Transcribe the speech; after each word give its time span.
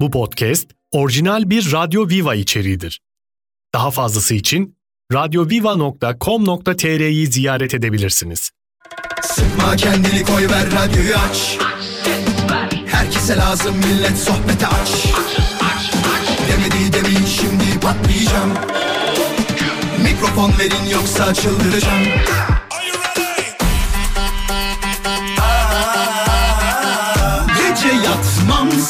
Bu 0.00 0.10
podcast 0.10 0.70
orijinal 0.90 1.50
bir 1.50 1.72
Radyo 1.72 2.08
Viva 2.08 2.34
içeriğidir. 2.34 3.00
Daha 3.74 3.90
fazlası 3.90 4.34
için 4.34 4.76
radyoviva.com.tr'yi 5.12 7.26
ziyaret 7.26 7.74
edebilirsiniz. 7.74 8.50
Sıkma 9.22 9.76
kendini 9.76 10.24
koy 10.24 10.48
ver 10.48 10.66
radyoyu 10.72 11.14
aç 11.14 11.58
Herkese 12.86 13.36
lazım 13.36 13.76
millet 13.76 14.18
sohbete 14.18 14.66
aç 14.66 15.06
Demedi 16.48 16.92
demin 16.92 17.24
şimdi 17.24 17.80
patlayacağım 17.80 18.52
Mikrofon 20.02 20.52
verin 20.58 20.86
yoksa 20.92 21.34
çıldıracağım 21.34 22.04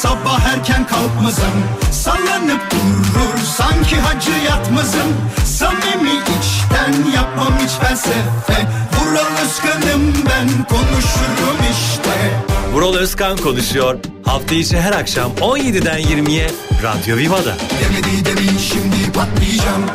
sabah 0.01 0.45
erken 0.45 0.87
kalkmazım 0.87 1.63
Sallanıp 1.91 2.71
durur 2.71 3.37
sanki 3.57 3.95
hacı 3.95 4.31
yatmazım 4.45 5.15
Samimi 5.45 6.11
içten 6.11 7.11
yapmam 7.11 7.53
hiç 7.63 7.71
felsefe 7.71 8.67
Vural 8.93 9.43
Özkan'ım 9.43 10.13
ben 10.29 10.47
konuşurum 10.69 11.57
işte 11.71 12.31
Vural 12.73 12.93
Özkan 12.93 13.37
konuşuyor. 13.37 13.97
Hafta 14.25 14.55
içi 14.55 14.79
her 14.81 14.91
akşam 14.91 15.31
17'den 15.31 15.99
20'ye 16.01 16.51
Radyo 16.83 17.17
Viva'da. 17.17 17.55
Demedi 17.81 18.25
demin 18.25 18.57
şimdi 18.57 19.11
patlayacağım 19.13 19.85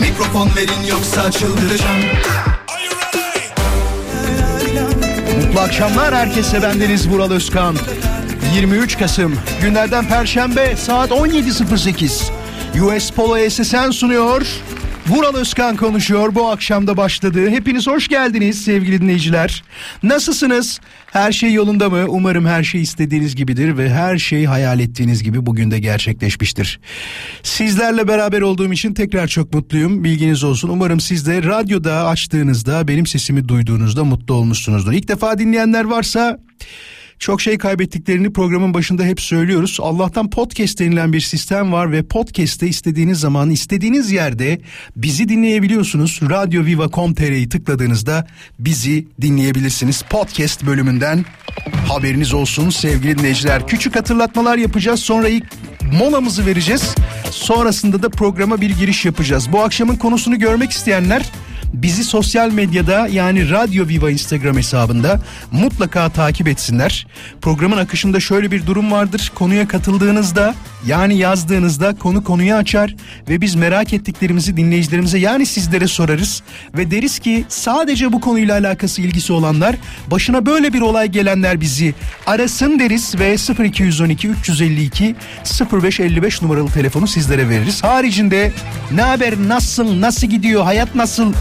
Mikrofon 0.00 0.50
verin 0.56 0.86
yoksa 0.88 1.30
çıldıracağım 1.30 2.02
Mutlu 5.36 5.60
akşamlar 5.60 6.14
herkese 6.14 6.62
bendeniz 6.62 7.08
Vural 7.08 7.30
Özkan. 7.30 7.76
23 8.54 8.98
Kasım 8.98 9.34
günlerden 9.62 10.08
Perşembe 10.08 10.76
saat 10.76 11.10
17.08. 11.10 12.30
US 12.80 13.10
Polo 13.10 13.50
SSN 13.50 13.90
sunuyor. 13.90 14.46
Vural 15.06 15.34
Özkan 15.34 15.76
konuşuyor. 15.76 16.34
Bu 16.34 16.48
akşamda 16.48 16.96
başladı. 16.96 17.50
Hepiniz 17.50 17.86
hoş 17.86 18.08
geldiniz 18.08 18.64
sevgili 18.64 19.00
dinleyiciler. 19.00 19.64
Nasılsınız? 20.02 20.80
Her 21.06 21.32
şey 21.32 21.52
yolunda 21.52 21.90
mı? 21.90 22.04
Umarım 22.08 22.46
her 22.46 22.64
şey 22.64 22.82
istediğiniz 22.82 23.36
gibidir 23.36 23.78
ve 23.78 23.90
her 23.90 24.18
şey 24.18 24.44
hayal 24.44 24.80
ettiğiniz 24.80 25.22
gibi 25.22 25.46
bugün 25.46 25.70
de 25.70 25.78
gerçekleşmiştir. 25.78 26.80
Sizlerle 27.42 28.08
beraber 28.08 28.40
olduğum 28.40 28.72
için 28.72 28.94
tekrar 28.94 29.26
çok 29.26 29.54
mutluyum. 29.54 30.04
Bilginiz 30.04 30.44
olsun. 30.44 30.68
Umarım 30.68 31.00
siz 31.00 31.26
de 31.26 31.42
radyoda 31.42 32.06
açtığınızda 32.06 32.88
benim 32.88 33.06
sesimi 33.06 33.48
duyduğunuzda 33.48 34.04
mutlu 34.04 34.34
olmuşsunuzdur. 34.34 34.92
İlk 34.92 35.08
defa 35.08 35.38
dinleyenler 35.38 35.84
varsa 35.84 36.38
çok 37.18 37.40
şey 37.40 37.58
kaybettiklerini 37.58 38.32
programın 38.32 38.74
başında 38.74 39.04
hep 39.04 39.20
söylüyoruz. 39.20 39.78
Allah'tan 39.80 40.30
podcast 40.30 40.78
denilen 40.78 41.12
bir 41.12 41.20
sistem 41.20 41.72
var 41.72 41.92
ve 41.92 42.02
podcast'te 42.02 42.68
istediğiniz 42.68 43.20
zaman 43.20 43.50
istediğiniz 43.50 44.12
yerde 44.12 44.60
bizi 44.96 45.28
dinleyebiliyorsunuz. 45.28 46.20
Radyoviva.com.tr'yi 46.30 47.48
tıkladığınızda 47.48 48.26
bizi 48.58 49.06
dinleyebilirsiniz. 49.20 50.02
Podcast 50.02 50.66
bölümünden 50.66 51.24
haberiniz 51.88 52.34
olsun 52.34 52.70
sevgili 52.70 53.18
dinleyiciler. 53.18 53.66
Küçük 53.66 53.96
hatırlatmalar 53.96 54.58
yapacağız 54.58 55.00
sonra 55.00 55.28
ilk 55.28 55.44
molamızı 55.98 56.46
vereceğiz. 56.46 56.94
Sonrasında 57.30 58.02
da 58.02 58.08
programa 58.08 58.60
bir 58.60 58.70
giriş 58.70 59.04
yapacağız. 59.04 59.52
Bu 59.52 59.60
akşamın 59.60 59.96
konusunu 59.96 60.38
görmek 60.38 60.70
isteyenler 60.70 61.32
bizi 61.74 62.04
sosyal 62.04 62.50
medyada 62.50 63.08
yani 63.08 63.50
Radyo 63.50 63.88
Viva 63.88 64.10
Instagram 64.10 64.56
hesabında 64.56 65.20
mutlaka 65.52 66.08
takip 66.08 66.48
etsinler. 66.48 67.06
Programın 67.42 67.76
akışında 67.76 68.20
şöyle 68.20 68.50
bir 68.50 68.66
durum 68.66 68.92
vardır. 68.92 69.32
Konuya 69.34 69.68
katıldığınızda 69.68 70.54
yani 70.86 71.16
yazdığınızda 71.18 71.94
konu 71.94 72.24
konuyu 72.24 72.54
açar 72.54 72.94
ve 73.28 73.40
biz 73.40 73.54
merak 73.54 73.92
ettiklerimizi 73.92 74.56
dinleyicilerimize 74.56 75.18
yani 75.18 75.46
sizlere 75.46 75.86
sorarız 75.86 76.42
ve 76.76 76.90
deriz 76.90 77.18
ki 77.18 77.44
sadece 77.48 78.12
bu 78.12 78.20
konuyla 78.20 78.54
alakası 78.58 79.02
ilgisi 79.02 79.32
olanlar 79.32 79.76
başına 80.10 80.46
böyle 80.46 80.72
bir 80.72 80.80
olay 80.80 81.08
gelenler 81.08 81.60
bizi 81.60 81.94
arasın 82.26 82.78
deriz 82.78 83.18
ve 83.18 83.36
0212 83.64 84.28
352 84.28 85.14
0555 85.72 86.42
numaralı 86.42 86.70
telefonu 86.70 87.06
sizlere 87.06 87.48
veririz. 87.48 87.84
Haricinde 87.84 88.52
ne 88.90 89.02
haber 89.02 89.34
nasıl 89.48 90.00
nasıl 90.00 90.26
gidiyor 90.26 90.64
hayat 90.64 90.94
nasıl 90.94 91.32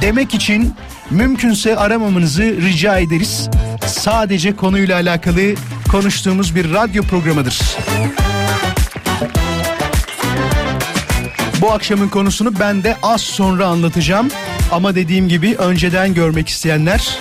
demek 0.00 0.34
için 0.34 0.74
mümkünse 1.10 1.76
aramamanızı 1.76 2.42
rica 2.42 2.98
ederiz. 2.98 3.48
Sadece 3.86 4.56
konuyla 4.56 4.96
alakalı 4.96 5.54
konuştuğumuz 5.90 6.54
bir 6.54 6.72
radyo 6.72 7.02
programıdır. 7.02 7.60
Bu 11.60 11.72
akşamın 11.72 12.08
konusunu 12.08 12.60
ben 12.60 12.84
de 12.84 12.96
az 13.02 13.20
sonra 13.20 13.66
anlatacağım. 13.66 14.28
Ama 14.72 14.94
dediğim 14.94 15.28
gibi 15.28 15.54
önceden 15.54 16.14
görmek 16.14 16.48
isteyenler 16.48 17.18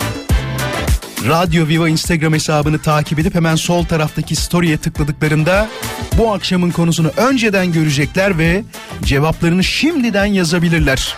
Radyo 1.27 1.67
Viva 1.67 1.89
Instagram 1.89 2.33
hesabını 2.33 2.79
takip 2.79 3.19
edip 3.19 3.35
hemen 3.35 3.55
sol 3.55 3.83
taraftaki 3.85 4.35
story'e 4.35 4.77
tıkladıklarında 4.77 5.67
bu 6.17 6.33
akşamın 6.33 6.71
konusunu 6.71 7.11
önceden 7.17 7.71
görecekler 7.71 8.37
ve 8.37 8.63
cevaplarını 9.03 9.63
şimdiden 9.63 10.25
yazabilirler. 10.25 11.15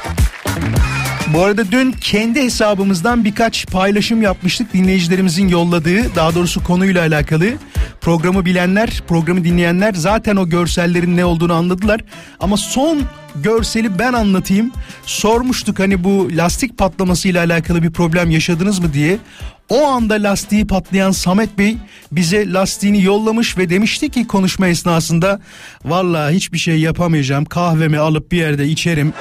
Bu 1.33 1.43
arada 1.43 1.71
dün 1.71 1.91
kendi 1.91 2.41
hesabımızdan 2.41 3.25
birkaç 3.25 3.67
paylaşım 3.67 4.21
yapmıştık 4.21 4.73
dinleyicilerimizin 4.73 5.47
yolladığı 5.47 6.15
daha 6.15 6.35
doğrusu 6.35 6.63
konuyla 6.63 7.01
alakalı. 7.01 7.45
Programı 8.01 8.45
bilenler, 8.45 9.03
programı 9.07 9.43
dinleyenler 9.43 9.93
zaten 9.93 10.35
o 10.35 10.49
görsellerin 10.49 11.17
ne 11.17 11.25
olduğunu 11.25 11.53
anladılar. 11.53 12.01
Ama 12.39 12.57
son 12.57 13.01
görseli 13.35 13.99
ben 13.99 14.13
anlatayım. 14.13 14.71
Sormuştuk 15.05 15.79
hani 15.79 16.03
bu 16.03 16.29
lastik 16.31 16.77
patlamasıyla 16.77 17.43
alakalı 17.43 17.83
bir 17.83 17.91
problem 17.91 18.31
yaşadınız 18.31 18.79
mı 18.79 18.93
diye. 18.93 19.17
O 19.69 19.85
anda 19.87 20.13
lastiği 20.13 20.67
patlayan 20.67 21.11
Samet 21.11 21.57
Bey 21.57 21.77
bize 22.11 22.53
lastiğini 22.53 23.03
yollamış 23.03 23.57
ve 23.57 23.69
demişti 23.69 24.09
ki 24.09 24.27
konuşma 24.27 24.67
esnasında 24.67 25.39
vallahi 25.85 26.35
hiçbir 26.35 26.57
şey 26.57 26.79
yapamayacağım 26.79 27.45
kahvemi 27.45 27.97
alıp 27.97 28.31
bir 28.31 28.37
yerde 28.37 28.67
içerim. 28.67 29.13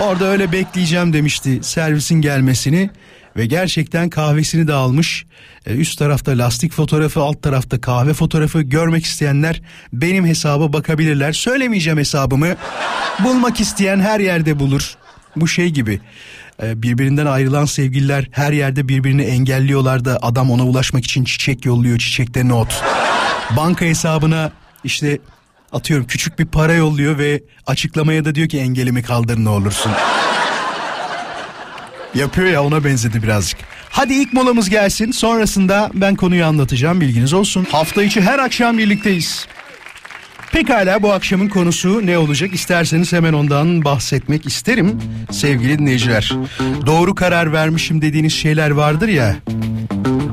Orada 0.00 0.24
öyle 0.24 0.52
bekleyeceğim 0.52 1.12
demişti 1.12 1.58
servisin 1.62 2.20
gelmesini 2.20 2.90
ve 3.36 3.46
gerçekten 3.46 4.10
kahvesini 4.10 4.68
de 4.68 4.72
almış. 4.72 5.26
Ee, 5.66 5.74
üst 5.74 5.98
tarafta 5.98 6.38
lastik 6.38 6.72
fotoğrafı, 6.72 7.20
alt 7.20 7.42
tarafta 7.42 7.80
kahve 7.80 8.14
fotoğrafı 8.14 8.62
görmek 8.62 9.04
isteyenler 9.04 9.62
benim 9.92 10.26
hesaba 10.26 10.72
bakabilirler. 10.72 11.32
Söylemeyeceğim 11.32 11.98
hesabımı. 11.98 12.56
Bulmak 13.24 13.60
isteyen 13.60 14.00
her 14.00 14.20
yerde 14.20 14.58
bulur. 14.58 14.94
Bu 15.36 15.48
şey 15.48 15.70
gibi 15.70 16.00
e, 16.62 16.82
birbirinden 16.82 17.26
ayrılan 17.26 17.64
sevgililer 17.64 18.28
her 18.30 18.52
yerde 18.52 18.88
birbirini 18.88 19.22
engelliyorlar 19.22 20.04
da 20.04 20.18
adam 20.22 20.50
ona 20.50 20.66
ulaşmak 20.66 21.04
için 21.04 21.24
çiçek 21.24 21.64
yolluyor 21.64 21.98
çiçekte 21.98 22.48
not. 22.48 22.82
Banka 23.56 23.84
hesabına 23.84 24.52
işte 24.84 25.18
atıyorum 25.72 26.06
küçük 26.06 26.38
bir 26.38 26.46
para 26.46 26.74
yolluyor 26.74 27.18
ve 27.18 27.42
açıklamaya 27.66 28.24
da 28.24 28.34
diyor 28.34 28.48
ki 28.48 28.58
engelimi 28.58 29.02
kaldır 29.02 29.38
ne 29.38 29.48
olursun. 29.48 29.92
Yapıyor 32.14 32.48
ya 32.48 32.64
ona 32.64 32.84
benzedi 32.84 33.22
birazcık. 33.22 33.60
Hadi 33.90 34.14
ilk 34.14 34.32
molamız 34.32 34.70
gelsin 34.70 35.10
sonrasında 35.10 35.90
ben 35.94 36.14
konuyu 36.14 36.44
anlatacağım 36.44 37.00
bilginiz 37.00 37.32
olsun. 37.32 37.66
Hafta 37.70 38.02
içi 38.02 38.20
her 38.20 38.38
akşam 38.38 38.78
birlikteyiz. 38.78 39.46
Pekala 40.52 41.02
bu 41.02 41.12
akşamın 41.12 41.48
konusu 41.48 42.06
ne 42.06 42.18
olacak? 42.18 42.54
İsterseniz 42.54 43.12
hemen 43.12 43.32
ondan 43.32 43.84
bahsetmek 43.84 44.46
isterim 44.46 45.00
sevgili 45.30 45.78
dinleyiciler. 45.78 46.32
Doğru 46.86 47.14
karar 47.14 47.52
vermişim 47.52 48.02
dediğiniz 48.02 48.32
şeyler 48.32 48.70
vardır 48.70 49.08
ya. 49.08 49.36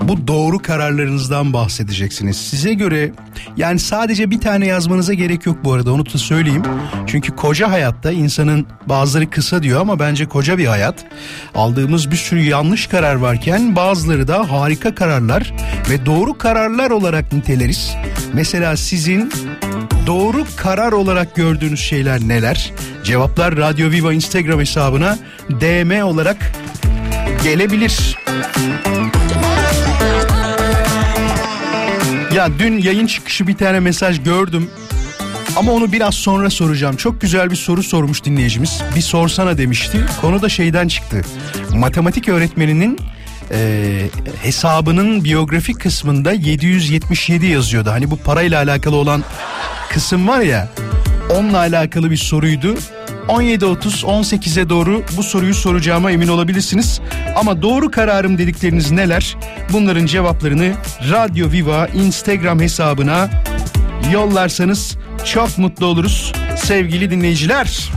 Bu 0.10 0.28
doğru 0.28 0.60
kararlarınızdan 0.60 1.54
bahsedeceksiniz. 1.54 2.38
Size 2.38 2.74
göre 2.74 3.12
yani 3.58 3.80
sadece 3.80 4.32
bir 4.32 4.42
tane 4.42 4.68
yazmanıza 4.68 5.14
gerek 5.14 5.46
yok 5.46 5.58
bu 5.64 5.74
arada 5.74 5.94
onu 5.94 6.06
da 6.06 6.18
söyleyeyim. 6.18 6.64
Çünkü 7.08 7.36
koca 7.36 7.72
hayatta 7.72 8.12
insanın 8.12 8.68
bazıları 8.86 9.30
kısa 9.30 9.64
diyor 9.64 9.82
ama 9.82 10.00
bence 10.00 10.26
koca 10.26 10.58
bir 10.58 10.66
hayat. 10.66 11.06
Aldığımız 11.56 12.12
bir 12.12 12.16
sürü 12.16 12.42
yanlış 12.42 12.88
karar 12.88 13.16
varken 13.16 13.76
bazıları 13.76 14.28
da 14.28 14.52
harika 14.52 14.96
kararlar 14.96 15.54
ve 15.90 16.06
doğru 16.06 16.38
kararlar 16.38 16.92
olarak 16.92 17.34
niteleriz. 17.34 17.96
Mesela 18.34 18.78
sizin 18.78 19.32
doğru 20.08 20.46
karar 20.56 20.92
olarak 20.92 21.36
gördüğünüz 21.36 21.80
şeyler 21.80 22.20
neler? 22.20 22.74
Cevaplar 23.04 23.58
Radyo 23.58 23.92
Viva 23.92 24.14
Instagram 24.14 24.60
hesabına 24.60 25.18
DM 25.50 26.04
olarak 26.04 26.38
gelebilir. 27.44 28.18
Ya 32.40 32.60
dün 32.60 32.78
yayın 32.78 33.08
çıkışı 33.08 33.48
bir 33.48 33.58
tane 33.58 33.80
mesaj 33.80 34.24
gördüm. 34.24 34.70
Ama 35.56 35.72
onu 35.72 35.92
biraz 35.92 36.16
sonra 36.16 36.50
soracağım. 36.50 36.96
Çok 36.96 37.22
güzel 37.22 37.52
bir 37.52 37.56
soru 37.56 37.84
sormuş 37.84 38.24
dinleyicimiz. 38.24 38.82
Bir 38.96 39.02
sorsana 39.02 39.58
demişti. 39.58 40.06
Konu 40.22 40.42
da 40.42 40.50
şeyden 40.50 40.88
çıktı. 40.88 41.22
Matematik 41.76 42.30
öğretmeninin 42.30 43.00
e, 43.52 44.10
hesabının 44.44 45.24
biyografik 45.24 45.80
kısmında 45.82 46.32
777 46.32 47.46
yazıyordu. 47.46 47.90
Hani 47.92 48.12
bu 48.12 48.18
parayla 48.18 48.64
alakalı 48.64 48.96
olan 48.96 49.24
kısım 49.90 50.28
var 50.28 50.40
ya 50.40 50.70
onunla 51.30 51.58
alakalı 51.58 52.12
bir 52.12 52.18
soruydu. 52.18 52.76
17.30 53.28 54.06
18'e 54.06 54.70
doğru 54.70 55.04
bu 55.18 55.24
soruyu 55.24 55.54
soracağıma 55.54 56.12
emin 56.12 56.28
olabilirsiniz. 56.28 57.02
Ama 57.36 57.62
doğru 57.62 57.92
kararım 57.92 58.38
dedikleriniz 58.38 58.92
neler? 58.92 59.38
Bunların 59.74 60.06
cevaplarını 60.06 60.74
Radyo 61.12 61.52
Viva 61.52 61.88
Instagram 61.88 62.60
hesabına 62.60 63.30
yollarsanız 64.12 64.98
çok 65.26 65.58
mutlu 65.58 65.86
oluruz 65.86 66.34
sevgili 66.56 67.12
dinleyiciler. 67.12 67.90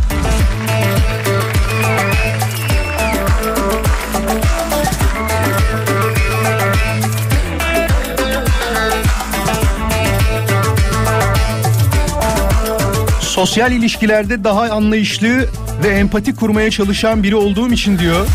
Sosyal 13.42 13.72
ilişkilerde 13.72 14.44
daha 14.44 14.62
anlayışlı 14.62 15.46
ve 15.82 15.88
empati 15.88 16.34
kurmaya 16.34 16.70
çalışan 16.70 17.22
biri 17.22 17.36
olduğum 17.36 17.72
için 17.72 17.98
diyor. 17.98 18.26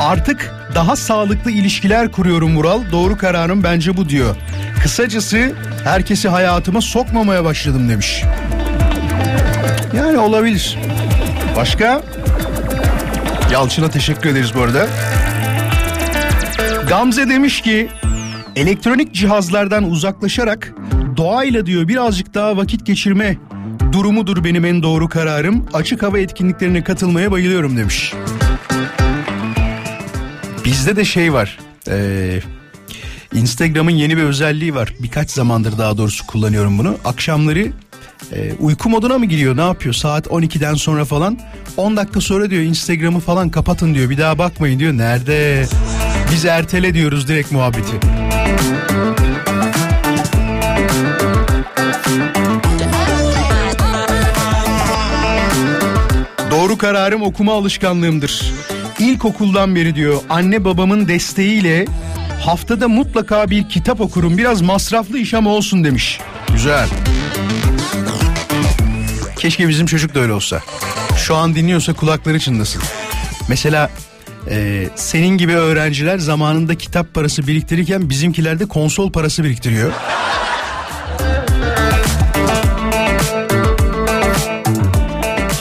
Artık 0.00 0.54
daha 0.74 0.96
sağlıklı 0.96 1.50
ilişkiler 1.50 2.12
kuruyorum 2.12 2.52
Mural. 2.52 2.82
Doğru 2.92 3.16
kararım 3.16 3.62
bence 3.62 3.96
bu 3.96 4.08
diyor. 4.08 4.36
Kısacası 4.82 5.52
herkesi 5.84 6.28
hayatıma 6.28 6.80
sokmamaya 6.80 7.44
başladım 7.44 7.88
demiş. 7.88 8.22
Yani 9.96 10.18
olabilir. 10.18 10.78
Başka? 11.56 12.02
Yalçın'a 13.52 13.90
teşekkür 13.90 14.30
ederiz 14.30 14.50
bu 14.54 14.60
arada. 14.60 14.86
Gamze 16.88 17.28
demiş 17.28 17.60
ki 17.60 17.88
elektronik 18.56 19.14
cihazlardan 19.14 19.84
uzaklaşarak 19.84 20.72
doğayla 21.16 21.66
diyor 21.66 21.88
birazcık 21.88 22.34
daha 22.34 22.56
vakit 22.56 22.86
geçirme 22.86 23.36
durumudur 23.94 24.44
benim 24.44 24.64
en 24.64 24.82
doğru 24.82 25.08
kararım. 25.08 25.66
Açık 25.72 26.02
hava 26.02 26.18
etkinliklerine 26.18 26.84
katılmaya 26.84 27.30
bayılıyorum 27.30 27.76
demiş. 27.76 28.14
Bizde 30.64 30.96
de 30.96 31.04
şey 31.04 31.32
var. 31.32 31.58
Ee, 31.88 32.40
Instagram'ın 33.34 33.90
yeni 33.90 34.16
bir 34.16 34.22
özelliği 34.22 34.74
var. 34.74 34.94
Birkaç 35.00 35.30
zamandır 35.30 35.78
daha 35.78 35.98
doğrusu 35.98 36.26
kullanıyorum 36.26 36.78
bunu. 36.78 36.96
Akşamları 37.04 37.72
e, 38.32 38.52
uyku 38.60 38.88
moduna 38.90 39.18
mı 39.18 39.26
giriyor 39.26 39.56
ne 39.56 39.60
yapıyor 39.60 39.94
saat 39.94 40.26
12'den 40.26 40.74
sonra 40.74 41.04
falan 41.04 41.38
10 41.76 41.96
dakika 41.96 42.20
sonra 42.20 42.50
diyor 42.50 42.62
Instagram'ı 42.62 43.20
falan 43.20 43.50
kapatın 43.50 43.94
diyor 43.94 44.10
bir 44.10 44.18
daha 44.18 44.38
bakmayın 44.38 44.78
diyor 44.78 44.92
nerede 44.92 45.66
biz 46.32 46.44
ertele 46.44 46.94
diyoruz 46.94 47.28
direkt 47.28 47.52
muhabbeti. 47.52 47.96
Doğru 56.64 56.78
kararım 56.78 57.22
okuma 57.22 57.52
alışkanlığımdır. 57.52 58.52
İlkokuldan 58.98 59.74
beri 59.74 59.94
diyor 59.94 60.20
anne 60.30 60.64
babamın 60.64 61.08
desteğiyle 61.08 61.86
haftada 62.44 62.88
mutlaka 62.88 63.50
bir 63.50 63.68
kitap 63.68 64.00
okurum. 64.00 64.38
Biraz 64.38 64.60
masraflı 64.60 65.18
iş 65.18 65.34
ama 65.34 65.50
olsun 65.50 65.84
demiş. 65.84 66.20
Güzel. 66.52 66.88
Keşke 69.38 69.68
bizim 69.68 69.86
çocuk 69.86 70.14
da 70.14 70.20
öyle 70.20 70.32
olsa. 70.32 70.60
Şu 71.16 71.36
an 71.36 71.54
dinliyorsa 71.54 71.92
kulakları 71.92 72.40
çınlasın. 72.40 72.82
Mesela 73.48 73.90
e, 74.50 74.88
senin 74.94 75.38
gibi 75.38 75.52
öğrenciler 75.52 76.18
zamanında 76.18 76.74
kitap 76.74 77.14
parası 77.14 77.46
biriktirirken 77.46 78.10
bizimkiler 78.10 78.58
de 78.58 78.66
konsol 78.66 79.12
parası 79.12 79.44
biriktiriyor. 79.44 79.92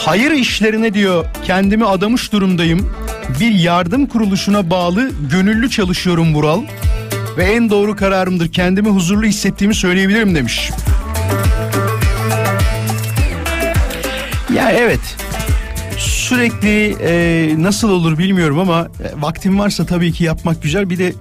Hayır 0.06 0.32
işlerine 0.32 0.94
diyor 0.94 1.26
kendimi 1.46 1.86
adamış 1.86 2.32
durumdayım. 2.32 2.94
Bir 3.40 3.52
yardım 3.52 4.06
kuruluşuna 4.06 4.70
bağlı 4.70 5.12
gönüllü 5.32 5.70
çalışıyorum 5.70 6.36
Vural. 6.36 6.64
Ve 7.38 7.44
en 7.44 7.70
doğru 7.70 7.96
kararımdır 7.96 8.52
kendimi 8.52 8.90
huzurlu 8.90 9.26
hissettiğimi 9.26 9.76
söyleyebilirim 9.76 10.36
demiş. 10.36 10.72
Ya 14.54 14.72
evet 14.72 15.16
sürekli 15.98 16.96
e, 17.02 17.56
nasıl 17.58 17.90
olur 17.90 18.18
bilmiyorum 18.18 18.60
ama 18.60 18.82
e, 19.04 19.22
vaktim 19.22 19.60
varsa 19.60 19.86
tabii 19.86 20.12
ki 20.12 20.24
yapmak 20.24 20.64
güzel. 20.64 20.90
Bir 20.90 20.98
de 20.98 21.14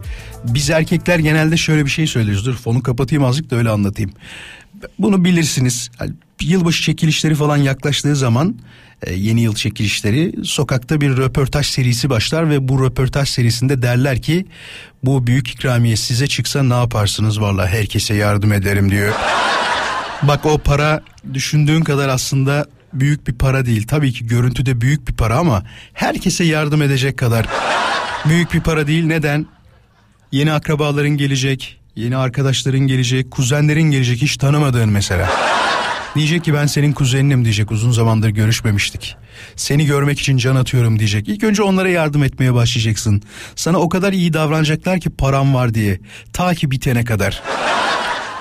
biz 0.44 0.70
erkekler 0.70 1.19
genelde 1.19 1.56
şöyle 1.56 1.84
bir 1.84 1.90
şey 1.90 2.06
söylüyoruz. 2.06 2.46
Dur 2.46 2.55
fonu 2.55 2.82
kapatayım 2.82 3.25
azıcık 3.25 3.50
da 3.50 3.56
öyle 3.56 3.70
anlatayım. 3.70 4.12
Bunu 4.99 5.25
bilirsiniz. 5.25 5.90
Yılbaşı 6.47 6.83
çekilişleri 6.83 7.35
falan 7.35 7.56
yaklaştığı 7.56 8.17
zaman 8.17 8.56
e, 9.03 9.15
yeni 9.15 9.41
yıl 9.41 9.55
çekilişleri 9.55 10.33
sokakta 10.44 11.00
bir 11.00 11.17
röportaj 11.17 11.67
serisi 11.67 12.11
başlar 12.11 12.50
ve 12.50 12.69
bu 12.69 12.85
röportaj 12.85 13.29
serisinde 13.29 13.83
derler 13.83 14.23
ki 14.23 14.47
bu 15.05 15.27
büyük 15.27 15.50
ikramiye 15.50 15.97
size 15.97 16.27
çıksa 16.27 16.62
ne 16.62 16.75
yaparsınız 16.75 17.41
valla 17.41 17.69
herkese 17.69 18.15
yardım 18.15 18.53
ederim 18.53 18.91
diyor. 18.91 19.15
Bak 20.23 20.47
o 20.47 20.59
para 20.59 21.00
düşündüğün 21.35 21.83
kadar 21.83 22.09
aslında 22.09 22.67
büyük 22.93 23.27
bir 23.27 23.33
para 23.33 23.67
değil. 23.67 23.87
Tabii 23.87 24.12
ki 24.12 24.27
görüntüde 24.27 24.81
büyük 24.81 25.09
bir 25.09 25.15
para 25.15 25.37
ama 25.37 25.62
herkese 25.93 26.44
yardım 26.44 26.83
edecek 26.83 27.17
kadar 27.17 27.47
büyük 28.29 28.55
bir 28.55 28.61
para 28.61 28.87
değil. 28.87 29.05
Neden? 29.05 29.47
Yeni 30.33 30.53
akrabaların 30.53 31.17
gelecek, 31.17 31.81
yeni 31.97 32.17
arkadaşların 32.17 32.81
gelecek, 32.81 33.31
kuzenlerin 33.31 33.91
gelecek 33.91 34.23
hiç 34.23 34.37
tanımadığın 34.37 34.89
mesela. 34.89 35.31
Diyecek 36.14 36.44
ki 36.44 36.55
ben 36.55 36.67
senin 36.67 36.93
kuzeninim 36.93 37.44
diyecek 37.44 37.70
uzun 37.70 37.91
zamandır 37.91 38.29
görüşmemiştik. 38.29 39.17
Seni 39.56 39.87
görmek 39.87 40.20
için 40.20 40.37
can 40.37 40.56
atıyorum 40.56 40.99
diyecek. 40.99 41.29
İlk 41.29 41.44
önce 41.44 41.62
onlara 41.62 41.88
yardım 41.88 42.23
etmeye 42.23 42.55
başlayacaksın. 42.55 43.23
Sana 43.56 43.79
o 43.79 43.88
kadar 43.88 44.12
iyi 44.12 44.32
davranacaklar 44.32 45.00
ki 45.00 45.11
param 45.11 45.55
var 45.55 45.75
diye. 45.75 46.00
Ta 46.32 46.55
ki 46.55 46.70
bitene 46.70 47.05
kadar. 47.05 47.43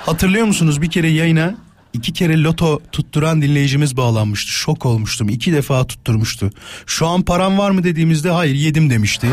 Hatırlıyor 0.06 0.46
musunuz 0.46 0.82
bir 0.82 0.92
kere 0.92 1.10
yayına 1.10 1.56
iki 1.94 2.14
kere 2.14 2.44
loto 2.44 2.80
tutturan 2.92 3.42
dinleyicimiz 3.42 3.98
bağlanmıştı. 3.98 4.52
Şok 4.52 4.86
olmuştum. 4.86 5.30
İki 5.30 5.54
defa 5.54 5.88
tutturmuştu. 5.88 6.50
Şu 6.86 7.08
an 7.08 7.22
param 7.22 7.58
var 7.58 7.72
mı 7.72 7.84
dediğimizde 7.84 8.30
hayır 8.30 8.56
yedim 8.56 8.90
demişti. 8.90 9.28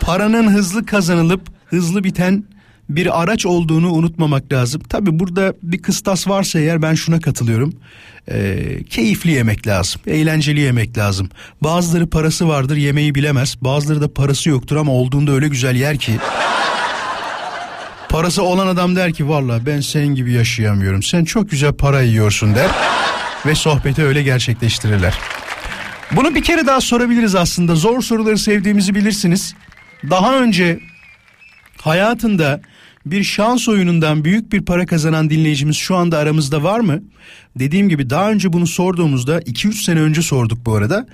Paranın 0.00 0.50
hızlı 0.50 0.86
kazanılıp 0.86 1.42
hızlı 1.66 2.04
biten 2.04 2.44
bir 2.96 3.22
araç 3.22 3.46
olduğunu 3.46 3.92
unutmamak 3.92 4.52
lazım. 4.52 4.82
Tabi 4.88 5.18
burada 5.18 5.54
bir 5.62 5.82
kıstas 5.82 6.28
varsa 6.28 6.58
eğer 6.58 6.82
ben 6.82 6.94
şuna 6.94 7.20
katılıyorum. 7.20 7.74
Ee, 8.30 8.82
keyifli 8.90 9.30
yemek 9.30 9.66
lazım, 9.66 10.00
eğlenceli 10.06 10.60
yemek 10.60 10.98
lazım. 10.98 11.30
Bazıları 11.62 12.10
parası 12.10 12.48
vardır 12.48 12.76
yemeği 12.76 13.14
bilemez. 13.14 13.56
Bazıları 13.60 14.00
da 14.00 14.12
parası 14.14 14.48
yoktur 14.48 14.76
ama 14.76 14.92
olduğunda 14.92 15.32
öyle 15.32 15.48
güzel 15.48 15.76
yer 15.76 15.98
ki. 15.98 16.12
Parası 18.08 18.42
olan 18.42 18.66
adam 18.66 18.96
der 18.96 19.12
ki 19.12 19.28
valla 19.28 19.66
ben 19.66 19.80
senin 19.80 20.14
gibi 20.14 20.32
yaşayamıyorum. 20.32 21.02
Sen 21.02 21.24
çok 21.24 21.50
güzel 21.50 21.72
para 21.72 22.02
yiyorsun 22.02 22.54
der. 22.54 22.70
ve 23.46 23.54
sohbeti 23.54 24.04
öyle 24.04 24.22
gerçekleştirirler. 24.22 25.18
Bunu 26.12 26.34
bir 26.34 26.42
kere 26.42 26.66
daha 26.66 26.80
sorabiliriz 26.80 27.34
aslında. 27.34 27.74
Zor 27.74 28.02
soruları 28.02 28.38
sevdiğimizi 28.38 28.94
bilirsiniz. 28.94 29.54
Daha 30.10 30.38
önce 30.38 30.80
hayatında 31.80 32.60
bir 33.06 33.24
şans 33.24 33.68
oyunundan 33.68 34.24
büyük 34.24 34.52
bir 34.52 34.62
para 34.62 34.86
kazanan 34.86 35.30
dinleyicimiz 35.30 35.76
şu 35.76 35.96
anda 35.96 36.18
aramızda 36.18 36.62
var 36.62 36.80
mı? 36.80 37.02
Dediğim 37.58 37.88
gibi 37.88 38.10
daha 38.10 38.30
önce 38.30 38.52
bunu 38.52 38.66
sorduğumuzda 38.66 39.40
2-3 39.40 39.84
sene 39.84 40.00
önce 40.00 40.22
sorduk 40.22 40.66
bu 40.66 40.74
arada. 40.74 41.06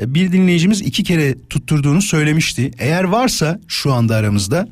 E, 0.00 0.14
bir 0.14 0.32
dinleyicimiz 0.32 0.80
iki 0.80 1.02
kere 1.02 1.34
tutturduğunu 1.50 2.02
söylemişti. 2.02 2.70
Eğer 2.78 3.04
varsa 3.04 3.60
şu 3.68 3.92
anda 3.92 4.16
aramızda 4.16 4.68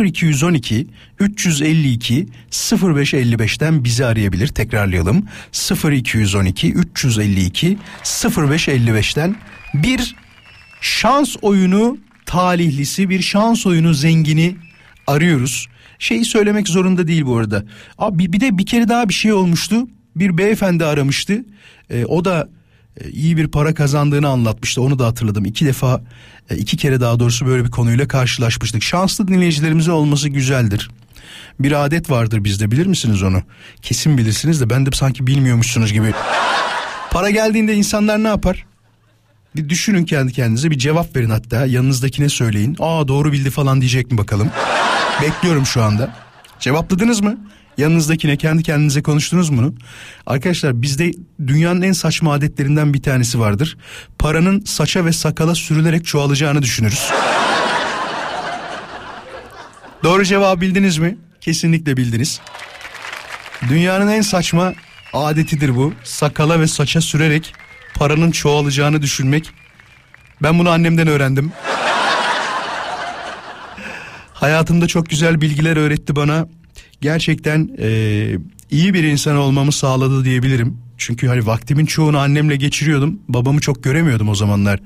0212 0.00 0.86
352 1.20 2.26
0555'ten 2.50 3.84
bizi 3.84 4.06
arayabilir. 4.06 4.48
Tekrarlayalım. 4.48 5.26
0212 5.92 6.72
352 6.72 7.78
0555'ten 8.04 9.36
bir 9.74 10.16
şans 10.80 11.36
oyunu 11.42 11.98
talihlisi 12.26 13.08
bir 13.08 13.22
şans 13.22 13.66
oyunu 13.66 13.94
zengini 13.94 14.56
arıyoruz. 15.06 15.68
Şeyi 15.98 16.24
söylemek 16.24 16.68
zorunda 16.68 17.08
değil 17.08 17.26
bu 17.26 17.36
arada. 17.36 17.64
Abi 17.98 18.32
bir 18.32 18.40
de 18.40 18.58
bir 18.58 18.66
kere 18.66 18.88
daha 18.88 19.08
bir 19.08 19.14
şey 19.14 19.32
olmuştu. 19.32 19.76
Bir 20.16 20.38
beyefendi 20.38 20.84
aramıştı. 20.84 21.44
E, 21.90 22.04
o 22.04 22.24
da 22.24 22.48
e, 23.00 23.10
iyi 23.10 23.36
bir 23.36 23.48
para 23.48 23.74
kazandığını 23.74 24.28
anlatmıştı. 24.28 24.82
Onu 24.82 24.98
da 24.98 25.06
hatırladım. 25.06 25.44
İki 25.44 25.66
defa, 25.66 26.02
e, 26.50 26.56
iki 26.56 26.76
kere 26.76 27.00
daha 27.00 27.20
doğrusu 27.20 27.46
böyle 27.46 27.64
bir 27.64 27.70
konuyla 27.70 28.08
karşılaşmıştık. 28.08 28.82
Şanslı 28.82 29.28
dinleyicilerimizin 29.28 29.92
olması 29.92 30.28
güzeldir. 30.28 30.90
Bir 31.60 31.84
adet 31.84 32.10
vardır 32.10 32.44
bizde 32.44 32.70
bilir 32.70 32.86
misiniz 32.86 33.22
onu? 33.22 33.42
Kesin 33.82 34.18
bilirsiniz 34.18 34.60
de 34.60 34.70
ben 34.70 34.86
de 34.86 34.90
sanki 34.94 35.26
bilmiyormuşsunuz 35.26 35.92
gibi. 35.92 36.12
Para 37.10 37.30
geldiğinde 37.30 37.74
insanlar 37.74 38.22
ne 38.24 38.28
yapar? 38.28 38.66
Bir 39.56 39.68
düşünün 39.68 40.04
kendi 40.04 40.32
kendinize 40.32 40.70
bir 40.70 40.78
cevap 40.78 41.16
verin 41.16 41.30
hatta 41.30 41.66
yanınızdakine 41.66 42.28
söyleyin. 42.28 42.76
Aa 42.78 43.08
doğru 43.08 43.32
bildi 43.32 43.50
falan 43.50 43.80
diyecek 43.80 44.12
mi 44.12 44.18
bakalım. 44.18 44.50
Bekliyorum 45.22 45.66
şu 45.66 45.82
anda. 45.82 46.10
Cevapladınız 46.60 47.20
mı? 47.20 47.38
Yanınızdakine 47.78 48.36
kendi 48.36 48.62
kendinize 48.62 49.02
konuştunuz 49.02 49.50
mu? 49.50 49.74
Arkadaşlar 50.26 50.82
bizde 50.82 51.12
dünyanın 51.46 51.82
en 51.82 51.92
saçma 51.92 52.32
adetlerinden 52.32 52.94
bir 52.94 53.02
tanesi 53.02 53.40
vardır. 53.40 53.76
Paranın 54.18 54.60
saça 54.64 55.04
ve 55.04 55.12
sakala 55.12 55.54
sürülerek 55.54 56.06
çoğalacağını 56.06 56.62
düşünürüz. 56.62 57.10
Doğru 60.04 60.24
cevabı 60.24 60.60
bildiniz 60.60 60.98
mi? 60.98 61.18
Kesinlikle 61.40 61.96
bildiniz. 61.96 62.40
Dünyanın 63.68 64.08
en 64.08 64.20
saçma 64.20 64.74
adetidir 65.12 65.76
bu. 65.76 65.92
Sakala 66.04 66.60
ve 66.60 66.66
saça 66.66 67.00
sürerek 67.00 67.54
paranın 67.94 68.30
çoğalacağını 68.30 69.02
düşünmek. 69.02 69.50
Ben 70.42 70.58
bunu 70.58 70.70
annemden 70.70 71.08
öğrendim. 71.08 71.52
Hayatımda 74.40 74.86
çok 74.86 75.10
güzel 75.10 75.40
bilgiler 75.40 75.76
öğretti 75.76 76.16
bana. 76.16 76.48
Gerçekten 77.00 77.70
eee, 77.78 78.38
iyi 78.70 78.94
bir 78.94 79.04
insan 79.04 79.36
olmamı 79.36 79.72
sağladı 79.72 80.24
diyebilirim. 80.24 80.76
Çünkü 80.98 81.26
hani 81.28 81.46
vaktimin 81.46 81.86
çoğunu 81.86 82.18
annemle 82.18 82.56
geçiriyordum. 82.56 83.20
Babamı 83.28 83.60
çok 83.60 83.84
göremiyordum 83.84 84.28
o 84.28 84.34
zamanlar. 84.34 84.80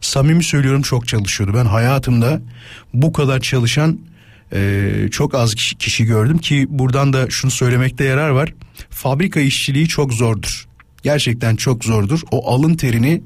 Samimi 0.00 0.44
söylüyorum 0.44 0.82
çok 0.82 1.08
çalışıyordu. 1.08 1.54
Ben 1.56 1.64
hayatımda 1.64 2.42
bu 2.94 3.12
kadar 3.12 3.40
çalışan 3.40 3.98
eee, 4.52 5.08
çok 5.10 5.34
az 5.34 5.54
kişi, 5.54 5.76
kişi 5.76 6.04
gördüm 6.04 6.38
ki 6.38 6.66
buradan 6.68 7.12
da 7.12 7.30
şunu 7.30 7.50
söylemekte 7.50 8.04
yarar 8.04 8.28
var. 8.30 8.54
Fabrika 8.90 9.40
işçiliği 9.40 9.88
çok 9.88 10.12
zordur. 10.12 10.66
Gerçekten 11.02 11.56
çok 11.56 11.84
zordur. 11.84 12.20
O 12.30 12.54
alın 12.54 12.74
terini 12.74 13.22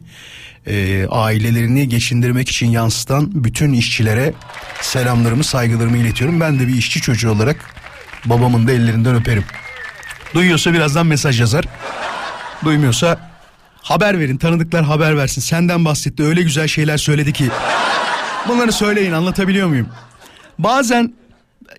e, 0.69 1.07
ailelerini 1.07 1.89
geçindirmek 1.89 2.49
için 2.49 2.67
yansıtan 2.67 3.45
bütün 3.45 3.73
işçilere 3.73 4.35
selamlarımı 4.81 5.45
saygılarımı 5.45 5.97
iletiyorum. 5.97 6.41
Ben 6.41 6.61
de 6.61 6.69
bir 6.69 6.77
işçi 6.77 7.01
çocuğu 7.01 7.31
olarak 7.31 7.57
babamın 8.25 8.69
da 8.69 8.73
ellerinden 8.73 9.15
öperim. 9.15 9.45
Duyuyorsa 10.35 10.73
birazdan 10.73 11.07
mesaj 11.07 11.41
yazar. 11.41 11.65
Duymuyorsa 12.65 13.31
haber 13.83 14.19
verin 14.21 14.37
tanıdıklar 14.37 14.85
haber 14.85 15.17
versin. 15.17 15.41
Senden 15.41 15.85
bahsetti 15.85 16.23
öyle 16.23 16.43
güzel 16.43 16.69
şeyler 16.69 16.97
söyledi 16.97 17.33
ki. 17.33 17.49
Bunları 18.49 18.73
söyleyin 18.73 19.13
anlatabiliyor 19.13 19.69
muyum? 19.69 19.89
Bazen 20.59 21.15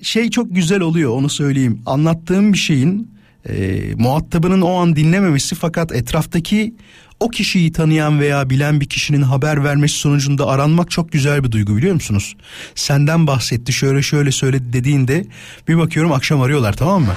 şey 0.01 0.29
çok 0.29 0.55
güzel 0.55 0.79
oluyor 0.79 1.11
onu 1.11 1.29
söyleyeyim. 1.29 1.81
Anlattığım 1.85 2.53
bir 2.53 2.57
şeyin 2.57 3.19
e, 3.49 3.81
muhatabının 3.95 4.61
o 4.61 4.73
an 4.73 4.95
dinlememesi 4.95 5.55
fakat 5.55 5.91
etraftaki 5.91 6.75
o 7.19 7.29
kişiyi 7.29 7.71
tanıyan 7.71 8.19
veya 8.19 8.49
bilen 8.49 8.81
bir 8.81 8.89
kişinin 8.89 9.21
haber 9.21 9.63
vermesi 9.63 9.95
sonucunda 9.95 10.47
aranmak 10.47 10.91
çok 10.91 11.11
güzel 11.11 11.43
bir 11.43 11.51
duygu 11.51 11.77
biliyor 11.77 11.93
musunuz? 11.93 12.35
Senden 12.75 13.27
bahsetti 13.27 13.73
şöyle 13.73 14.01
şöyle 14.01 14.31
söyledi 14.31 14.73
dediğinde 14.73 15.25
bir 15.67 15.77
bakıyorum 15.77 16.11
akşam 16.11 16.41
arıyorlar 16.41 16.73
tamam 16.73 17.01
mı? 17.01 17.13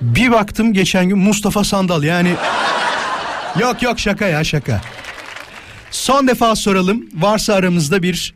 bir 0.00 0.32
baktım 0.32 0.72
geçen 0.72 1.08
gün 1.08 1.18
Mustafa 1.18 1.64
Sandal 1.64 2.02
yani 2.02 2.34
yok 3.60 3.82
yok 3.82 4.00
şaka 4.00 4.26
ya 4.26 4.44
şaka. 4.44 4.80
Son 5.90 6.28
defa 6.28 6.56
soralım 6.56 7.06
varsa 7.14 7.54
aramızda 7.54 8.02
bir 8.02 8.34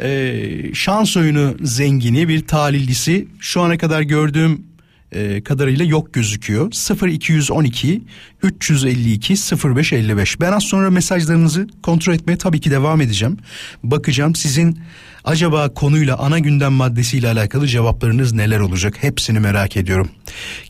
e, 0.00 0.74
şans 0.74 1.16
oyunu 1.16 1.54
zengini 1.62 2.28
bir 2.28 2.46
talihlisi 2.46 3.28
şu 3.40 3.60
ana 3.60 3.78
kadar 3.78 4.02
gördüğüm 4.02 4.71
e, 5.12 5.42
kadarıyla 5.42 5.84
yok 5.84 6.14
gözüküyor. 6.14 6.72
0212 7.08 8.02
352 8.42 9.34
0555. 9.74 10.40
Ben 10.40 10.52
az 10.52 10.62
sonra 10.62 10.90
mesajlarınızı 10.90 11.66
kontrol 11.82 12.14
etmeye 12.14 12.36
tabii 12.36 12.60
ki 12.60 12.70
devam 12.70 13.00
edeceğim. 13.00 13.38
Bakacağım 13.82 14.34
sizin 14.34 14.78
acaba 15.24 15.74
konuyla 15.74 16.18
ana 16.18 16.38
gündem 16.38 16.72
maddesiyle 16.72 17.28
alakalı 17.28 17.66
cevaplarınız 17.66 18.32
neler 18.32 18.60
olacak? 18.60 18.94
Hepsini 19.00 19.40
merak 19.40 19.76
ediyorum. 19.76 20.10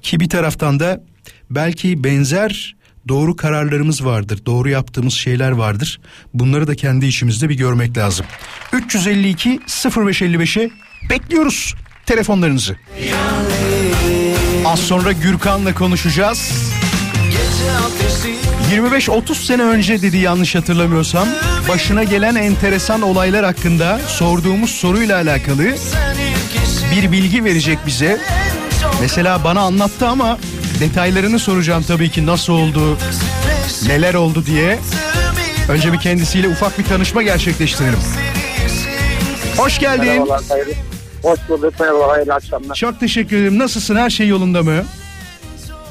Ki 0.02 0.20
bir 0.20 0.28
taraftan 0.28 0.80
da 0.80 1.04
belki 1.50 2.04
benzer 2.04 2.76
doğru 3.08 3.36
kararlarımız 3.36 4.04
vardır. 4.04 4.40
Doğru 4.46 4.68
yaptığımız 4.68 5.14
şeyler 5.14 5.50
vardır. 5.50 6.00
Bunları 6.34 6.66
da 6.66 6.74
kendi 6.74 7.06
işimizde 7.06 7.48
bir 7.48 7.56
görmek 7.56 7.98
lazım. 7.98 8.26
352 8.72 9.60
0555'e 9.66 10.70
bekliyoruz 11.10 11.74
telefonlarınızı. 12.06 12.76
Az 14.72 14.80
sonra 14.80 15.12
Gürkan'la 15.12 15.74
konuşacağız. 15.74 16.52
25-30 18.74 19.34
sene 19.34 19.62
önce 19.62 20.02
dedi 20.02 20.16
yanlış 20.16 20.54
hatırlamıyorsam 20.54 21.28
başına 21.68 22.04
gelen 22.04 22.34
enteresan 22.34 23.02
olaylar 23.02 23.44
hakkında 23.44 24.00
sorduğumuz 24.06 24.70
soruyla 24.70 25.16
alakalı 25.16 25.64
bir 26.96 27.12
bilgi 27.12 27.44
verecek 27.44 27.78
bize. 27.86 28.20
Mesela 29.00 29.44
bana 29.44 29.60
anlattı 29.60 30.08
ama 30.08 30.38
detaylarını 30.80 31.38
soracağım 31.38 31.84
tabii 31.88 32.10
ki 32.10 32.26
nasıl 32.26 32.52
oldu, 32.52 32.98
neler 33.86 34.14
oldu 34.14 34.46
diye. 34.46 34.78
Önce 35.68 35.92
bir 35.92 35.98
kendisiyle 35.98 36.48
ufak 36.48 36.78
bir 36.78 36.84
tanışma 36.84 37.22
gerçekleştirelim. 37.22 38.00
Hoş 39.56 39.78
geldin. 39.78 40.06
Merhabalar, 40.06 40.42
hayırlı. 40.48 40.91
Hoş 41.22 41.48
bulduk, 41.48 41.74
merhaba, 41.80 42.08
hayırlı 42.08 42.34
akşamlar. 42.34 42.74
Çok 42.74 43.00
teşekkür 43.00 43.36
ederim. 43.36 43.58
Nasılsın? 43.58 43.96
Her 43.96 44.10
şey 44.10 44.28
yolunda 44.28 44.62
mı? 44.62 44.72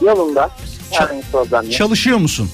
Yolunda, 0.01 0.49
herhangi 0.91 1.21
problem 1.31 1.63
yok. 1.63 1.71
Çalışıyor 1.71 2.17
musun? 2.17 2.49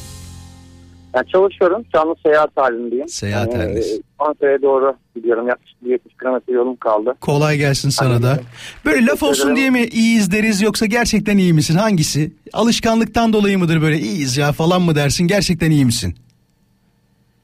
Ben 1.14 1.24
çalışıyorum, 1.24 1.84
anda 1.94 2.16
seyahat 2.26 2.50
halindeyim. 2.56 3.10
Seyahat 3.10 3.54
Yani, 3.54 3.64
halindesin. 3.64 3.98
e, 3.98 4.02
Ankara'ya 4.20 4.62
doğru 4.62 4.96
gidiyorum, 5.16 5.48
yaklaşık 5.48 5.78
70 5.86 6.14
kilometre 6.18 6.54
yolum 6.54 6.76
kaldı. 6.76 7.14
Kolay 7.22 7.58
gelsin 7.58 7.90
sana 7.90 8.24
da. 8.24 8.30
Aynen. 8.30 8.44
Böyle 8.86 9.06
laf 9.06 9.24
olsun 9.24 9.44
ederim. 9.44 9.56
diye 9.56 9.70
mi 9.70 9.84
iyiyiz 9.84 10.32
deriz 10.32 10.62
yoksa 10.62 10.86
gerçekten 10.86 11.38
iyi 11.38 11.54
misin? 11.54 11.76
Hangisi? 11.76 12.32
Alışkanlıktan 12.54 13.34
dolayı 13.34 13.60
mıdır 13.60 13.82
böyle 13.82 13.98
iyiyiz 13.98 14.38
ya 14.38 14.52
falan 14.52 14.82
mı 14.82 14.96
dersin? 14.96 15.28
Gerçekten 15.28 15.72
iyi 15.72 15.86
misin? 15.86 16.16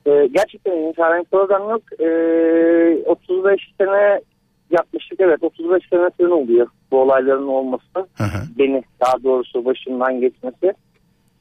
Ee, 0.05 0.11
gerçekten 0.33 0.71
iyi, 0.71 0.93
herhangi 0.97 1.25
problem 1.31 1.61
yok. 1.69 1.81
Ee, 1.99 3.09
35 3.11 3.61
sene 3.77 4.21
yaklaşık, 4.73 5.19
evet 5.19 5.43
35 5.43 5.83
sene 5.89 6.09
falan 6.17 6.31
oluyor 6.31 6.67
bu 6.91 7.01
olayların 7.01 7.47
olması. 7.47 7.83
Hı 7.95 8.23
hı. 8.23 8.43
Beni 8.57 8.83
daha 9.01 9.23
doğrusu 9.23 9.65
başından 9.65 10.21
geçmesi. 10.21 10.73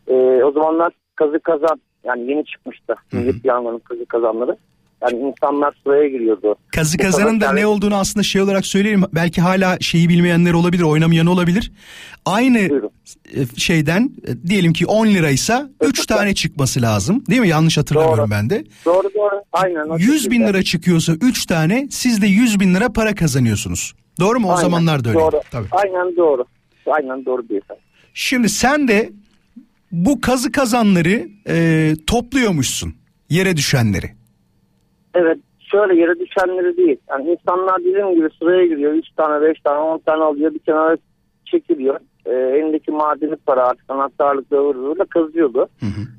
Ee, 0.08 0.14
o 0.44 0.52
zamanlar 0.52 0.92
kazı 1.14 1.40
kazan, 1.40 1.80
yani 2.04 2.30
yeni 2.30 2.44
çıkmıştı. 2.44 2.94
Millet 3.12 3.44
Yangın'ın 3.44 3.78
kazı 3.78 4.06
kazanları. 4.06 4.56
Yani 5.02 5.18
insanlar 5.32 5.74
sıraya 5.84 6.08
giriyordu. 6.08 6.54
Kazı 6.72 6.98
Bu 6.98 7.02
kazanın 7.02 7.40
da 7.40 7.44
kadar 7.44 7.56
ne 7.56 7.60
yani- 7.60 7.66
olduğunu 7.66 7.96
aslında 7.96 8.22
şey 8.22 8.42
olarak 8.42 8.66
söyleyeyim. 8.66 9.04
Belki 9.14 9.40
hala 9.40 9.76
şeyi 9.80 10.08
bilmeyenler 10.08 10.52
olabilir, 10.52 10.82
oynamayan 10.82 11.26
olabilir. 11.26 11.72
Aynı 12.24 12.70
Buyurun. 12.70 12.90
e, 13.34 13.40
şeyden 13.60 14.10
e, 14.28 14.48
diyelim 14.48 14.72
ki 14.72 14.86
10 14.86 15.06
liraysa 15.06 15.70
3 15.80 16.06
tane 16.06 16.34
çıkması 16.34 16.82
lazım. 16.82 17.24
Değil 17.26 17.40
mi? 17.40 17.48
Yanlış 17.48 17.78
hatırlamıyorum 17.78 18.18
Doğru. 18.24 18.30
ben 18.30 18.50
de. 18.50 18.64
Doğru 18.84 19.10
doğru. 19.14 19.42
Aynen. 19.52 19.88
o 19.88 19.98
100 19.98 20.30
bin 20.30 20.46
lira 20.46 20.62
çıkıyorsa 20.62 21.12
3 21.12 21.46
tane 21.46 21.86
siz 21.90 22.22
de 22.22 22.26
100 22.26 22.60
bin 22.60 22.74
lira 22.74 22.88
para 22.92 23.14
kazanıyorsunuz. 23.14 23.94
Doğru 24.20 24.40
mu? 24.40 24.48
O 24.48 24.50
Aynen, 24.50 24.62
zamanlar 24.62 25.04
da 25.04 25.08
öyle. 25.08 25.18
Doğru. 25.20 25.40
Tabii. 25.50 25.68
Aynen 25.70 26.16
doğru. 26.16 26.44
Aynen 26.86 27.24
doğru 27.24 27.48
beyefendi. 27.48 27.80
Şimdi 28.14 28.48
sen 28.48 28.88
de 28.88 29.12
bu 29.92 30.20
kazı 30.20 30.52
kazanları 30.52 31.28
e, 31.48 31.94
topluyormuşsun. 32.06 32.94
Yere 33.30 33.56
düşenleri. 33.56 34.10
Evet 35.14 35.38
şöyle 35.60 36.00
yere 36.00 36.18
düşenleri 36.18 36.76
değil. 36.76 36.96
Yani 37.10 37.30
insanlar 37.30 37.78
dediğim 37.80 38.14
gibi 38.14 38.28
sıraya 38.38 38.66
giriyor. 38.66 38.92
3 38.92 39.06
tane 39.16 39.42
5 39.48 39.60
tane 39.60 39.78
10 39.78 39.98
tane 39.98 40.24
alıyor. 40.24 40.54
Bir 40.54 40.58
kenara 40.58 40.96
çekiliyor. 41.44 42.00
Ee, 42.26 42.30
elindeki 42.30 42.90
madeni 42.90 43.36
para 43.36 43.66
artık 43.66 43.84
anahtarlıkla 43.88 44.56
hırzıyla 44.56 45.04
kazıyordu. 45.04 45.68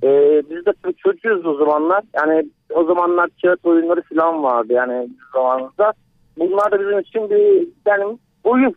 Ee, 0.04 0.42
biz 0.50 0.66
de 0.66 0.74
tabii 0.84 0.96
çocuğuz 0.96 1.46
o 1.46 1.56
zamanlar. 1.58 2.04
Yani 2.16 2.46
o 2.70 2.84
zamanlar 2.84 3.30
kağıt 3.42 3.66
oyunları 3.66 4.02
falan 4.02 4.44
vardı 4.44 4.74
yani 4.74 5.10
zamanımızda. 5.34 5.94
Bunlar 6.40 6.72
da 6.72 6.80
bizim 6.80 7.00
için 7.00 7.30
bir 7.30 7.68
yani 7.88 8.18
oyun 8.44 8.76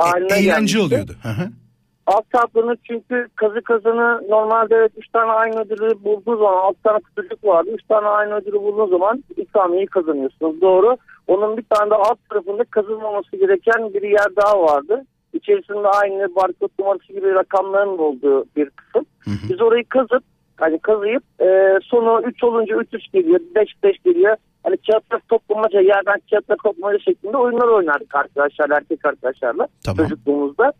E, 0.00 0.18
eğlence 0.18 0.42
gelmişti. 0.44 0.78
oluyordu. 0.80 1.12
Hı 1.22 1.28
hı. 1.28 1.48
Alt 2.06 2.30
taraflarını 2.30 2.76
çünkü 2.84 3.28
kazı 3.34 3.62
kazanı 3.62 4.22
normalde 4.28 4.74
evet 4.74 4.92
3 4.96 5.08
tane 5.08 5.32
aynı 5.32 5.60
ödülü 5.60 6.04
bulduğu 6.04 6.36
zaman 6.36 6.58
6 6.58 6.82
tane 6.82 6.98
kutucuk 6.98 7.44
vardı. 7.44 7.70
3 7.74 7.82
tane 7.88 8.06
aynı 8.06 8.34
ödülü 8.34 8.60
bulduğu 8.60 8.86
zaman 8.86 9.24
ikramiyeyi 9.36 9.86
kazanıyorsunuz. 9.86 10.60
Doğru. 10.60 10.96
Onun 11.26 11.56
bir 11.56 11.64
tane 11.70 11.90
de 11.90 11.94
alt 11.94 12.18
tarafında 12.30 12.64
kazanmaması 12.64 13.36
gereken 13.36 13.94
bir 13.94 14.02
yer 14.02 14.36
daha 14.36 14.62
vardı. 14.62 15.04
İçerisinde 15.32 15.88
aynı 15.88 16.34
barkod 16.36 16.68
numarası 16.78 17.12
gibi 17.12 17.34
rakamların 17.34 17.98
olduğu 17.98 18.44
bir 18.56 18.70
kısım. 18.70 19.06
Biz 19.50 19.60
orayı 19.60 19.84
kazıp 19.84 20.22
hani 20.56 20.78
kazıyıp 20.78 21.22
e, 21.40 21.78
sonu 21.82 22.22
3 22.26 22.44
olunca 22.44 22.76
3 22.76 22.88
3 22.92 23.12
geliyor, 23.12 23.40
5 23.54 23.68
5 23.82 23.98
geliyor. 24.04 24.36
Hani 24.62 24.76
kağıtlar 24.76 25.20
toplamaca, 25.28 25.80
yerden 25.80 26.20
kağıtlar 26.30 26.56
toplamaca 26.64 26.98
şeklinde 26.98 27.36
oyunlar 27.36 27.68
oynardık 27.68 28.14
arkadaşlar, 28.14 28.70
erkek 28.70 29.04
arkadaşlarla 29.04 29.68
Tamam. 29.84 29.96
çocukluğumuzda. 29.96 30.72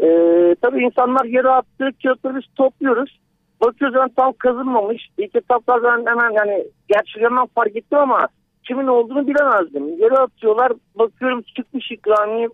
Ee, 0.00 0.56
tabii 0.62 0.84
insanlar 0.84 1.24
yere 1.24 1.48
attığı 1.48 1.90
kağıtları 2.02 2.36
biz 2.36 2.44
topluyoruz. 2.56 3.20
bakıyoruz 3.60 3.96
yani 3.96 4.12
tam 4.16 4.32
kazınmamış. 4.32 5.08
İlk 5.18 5.36
etapta 5.36 5.82
ben 5.82 6.06
hemen 6.06 6.30
yani 6.30 6.64
gerçekten 6.88 7.46
fark 7.54 7.76
ettim 7.76 7.98
ama 7.98 8.28
kimin 8.64 8.86
olduğunu 8.86 9.26
bilemezdim. 9.26 9.88
Yere 9.98 10.14
atıyorlar 10.14 10.72
bakıyorum 10.94 11.42
çıkmış 11.42 11.90
ikramiye. 11.90 12.48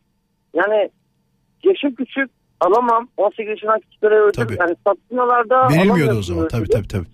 Yani 0.55 0.91
yaşım 1.65 1.95
küçük 1.95 2.31
alamam. 2.61 3.09
18 3.17 3.49
yaşından 3.51 3.81
küçüklere 3.81 4.21
ödül. 4.21 4.57
Yani 4.59 4.77
satmıyorlar 4.87 5.51
da 5.51 5.69
Verilmiyordu 5.69 6.19
o 6.19 6.23
zaman. 6.23 6.49
Tabii 6.49 6.69
tabii 6.69 6.89
tabii. 6.89 7.07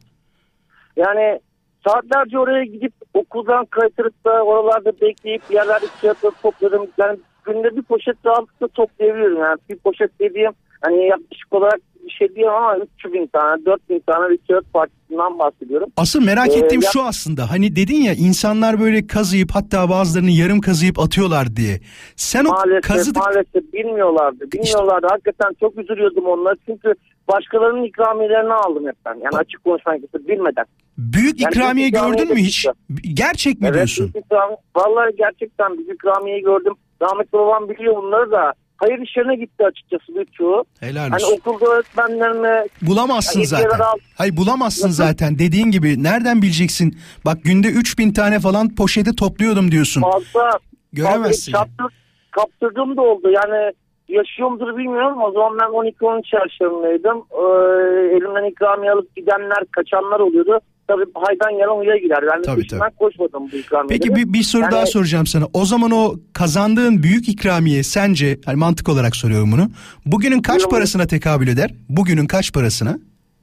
Yani 0.97 1.41
saatlerce 1.87 2.39
oraya 2.39 2.65
gidip 2.65 2.93
okuldan 3.15 3.65
kaytırıp 3.65 4.25
da 4.25 4.43
oralarda 4.43 4.93
bekleyip 5.01 5.43
yerlerde 5.51 5.87
kağıtları 6.03 6.35
topladım. 6.43 6.87
Yani 6.99 7.19
günde 7.47 7.77
bir 7.77 7.83
poşet 7.83 8.17
rahatlıkla 8.27 8.69
toplayabiliyorum. 8.69 9.39
Yani 9.39 9.59
bir 9.69 9.77
poşet 9.77 10.21
dediğim 10.21 10.53
hani 10.81 11.07
yaklaşık 11.07 11.53
olarak 11.53 11.81
bir 12.05 12.11
şey 12.11 12.35
diyemem 12.35 12.55
ama 12.55 12.77
300 12.99 13.15
bin 13.15 13.27
tane 13.27 13.65
4 13.67 13.91
bin 13.91 14.03
tane 14.07 14.31
bir 14.31 14.39
kağıt 14.49 14.73
partisinden 14.73 15.39
bahsediyorum. 15.39 15.89
Asıl 15.97 16.25
merak 16.25 16.49
Ee, 16.49 16.53
ettiğim 16.59 16.83
ya- 16.83 16.91
şu 16.93 17.03
aslında. 17.03 17.51
Hani 17.51 17.77
dedin 17.77 18.03
ya 18.03 18.13
insanlar 18.13 18.81
böyle 18.81 19.07
kazıyıp 19.07 19.51
hatta 19.53 19.89
bazılarını 19.91 20.31
yarım 20.31 20.61
kazıyıp 20.61 20.99
atıyorlar 20.99 21.57
diye. 21.57 21.81
Sen 22.17 22.45
o 22.45 22.49
Maalesef 22.49 22.81
kazıdık 22.83 23.23
maalesef 23.27 23.73
bilmiyorlardı. 23.73 24.53
Bilmiyorlardı. 24.53 25.07
Hakikaten 25.11 25.51
çok 25.61 25.79
üzülüyordum 25.79 26.25
onları. 26.27 26.57
Çünkü 26.67 26.95
başkalarının 27.29 27.85
ikramiyelerini 27.85 28.53
aldım 28.53 28.87
hep 28.87 28.97
ben. 29.07 29.15
Yani 29.15 29.37
açık 29.37 29.65
konuşmak 29.65 29.97
gerekirse 29.97 30.29
bilmeden. 30.29 30.65
büyük 30.99 31.41
Yani 31.41 31.51
ikramiye 31.51 31.89
ikramiye 31.89 32.17
gördün 32.19 32.35
mü 32.35 32.41
hiç? 32.41 32.67
Gerçek 33.15 33.61
mi 33.61 33.67
Evet, 33.67 33.75
diyorsun? 33.75 34.13
ikramiye- 34.15 34.59
Vallahi 34.77 35.17
gerçekten 35.17 35.79
büyük 35.79 35.91
ikramiyeyi 35.95 36.43
gördüm. 36.43 36.73
Rahmetli 37.03 37.33
babam 37.39 37.69
biliyor 37.69 37.97
bunları 38.03 38.31
da. 38.31 38.53
Hayır 38.77 38.99
işlerine 38.99 39.37
gitti 39.37 39.65
açıkçası 39.67 40.15
birçoğu. 40.15 40.65
Helal 40.81 41.11
Hani 41.11 41.25
olsun. 41.25 41.37
okulda 41.37 41.71
öğretmenlerine 41.71 42.67
Bulamazsın 42.83 43.41
Ya, 43.41 43.47
hediyeler 43.47 43.69
zaten. 43.71 43.85
al. 43.85 43.97
Hayır 44.19 44.37
bulamazsın 44.37 44.89
Nasıl? 44.89 45.05
zaten. 45.05 45.39
Dediğin 45.39 45.71
gibi 45.71 46.03
nereden 46.03 46.43
bileceksin? 46.43 46.99
Bak 47.25 47.39
günde 47.45 47.69
3000 47.69 48.13
tane 48.13 48.41
falan 48.41 48.75
poşeti 48.75 49.17
topluyordum 49.17 49.71
diyorsun. 49.71 50.03
fazla 50.03 50.59
Göremezsin. 50.93 51.53
fazla 51.53 51.67
kaptır, 51.67 51.97
kaptırdığım 52.31 52.97
da 52.97 53.03
oldu. 53.03 53.31
Yani 53.31 53.73
yaşıyor 54.09 54.49
mudur 54.51 54.77
bilmiyorum. 54.77 55.23
O 55.23 55.33
zaman 55.33 55.59
ben 55.59 55.65
12-13 55.65 56.37
yaşlarındaydım. 56.37 57.19
Ee, 57.31 58.17
elimden 58.17 58.51
ikramiye 58.51 58.93
alıp 58.93 59.17
gidenler, 59.17 59.65
kaçanlar 59.71 60.21
oluyordu. 60.21 60.59
Tabii 60.89 61.05
haydan 61.15 61.51
yalan 61.51 61.79
uya 61.79 61.97
gider. 61.97 62.23
Yani 62.33 62.43
Tabii, 62.43 62.63
peşinden 62.63 62.91
koşmadım 62.99 63.43
bu 63.53 63.57
ikramiyeleri. 63.57 63.99
Peki 64.01 64.15
bir, 64.17 64.33
bir 64.33 64.43
soru 64.43 64.63
Yani- 64.63 64.73
daha 64.73 64.87
soracağım 64.87 65.27
sana. 65.27 65.45
O 65.53 65.65
zaman 65.65 65.91
o 65.91 66.15
kazandığın 66.33 67.03
büyük 67.03 67.29
ikramiye 67.29 67.83
sence 67.83 68.39
hani 68.47 68.57
mantık 68.57 68.89
olarak 68.89 69.17
soruyorum 69.17 69.53
bunu. 69.53 69.69
Bugünün 70.07 70.43
kaç 70.43 70.57
Buyurun. 70.59 70.71
parasına 70.71 71.07
tekabül 71.07 71.49
eder? 71.49 71.71
Bugünün 71.89 72.27
kaç 72.27 72.53
parasına? 72.53 72.99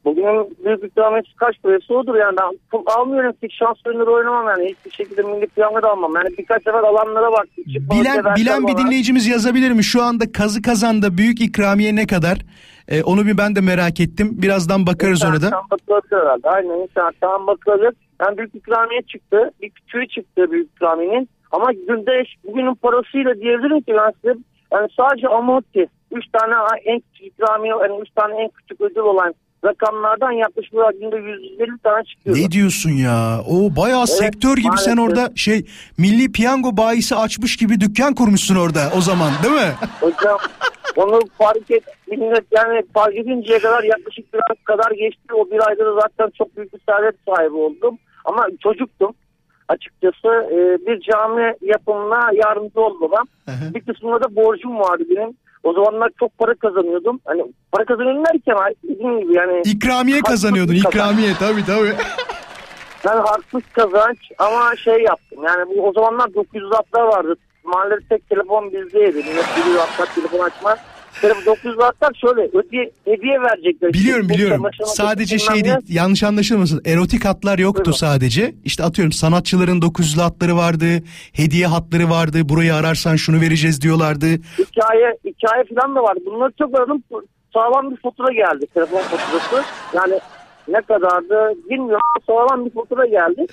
Bugünün 0.06 0.58
büyük 0.66 0.84
ikramiyesi 0.84 1.36
kaç 1.36 1.56
parası 1.64 1.94
odur 1.94 2.16
yani 2.16 2.36
ben 2.42 2.60
pul 2.72 2.84
almıyorum 2.86 3.32
ki 3.34 3.48
şans 3.60 3.78
oyunları 3.88 4.12
oynamam 4.12 4.48
yani 4.48 4.70
hiçbir 4.70 4.92
şekilde 4.92 5.22
milli 5.22 5.48
piyango 5.48 5.82
da 5.82 5.90
almam. 5.92 6.12
Yani 6.16 6.38
birkaç 6.38 6.64
sefer 6.64 6.80
alanlara 6.80 7.30
çıkmadı 7.74 8.00
Bilen 8.02 8.36
bilen 8.36 8.68
bir 8.68 8.74
bana. 8.74 8.78
dinleyicimiz 8.86 9.28
yazabilir 9.28 9.72
mi? 9.72 9.84
Şu 9.84 10.04
anda 10.04 10.32
kazı 10.32 10.62
kazanda 10.62 11.18
büyük 11.18 11.42
ikramiye 11.42 11.96
ne 11.96 12.08
kadar? 12.08 12.38
Ee, 12.88 13.04
onu 13.04 13.26
bir 13.26 13.38
ben 13.38 13.56
de 13.56 13.62
merak 13.62 14.00
ettim. 14.00 14.30
Birazdan 14.42 14.88
bakarız 14.88 15.26
ona 15.26 15.42
da. 15.42 15.52
Bakılabilir 15.72 16.18
herhalde. 16.22 16.50
Aynen 16.50 16.84
internetten 16.84 17.48
bakılabilir. 17.48 17.94
Yani 18.22 18.38
büyük 18.38 18.56
ikramiye 18.56 19.02
çıktı. 19.02 19.52
Bir 19.62 19.70
küçüğü 19.70 20.08
çıktı 20.08 20.52
büyük 20.52 20.72
ikramiyenin. 20.72 21.30
Ama 21.52 21.72
günde 21.74 22.24
bugünün 22.44 22.76
parasıyla 22.76 23.36
diyebilirim 23.36 23.82
ki 23.82 23.94
ben 23.98 24.12
size 24.22 24.40
yani 24.74 24.88
sadece 25.00 25.28
amorti. 25.28 25.86
Üç 26.12 26.26
tane 26.34 26.54
en 26.86 27.00
küçük 27.00 27.28
ikramiye, 27.28 27.74
yani 27.82 28.02
üç 28.02 28.10
tane 28.16 28.34
en 28.44 28.50
küçük 28.50 28.82
ödül 28.82 29.02
olan 29.02 29.34
rakamlardan 29.66 30.32
yaklaşık 30.32 30.74
olarak 30.74 30.94
günde 31.02 31.16
150 31.16 31.78
tane 31.84 32.04
çıkıyor. 32.04 32.38
Ne 32.38 32.52
diyorsun 32.52 32.92
ya? 32.92 33.40
O 33.50 33.76
bayağı 33.76 34.08
sektör 34.08 34.58
gibi 34.58 34.78
sen 34.78 34.96
maalesef. 34.96 35.20
orada 35.20 35.36
şey 35.36 35.66
milli 35.98 36.32
piyango 36.32 36.78
bayisi 36.78 37.16
açmış 37.16 37.58
gibi 37.58 37.80
dükkan 37.80 38.16
kurmuşsun 38.16 38.56
orada 38.56 38.92
o 38.98 39.02
zaman 39.02 39.32
değil 39.44 39.54
mi? 39.54 39.74
Hocam 40.02 40.38
onu 40.96 41.20
fark 41.38 41.72
et 41.72 41.84
millet 42.18 42.46
yani 42.52 42.84
fark 42.94 43.16
edinceye 43.16 43.60
kadar 43.60 43.84
yaklaşık 43.84 44.34
bir 44.34 44.40
ay 44.50 44.56
kadar 44.64 44.92
geçti. 44.92 45.34
O 45.34 45.52
bir 45.52 45.68
ayda 45.68 45.86
da 45.86 46.02
zaten 46.02 46.30
çok 46.38 46.58
büyük 46.58 46.74
bir 46.74 46.80
servet 46.90 47.16
sahibi 47.28 47.56
oldum. 47.56 47.98
Ama 48.26 48.48
çocuktum 48.64 49.14
açıkçası. 49.68 50.28
Ee, 50.52 50.88
bir 50.88 51.00
cami 51.02 51.56
yapımına 51.62 52.30
yardımcı 52.34 52.80
hı. 53.46 53.74
Bir 53.74 53.82
kısmında 53.82 54.24
da 54.24 54.36
borcum 54.36 54.80
vardı 54.80 55.04
benim. 55.10 55.38
O 55.64 55.74
zamanlar 55.74 56.10
çok 56.20 56.38
para 56.38 56.54
kazanıyordum. 56.54 57.20
Hani 57.26 57.44
para 57.72 57.86
kazanıyorum 57.86 58.26
derken 58.26 58.58
dediğim 58.84 59.20
gibi 59.20 59.34
yani 59.34 59.62
İkramiye 59.66 60.22
kazanıyordun 60.22 60.76
bir 60.76 60.84
kazanç. 60.84 60.96
ikramiye 60.96 61.34
tabii 61.40 61.66
tabii. 61.66 61.96
ben 63.06 63.18
haksız 63.18 63.62
kazanç 63.74 64.18
ama 64.38 64.76
şey 64.76 65.02
yaptım. 65.02 65.44
Yani 65.44 65.76
bu 65.76 65.88
o 65.88 65.94
zamanlar 65.94 66.28
900'lar 66.28 67.08
vardı. 67.08 67.36
Mahallede 67.64 68.08
tek 68.10 68.30
telefon 68.30 68.74
bizdeydi. 68.74 69.18
Millet 69.18 69.46
biliyor 69.58 69.88
hatta 69.88 70.14
telefon 70.14 70.40
açmaz. 70.40 70.80
Telefon 71.22 71.54
900'lar 71.54 71.92
şöyle 72.22 72.42
ödeye, 72.58 72.92
hediye 73.06 73.42
verecekler. 73.42 73.94
Biliyorum 73.94 74.30
Bu 74.30 74.34
biliyorum. 74.34 74.66
Sadece 74.86 75.40
şey 75.40 75.60
ne. 75.60 75.64
değil 75.64 75.76
yanlış 75.90 76.24
anlaşılmasın. 76.24 76.82
Erotik 76.86 77.26
hatlar 77.26 77.60
yoktu 77.60 77.82
Buyurun. 77.86 77.98
sadece. 77.98 78.56
İşte 78.66 78.84
atıyorum 78.84 79.12
sanatçıların 79.12 79.82
900'lü 79.82 80.22
hatları 80.22 80.56
vardı. 80.58 80.86
Hediye 81.34 81.68
hatları 81.68 82.10
vardı. 82.10 82.50
Burayı 82.50 82.76
ararsan 82.76 83.16
şunu 83.16 83.42
vereceğiz 83.42 83.82
diyorlardı. 83.82 84.26
Hikaye, 84.60 85.18
hikaye 85.26 85.64
falan 85.76 85.96
da 85.96 86.04
vardı. 86.04 86.20
Bunları 86.26 86.52
çok 86.60 86.80
aradım. 86.80 87.04
Sağlam 87.54 87.92
bir 87.92 87.98
fatura 87.98 88.34
geldi. 88.34 88.66
Telefon 88.74 89.02
faturası. 89.02 89.64
Yani 89.96 90.20
ne 90.68 90.82
kadardı 90.82 91.54
bilmiyorum. 91.70 92.02
Sağlam 92.28 92.66
bir 92.66 92.72
fatura 92.72 93.06
geldi. 93.06 93.46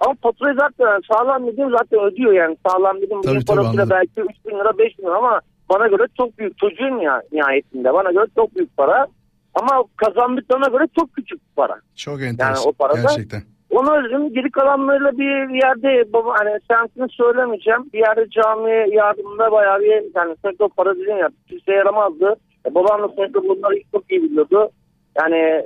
Ama 0.00 0.14
faturayı 0.22 0.56
zaten 0.60 1.00
sağlam 1.12 1.46
dediğim 1.46 1.70
zaten 1.70 2.00
ödüyor 2.00 2.32
yani. 2.32 2.56
Sağlam 2.66 2.96
dediğim 2.96 3.22
Tabii, 3.22 3.44
tabii, 3.44 3.56
parasıyla 3.58 3.90
belki 3.90 4.20
3 4.20 4.26
bin 4.46 4.58
lira 4.58 4.78
5 4.78 4.98
bin 4.98 5.04
lira 5.04 5.16
ama 5.18 5.40
bana 5.70 5.86
göre 5.86 6.02
çok 6.16 6.38
büyük. 6.38 6.58
Çocuğum 6.58 7.02
ya 7.02 7.22
nihayetinde. 7.32 7.94
Bana 7.94 8.10
göre 8.12 8.26
çok 8.36 8.56
büyük 8.56 8.76
para. 8.76 9.06
Ama 9.54 9.84
kazandıklarına 9.96 10.68
göre 10.68 10.84
çok 10.98 11.12
küçük 11.14 11.40
para. 11.56 11.80
Çok 11.96 12.22
enteresan, 12.22 12.68
o 12.68 12.72
parada- 12.72 13.00
Gerçekten. 13.02 13.42
Onu 13.70 13.96
özledim. 13.96 14.32
Geri 14.32 14.50
kalanlarıyla 14.50 15.12
bir 15.18 15.54
yerde 15.62 16.12
baba 16.12 16.34
hani 16.38 16.58
semtini 16.70 17.06
söylemeyeceğim. 17.10 17.80
Bir 17.92 17.98
yerde 17.98 18.30
cami 18.30 18.94
yardımında 18.94 19.52
bayağı 19.52 19.80
bir 19.80 19.90
yani 20.14 20.36
sürekli 20.44 20.64
o 20.64 20.68
para 20.68 20.94
düzen 20.96 21.16
yaptı. 21.16 21.36
Kimse 21.48 21.72
yaramazdı. 21.72 22.36
E, 22.70 22.74
babam 22.74 23.02
da 23.02 23.08
sürekli 23.08 23.34
bunları 23.48 23.74
çok 23.92 24.12
iyi 24.12 24.22
biliyordu. 24.22 24.70
Yani 25.18 25.64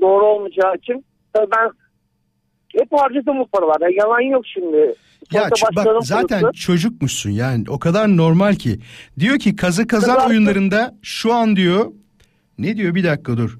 doğru 0.00 0.24
olmayacağı 0.26 0.74
için. 0.74 1.04
Tabii 1.32 1.50
ben 1.56 1.70
hep 2.78 2.92
harcadım 2.92 3.38
bu 3.38 3.46
paralar. 3.46 3.80
Yani 3.80 3.94
yalan 3.94 4.20
yok 4.20 4.46
şimdi. 4.46 4.94
Ya 5.32 5.50
bak 5.76 5.86
zaten 6.02 6.40
parası. 6.40 6.58
çocukmuşsun 6.60 7.30
yani 7.30 7.64
o 7.68 7.78
kadar 7.78 8.16
normal 8.16 8.54
ki. 8.54 8.78
Diyor 9.18 9.38
ki 9.38 9.56
kazı 9.56 9.86
kazan 9.86 10.14
Kazan- 10.14 10.30
oyunlarında 10.30 10.94
şu 11.02 11.32
an 11.32 11.56
diyor 11.56 11.92
ne 12.58 12.76
diyor 12.76 12.94
bir 12.94 13.04
dakika 13.04 13.36
dur. 13.36 13.58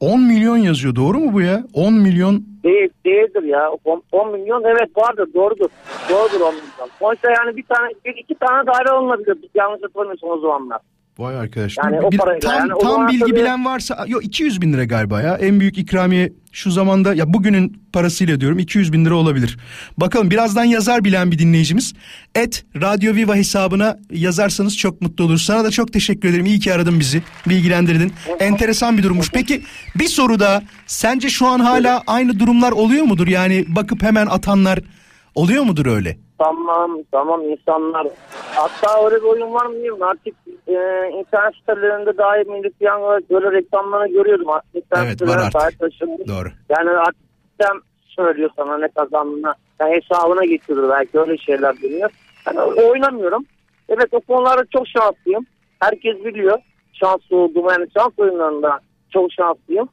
10 0.00 0.20
milyon 0.20 0.56
yazıyor 0.56 0.94
doğru 0.96 1.18
mu 1.18 1.32
bu 1.32 1.40
ya? 1.40 1.64
10 1.74 1.94
milyon 1.94 2.44
Değil, 2.64 2.88
değildir 3.06 3.42
ya. 3.42 3.70
10, 3.84 4.02
10 4.12 4.32
milyon 4.32 4.64
evet 4.64 4.96
vardır 4.96 5.28
doğrudur. 5.34 5.68
Doğrudur 6.10 6.40
10 6.40 6.54
milyon. 6.54 6.90
Oysa 7.00 7.30
yani 7.30 7.56
bir 7.56 7.62
tane 7.62 7.88
bir 8.04 8.14
iki 8.16 8.34
tane 8.34 8.66
daire 8.66 8.88
alınabilir. 8.90 9.38
Yanlış 9.54 9.82
hatırlamıyorsun 9.82 10.28
o 10.28 10.38
zamanlar. 10.40 10.78
Vay 11.18 11.36
arkadaş. 11.36 11.76
Yani 11.84 12.00
o 12.00 12.12
bir- 12.12 12.18
parayla, 12.18 12.40
tam 12.40 12.58
yani 12.58 12.74
o 12.74 12.78
tam 12.80 12.90
zaman 12.92 13.08
bilgi 13.08 13.20
tabii- 13.20 13.36
bilen 13.36 13.64
varsa 13.64 14.04
yok 14.08 14.24
200 14.24 14.60
bin 14.62 14.72
lira 14.72 14.84
galiba 14.84 15.22
ya. 15.22 15.34
En 15.36 15.60
büyük 15.60 15.78
ikramiye 15.78 16.32
şu 16.52 16.70
zamanda 16.70 17.14
ya 17.14 17.32
bugünün 17.32 17.82
parasıyla 17.92 18.40
diyorum 18.40 18.58
200 18.58 18.92
bin 18.92 19.04
lira 19.04 19.14
olabilir. 19.14 19.58
Bakalım 19.98 20.30
birazdan 20.30 20.64
yazar 20.64 21.04
bilen 21.04 21.30
bir 21.32 21.38
dinleyicimiz. 21.38 21.92
Et 22.34 22.64
Radyo 22.76 23.14
Viva 23.14 23.36
hesabına 23.36 23.98
yazarsanız 24.10 24.76
çok 24.76 25.02
mutlu 25.02 25.24
olur. 25.24 25.38
Sana 25.38 25.64
da 25.64 25.70
çok 25.70 25.92
teşekkür 25.92 26.28
ederim. 26.28 26.46
İyi 26.46 26.60
ki 26.60 26.74
aradın 26.74 27.00
bizi. 27.00 27.22
Bilgilendirdin. 27.48 28.12
Enteresan 28.40 28.98
bir 28.98 29.02
durummuş. 29.02 29.30
Peki 29.32 29.62
bir 29.96 30.08
soru 30.08 30.40
daha. 30.40 30.62
Sence 30.86 31.28
şu 31.28 31.46
an 31.46 31.60
hala 31.60 32.02
aynı 32.06 32.38
durumlar 32.38 32.72
oluyor 32.72 33.04
mudur? 33.04 33.26
Yani 33.28 33.64
bakıp 33.68 34.02
hemen 34.02 34.26
atanlar 34.26 34.78
oluyor 35.34 35.62
mudur 35.64 35.86
öyle? 35.86 36.18
Tamam 36.38 36.98
tamam 37.12 37.42
insanlar. 37.42 38.06
Hatta 38.54 39.04
öyle 39.04 39.16
bir 39.16 39.22
oyun 39.28 39.54
var 39.54 39.66
mı 39.66 39.74
bilmiyorum. 39.74 40.02
Artık 40.02 40.34
e, 40.66 40.72
internet 41.18 41.54
sitelerinde 41.54 42.18
dair 42.18 42.46
milli 42.46 42.70
piyango 42.70 43.18
böyle 43.30 43.52
reklamlarını 43.52 44.12
görüyordum. 44.12 44.50
Artık 44.50 44.74
internet 44.74 45.22
Evet, 45.22 45.28
var 45.36 45.50
artık. 45.54 45.80
taşınmış. 45.80 46.28
Doğru. 46.28 46.48
Yani 46.68 46.90
artık 46.90 47.22
sistem 47.48 47.80
söylüyor 48.06 48.50
sana 48.56 48.78
ne 48.78 48.88
kazandığını. 48.88 49.54
Yani 49.80 49.94
hesabına 50.00 50.44
getiriyor 50.44 50.88
belki 50.90 51.20
öyle 51.20 51.38
şeyler 51.38 51.82
dönüyor. 51.82 52.10
Yani 52.46 52.60
oynamıyorum. 52.60 53.44
Evet 53.88 54.08
o 54.12 54.20
konularda 54.20 54.64
çok 54.72 54.88
şanslıyım. 54.88 55.46
Herkes 55.80 56.24
biliyor 56.24 56.58
şanslı 56.92 57.36
olduğumu. 57.36 57.70
Yani 57.70 57.86
şans 57.96 58.12
oyunlarında 58.18 58.80
çok 59.12 59.32
şanslıyım. 59.32 59.88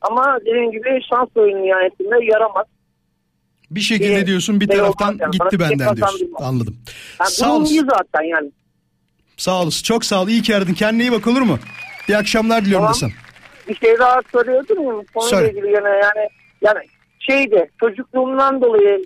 Ama 0.00 0.38
dediğim 0.40 0.70
gibi 0.70 1.00
şans 1.10 1.28
oyunu 1.36 1.62
nihayetinde 1.62 2.24
yaramaz. 2.24 2.66
Bir 3.70 3.80
şekilde 3.80 4.16
Bir 4.20 4.26
diyorsun 4.26 4.60
bir 4.60 4.66
şey 4.68 4.76
taraftan 4.76 5.16
yani. 5.20 5.30
gitti 5.30 5.40
Bana 5.40 5.50
şey 5.50 5.58
benden 5.58 5.78
diyorsun. 5.96 6.18
kazandırmaz. 6.18 6.42
Anladım. 6.42 6.76
Yani 7.20 7.30
Sağ 7.30 7.56
iyi 7.70 7.80
zaten 7.80 8.22
yani. 8.22 8.50
Sağ 9.36 9.62
olasın. 9.62 9.82
Çok 9.82 10.04
sağ 10.04 10.22
ol. 10.22 10.28
İyi 10.28 10.42
ki 10.42 10.56
aradın. 10.56 10.74
Kendine 10.74 11.02
iyi 11.02 11.12
bak 11.12 11.26
olur 11.26 11.40
mu? 11.42 11.58
İyi 12.08 12.16
akşamlar 12.16 12.64
diliyorum 12.64 12.86
Tamam. 12.86 12.94
da 12.94 12.98
sana. 12.98 13.10
bir 13.68 13.74
şey 13.76 13.98
daha 13.98 14.20
söyleyebilir 14.32 14.78
miyim? 14.78 15.04
Konuyla 15.14 15.36
Söyle. 15.36 15.50
ilgili 15.50 15.66
yine 15.66 15.88
yani 15.88 16.28
yani 16.62 16.78
şeydi 17.18 17.70
çocukluğumdan 17.80 18.62
dolayı 18.62 19.04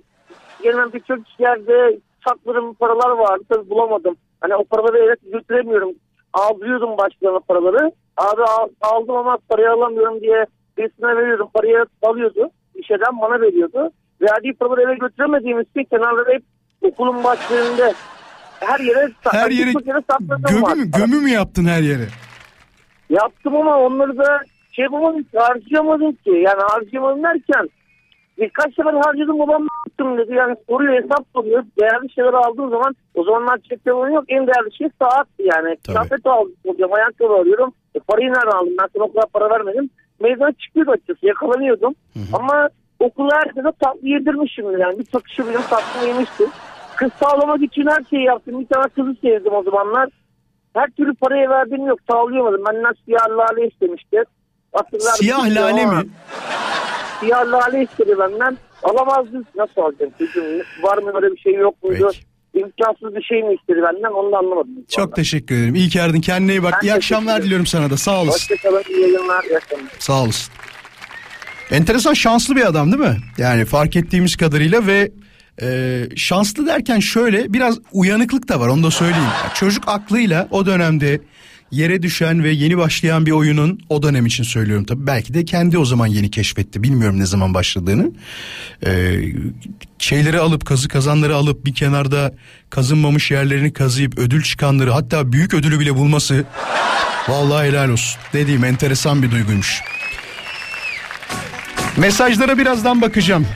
yine 0.64 0.92
birçok 0.92 1.18
yerde 1.40 1.98
sakladığım 2.28 2.74
paralar 2.74 3.10
vardı 3.10 3.44
tabii 3.48 3.70
bulamadım. 3.70 4.16
Hani 4.40 4.54
o 4.56 4.64
paraları 4.64 4.98
eve 5.04 5.14
götüremiyorum. 5.38 5.90
Aldırıyordum 6.32 6.98
başlarına 6.98 7.40
paraları. 7.40 7.92
Abi 8.16 8.42
al- 8.42 8.68
aldım 8.80 9.16
ama 9.16 9.38
parayı 9.48 9.70
alamıyorum 9.70 10.20
diye 10.20 10.46
birisine 10.78 11.16
veriyordum. 11.16 11.48
Parayı 11.54 11.84
alıyordu. 12.02 12.50
Bir 12.76 12.84
şeyden 12.84 13.20
bana 13.20 13.40
veriyordu. 13.40 13.90
Verdiği 14.20 14.54
paraları 14.54 14.82
eve 14.82 14.94
götüremediğim 14.94 15.60
için 15.60 15.84
kenarları 15.84 16.32
hep 16.32 16.42
okulun 16.82 17.24
başlarında 17.24 17.92
her 18.60 18.80
yere 18.80 19.08
Her 19.24 19.50
yere 19.50 19.72
gömü 20.50 20.62
var. 20.62 20.76
mü, 20.76 20.90
gömü 20.90 21.16
mü 21.20 21.30
yaptın 21.30 21.64
her 21.64 21.82
yere? 21.82 22.06
Yaptım 23.10 23.56
ama 23.56 23.78
onları 23.78 24.18
da 24.18 24.40
şey 24.72 24.82
yapamadım 24.82 25.22
ki 25.22 25.38
harcayamadım 25.38 26.12
ki. 26.12 26.30
Yani 26.30 26.60
harcayamadım 26.68 27.22
derken 27.22 27.68
birkaç 28.38 28.74
sefer 28.74 28.92
harcadım 28.92 29.38
babam 29.38 29.66
yaptım 29.86 30.18
dedi. 30.18 30.34
Yani 30.34 30.56
soruyor 30.68 31.02
hesap 31.02 31.26
soruyor. 31.34 31.64
Değerli 31.80 32.12
şeyler 32.14 32.32
aldığım 32.32 32.70
zaman 32.70 32.96
o 33.14 33.24
zamanlar 33.24 33.58
cep 33.58 33.84
telefonu 33.84 34.12
yok. 34.14 34.24
En 34.28 34.46
değerli 34.46 34.76
şey 34.78 34.88
saatti 35.02 35.42
yani. 35.42 35.76
Kıyafet 35.86 36.26
aldım. 36.26 36.52
Hocam 36.66 36.92
ayakkabı 36.92 37.32
alıyorum. 37.32 37.72
E, 37.94 37.98
parayı 37.98 38.28
nereden 38.28 38.56
aldım? 38.58 38.74
Ben 38.80 38.88
sana 38.94 39.04
o 39.04 39.12
kadar 39.12 39.28
para 39.32 39.50
vermedim. 39.50 39.90
Meydana 40.20 40.52
çıkıyordu 40.52 40.90
açıkçası. 40.90 41.26
Yakalanıyordum. 41.26 41.94
Ama 42.32 42.68
okula 43.06 43.36
herkese 43.36 43.72
tatlı 43.80 44.08
yedirmişim. 44.08 44.78
Yani 44.78 44.98
bir 44.98 45.04
takışı 45.04 45.46
benim 45.48 45.62
tatlı 45.62 46.06
yemiştim. 46.08 46.46
Kız 46.96 47.10
sağlamak 47.22 47.62
için 47.62 47.86
her 47.86 48.04
şeyi 48.10 48.24
yaptım. 48.24 48.60
Bir 48.60 48.66
tane 48.66 48.88
kızı 48.88 49.14
sevdim 49.22 49.54
o 49.54 49.62
zamanlar. 49.62 50.08
Her 50.74 50.90
türlü 50.90 51.14
paraya 51.14 51.50
verdiğim 51.50 51.86
yok. 51.86 51.98
Sağlayamadım. 52.10 52.64
Benden 52.68 52.94
siyah 53.04 53.28
lale 53.28 53.68
istemişti. 53.68 54.22
Hatırlar 54.72 55.12
Siyah 55.12 55.46
lale 55.46 55.82
Ama 55.82 55.92
mi? 56.02 56.08
Siyah 57.20 57.46
lale 57.46 57.82
istedi 57.82 58.18
benden. 58.18 58.56
Alamazdım. 58.82 59.44
Nasıl 59.56 59.80
alacağım? 59.80 60.12
Çocuğum 60.18 60.62
var 60.82 60.98
mı 60.98 61.12
öyle 61.14 61.32
bir 61.32 61.40
şey 61.40 61.54
yok 61.54 61.82
muydu? 61.82 62.10
Peki. 62.12 62.24
İmkansız 62.54 63.14
bir 63.14 63.22
şey 63.22 63.42
mi 63.42 63.54
istedi 63.54 63.82
benden 63.82 64.10
onu 64.10 64.32
da 64.32 64.38
anlamadım. 64.38 64.84
Çok 64.88 65.16
teşekkür 65.16 65.54
ederim. 65.54 65.74
İyi 65.74 65.88
ki 65.88 66.02
aradın. 66.02 66.20
Kendine 66.20 66.52
iyi 66.52 66.62
bak. 66.62 66.74
Ben 66.82 66.86
İyi 66.86 66.94
akşamlar 66.94 67.42
diliyorum 67.42 67.66
sana 67.66 67.90
da. 67.90 67.96
Sağ 67.96 68.22
olasın. 68.22 68.54
Hoşçakalın. 68.54 68.82
iyi 68.88 69.00
yayınlar. 69.00 69.44
iyi 69.44 69.56
akşamlar. 69.56 69.92
Sağ 69.98 70.22
olasın. 70.22 70.52
Enteresan 71.70 72.14
şanslı 72.14 72.56
bir 72.56 72.66
adam 72.66 72.92
değil 72.92 73.10
mi? 73.10 73.16
Yani 73.38 73.64
fark 73.64 73.96
ettiğimiz 73.96 74.36
kadarıyla 74.36 74.86
ve 74.86 75.10
e, 75.62 76.02
şanslı 76.16 76.66
derken 76.66 77.00
şöyle 77.00 77.52
biraz 77.52 77.78
uyanıklık 77.92 78.48
da 78.48 78.60
var 78.60 78.68
onu 78.68 78.82
da 78.82 78.90
söyleyeyim. 78.90 79.28
Yani 79.42 79.54
çocuk 79.54 79.84
aklıyla 79.86 80.48
o 80.50 80.66
dönemde 80.66 81.20
yere 81.70 82.02
düşen 82.02 82.44
ve 82.44 82.50
yeni 82.50 82.78
başlayan 82.78 83.26
bir 83.26 83.30
oyunun 83.30 83.80
o 83.88 84.02
dönem 84.02 84.26
için 84.26 84.44
söylüyorum 84.44 84.84
tabii. 84.84 85.06
Belki 85.06 85.34
de 85.34 85.44
kendi 85.44 85.78
o 85.78 85.84
zaman 85.84 86.06
yeni 86.06 86.30
keşfetti. 86.30 86.82
Bilmiyorum 86.82 87.20
ne 87.20 87.26
zaman 87.26 87.54
başladığını. 87.54 88.12
E, 88.86 89.20
şeyleri 89.98 90.38
alıp 90.38 90.66
kazı 90.66 90.88
kazanları 90.88 91.36
alıp 91.36 91.66
bir 91.66 91.74
kenarda 91.74 92.34
kazınmamış 92.70 93.30
yerlerini 93.30 93.72
kazıyıp 93.72 94.18
ödül 94.18 94.42
çıkanları 94.42 94.90
hatta 94.90 95.32
büyük 95.32 95.54
ödülü 95.54 95.80
bile 95.80 95.94
bulması 95.94 96.44
vallahi 97.28 97.68
helal 97.68 97.88
olsun. 97.88 98.20
Dediğim 98.32 98.64
enteresan 98.64 99.22
bir 99.22 99.30
duyguymuş. 99.30 99.82
Mesajlara 101.96 102.58
birazdan 102.58 103.02
bakacağım. 103.02 103.46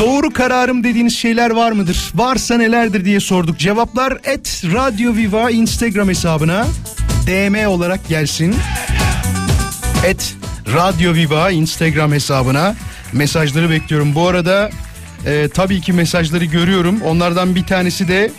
Doğru 0.00 0.32
kararım 0.32 0.84
dediğiniz 0.84 1.16
şeyler 1.16 1.50
var 1.50 1.72
mıdır? 1.72 2.10
Varsa 2.14 2.56
nelerdir 2.56 3.04
diye 3.04 3.20
sorduk. 3.20 3.58
Cevaplar 3.58 4.18
et 4.24 4.62
Radyo 4.74 5.14
Viva 5.14 5.50
Instagram 5.50 6.08
hesabına 6.08 6.66
DM 7.26 7.68
olarak 7.68 8.08
gelsin. 8.08 8.56
Et 10.06 10.34
Radyo 10.74 11.14
Viva 11.14 11.50
Instagram 11.50 12.12
hesabına 12.12 12.74
mesajları 13.12 13.70
bekliyorum. 13.70 14.14
Bu 14.14 14.28
arada 14.28 14.70
e, 15.26 15.48
tabii 15.48 15.80
ki 15.80 15.92
mesajları 15.92 16.44
görüyorum. 16.44 17.00
Onlardan 17.02 17.54
bir 17.54 17.64
tanesi 17.64 18.08
de 18.08 18.30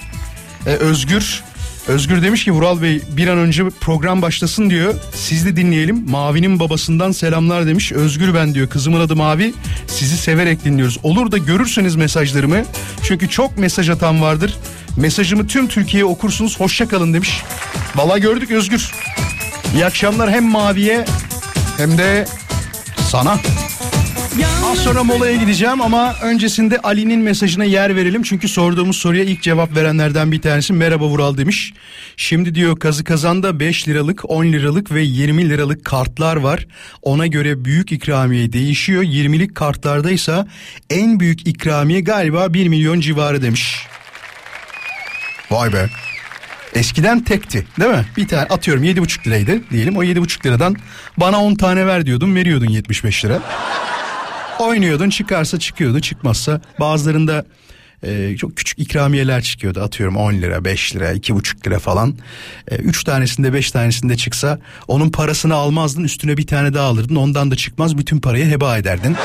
e, 0.65 0.69
Özgür. 0.69 1.43
Özgür 1.87 2.21
demiş 2.21 2.43
ki 2.43 2.51
Vural 2.51 2.81
Bey 2.81 3.01
bir 3.17 3.27
an 3.27 3.37
önce 3.37 3.63
program 3.81 4.21
başlasın 4.21 4.69
diyor. 4.69 4.93
Siz 5.15 5.45
de 5.45 5.55
dinleyelim. 5.55 6.09
Mavi'nin 6.09 6.59
babasından 6.59 7.11
selamlar 7.11 7.67
demiş. 7.67 7.91
Özgür 7.91 8.33
ben 8.33 8.53
diyor. 8.53 8.69
Kızımın 8.69 8.99
adı 8.99 9.15
Mavi. 9.15 9.53
Sizi 9.87 10.17
severek 10.17 10.65
dinliyoruz. 10.65 10.97
Olur 11.03 11.31
da 11.31 11.37
görürseniz 11.37 11.95
mesajlarımı. 11.95 12.63
Çünkü 13.03 13.29
çok 13.29 13.57
mesaj 13.57 13.89
atan 13.89 14.21
vardır. 14.21 14.57
Mesajımı 14.97 15.47
tüm 15.47 15.67
Türkiye'ye 15.67 16.05
okursunuz. 16.05 16.59
Hoşça 16.59 16.87
kalın 16.87 17.13
demiş. 17.13 17.41
Valla 17.95 18.17
gördük 18.17 18.51
Özgür. 18.51 18.91
İyi 19.75 19.85
akşamlar 19.85 20.31
hem 20.31 20.43
Mavi'ye 20.43 21.05
hem 21.77 21.97
de 21.97 22.27
sana. 23.09 23.39
Az 24.43 24.77
sonra 24.77 25.03
molaya 25.03 25.35
gideceğim 25.35 25.81
ama 25.81 26.15
öncesinde 26.21 26.79
Ali'nin 26.79 27.19
mesajına 27.19 27.63
yer 27.63 27.95
verelim. 27.95 28.23
Çünkü 28.23 28.47
sorduğumuz 28.47 28.97
soruya 28.97 29.23
ilk 29.23 29.41
cevap 29.41 29.75
verenlerden 29.75 30.31
bir 30.31 30.41
tanesi 30.41 30.73
merhaba 30.73 31.05
Vural 31.05 31.37
demiş. 31.37 31.73
Şimdi 32.17 32.55
diyor 32.55 32.79
kazı 32.79 33.03
kazanda 33.03 33.59
5 33.59 33.87
liralık 33.87 34.29
10 34.29 34.45
liralık 34.45 34.91
ve 34.91 35.01
20 35.01 35.49
liralık 35.49 35.85
kartlar 35.85 36.35
var. 36.35 36.67
Ona 37.01 37.27
göre 37.27 37.65
büyük 37.65 37.91
ikramiye 37.91 38.53
değişiyor. 38.53 39.03
20'lik 39.03 39.55
kartlarda 39.55 40.11
ise 40.11 40.45
en 40.89 41.19
büyük 41.19 41.47
ikramiye 41.47 42.01
galiba 42.01 42.53
1 42.53 42.67
milyon 42.67 42.99
civarı 42.99 43.41
demiş. 43.41 43.85
Vay 45.51 45.73
be. 45.73 45.89
Eskiden 46.75 47.23
tekti 47.23 47.67
değil 47.79 47.91
mi? 47.91 48.05
Bir 48.17 48.27
tane 48.27 48.43
atıyorum 48.43 48.83
7,5 48.83 49.27
liraydı 49.27 49.69
diyelim. 49.71 49.97
O 49.97 50.03
7,5 50.03 50.45
liradan 50.45 50.75
bana 51.17 51.43
10 51.43 51.55
tane 51.55 51.87
ver 51.87 52.05
diyordun 52.05 52.35
veriyordun 52.35 52.67
75 52.67 53.25
lira. 53.25 53.41
Oynuyordun 54.59 55.09
çıkarsa 55.09 55.59
çıkıyordu 55.59 55.99
çıkmazsa 55.99 56.61
bazılarında 56.79 57.45
e, 58.03 58.37
çok 58.37 58.57
küçük 58.57 58.79
ikramiyeler 58.79 59.41
çıkıyordu 59.41 59.81
atıyorum 59.81 60.17
10 60.17 60.33
lira 60.33 60.65
5 60.65 60.95
lira 60.95 61.13
2,5 61.13 61.67
lira 61.67 61.79
falan. 61.79 62.15
3 62.71 63.03
tanesinde 63.03 63.53
5 63.53 63.71
tanesinde 63.71 64.17
çıksa 64.17 64.59
onun 64.87 65.09
parasını 65.09 65.53
almazdın 65.53 66.03
üstüne 66.03 66.37
bir 66.37 66.47
tane 66.47 66.73
daha 66.73 66.87
alırdın 66.87 67.15
ondan 67.15 67.51
da 67.51 67.55
çıkmaz 67.55 67.97
bütün 67.97 68.19
parayı 68.19 68.45
heba 68.45 68.77
ederdin. 68.77 69.15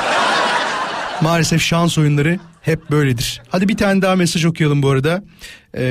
Maalesef 1.20 1.62
şans 1.62 1.98
oyunları 1.98 2.38
hep 2.62 2.90
böyledir. 2.90 3.42
Hadi 3.48 3.68
bir 3.68 3.76
tane 3.76 4.02
daha 4.02 4.16
mesaj 4.16 4.44
okuyalım 4.44 4.82
bu 4.82 4.90
arada. 4.90 5.22
Ee, 5.74 5.82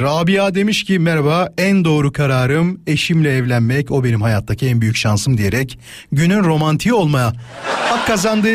Rabia 0.00 0.54
demiş 0.54 0.84
ki 0.84 0.98
merhaba 0.98 1.48
en 1.58 1.84
doğru 1.84 2.12
kararım 2.12 2.80
eşimle 2.86 3.36
evlenmek 3.36 3.90
o 3.90 4.04
benim 4.04 4.22
hayattaki 4.22 4.66
en 4.66 4.80
büyük 4.80 4.96
şansım 4.96 5.38
diyerek 5.38 5.78
günün 6.12 6.44
romantiği 6.44 6.94
olmaya 6.94 7.32
hak 7.64 8.06
kazandı. 8.06 8.48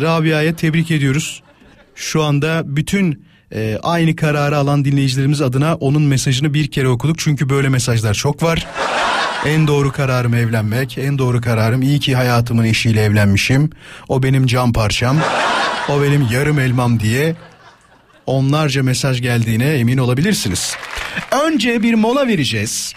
Rabia'ya 0.00 0.56
tebrik 0.56 0.90
ediyoruz. 0.90 1.42
Şu 1.94 2.22
anda 2.22 2.62
bütün 2.64 3.24
e, 3.54 3.78
aynı 3.82 4.16
kararı 4.16 4.56
alan 4.56 4.84
dinleyicilerimiz 4.84 5.42
adına 5.42 5.74
onun 5.74 6.02
mesajını 6.02 6.54
bir 6.54 6.70
kere 6.70 6.88
okuduk. 6.88 7.18
Çünkü 7.18 7.48
böyle 7.48 7.68
mesajlar 7.68 8.14
çok 8.14 8.42
var. 8.42 8.66
En 9.46 9.66
doğru 9.66 9.92
kararım 9.92 10.34
evlenmek. 10.34 10.98
En 10.98 11.18
doğru 11.18 11.40
kararım 11.40 11.82
iyi 11.82 12.00
ki 12.00 12.16
hayatımın 12.16 12.64
eşiyle 12.64 13.02
evlenmişim. 13.02 13.70
O 14.08 14.22
benim 14.22 14.46
can 14.46 14.72
parçam. 14.72 15.16
O 15.88 16.02
benim 16.02 16.28
yarım 16.32 16.58
elmam 16.58 17.00
diye 17.00 17.36
onlarca 18.26 18.82
mesaj 18.82 19.22
geldiğine 19.22 19.64
emin 19.64 19.98
olabilirsiniz. 19.98 20.76
Önce 21.44 21.82
bir 21.82 21.94
mola 21.94 22.26
vereceğiz. 22.26 22.92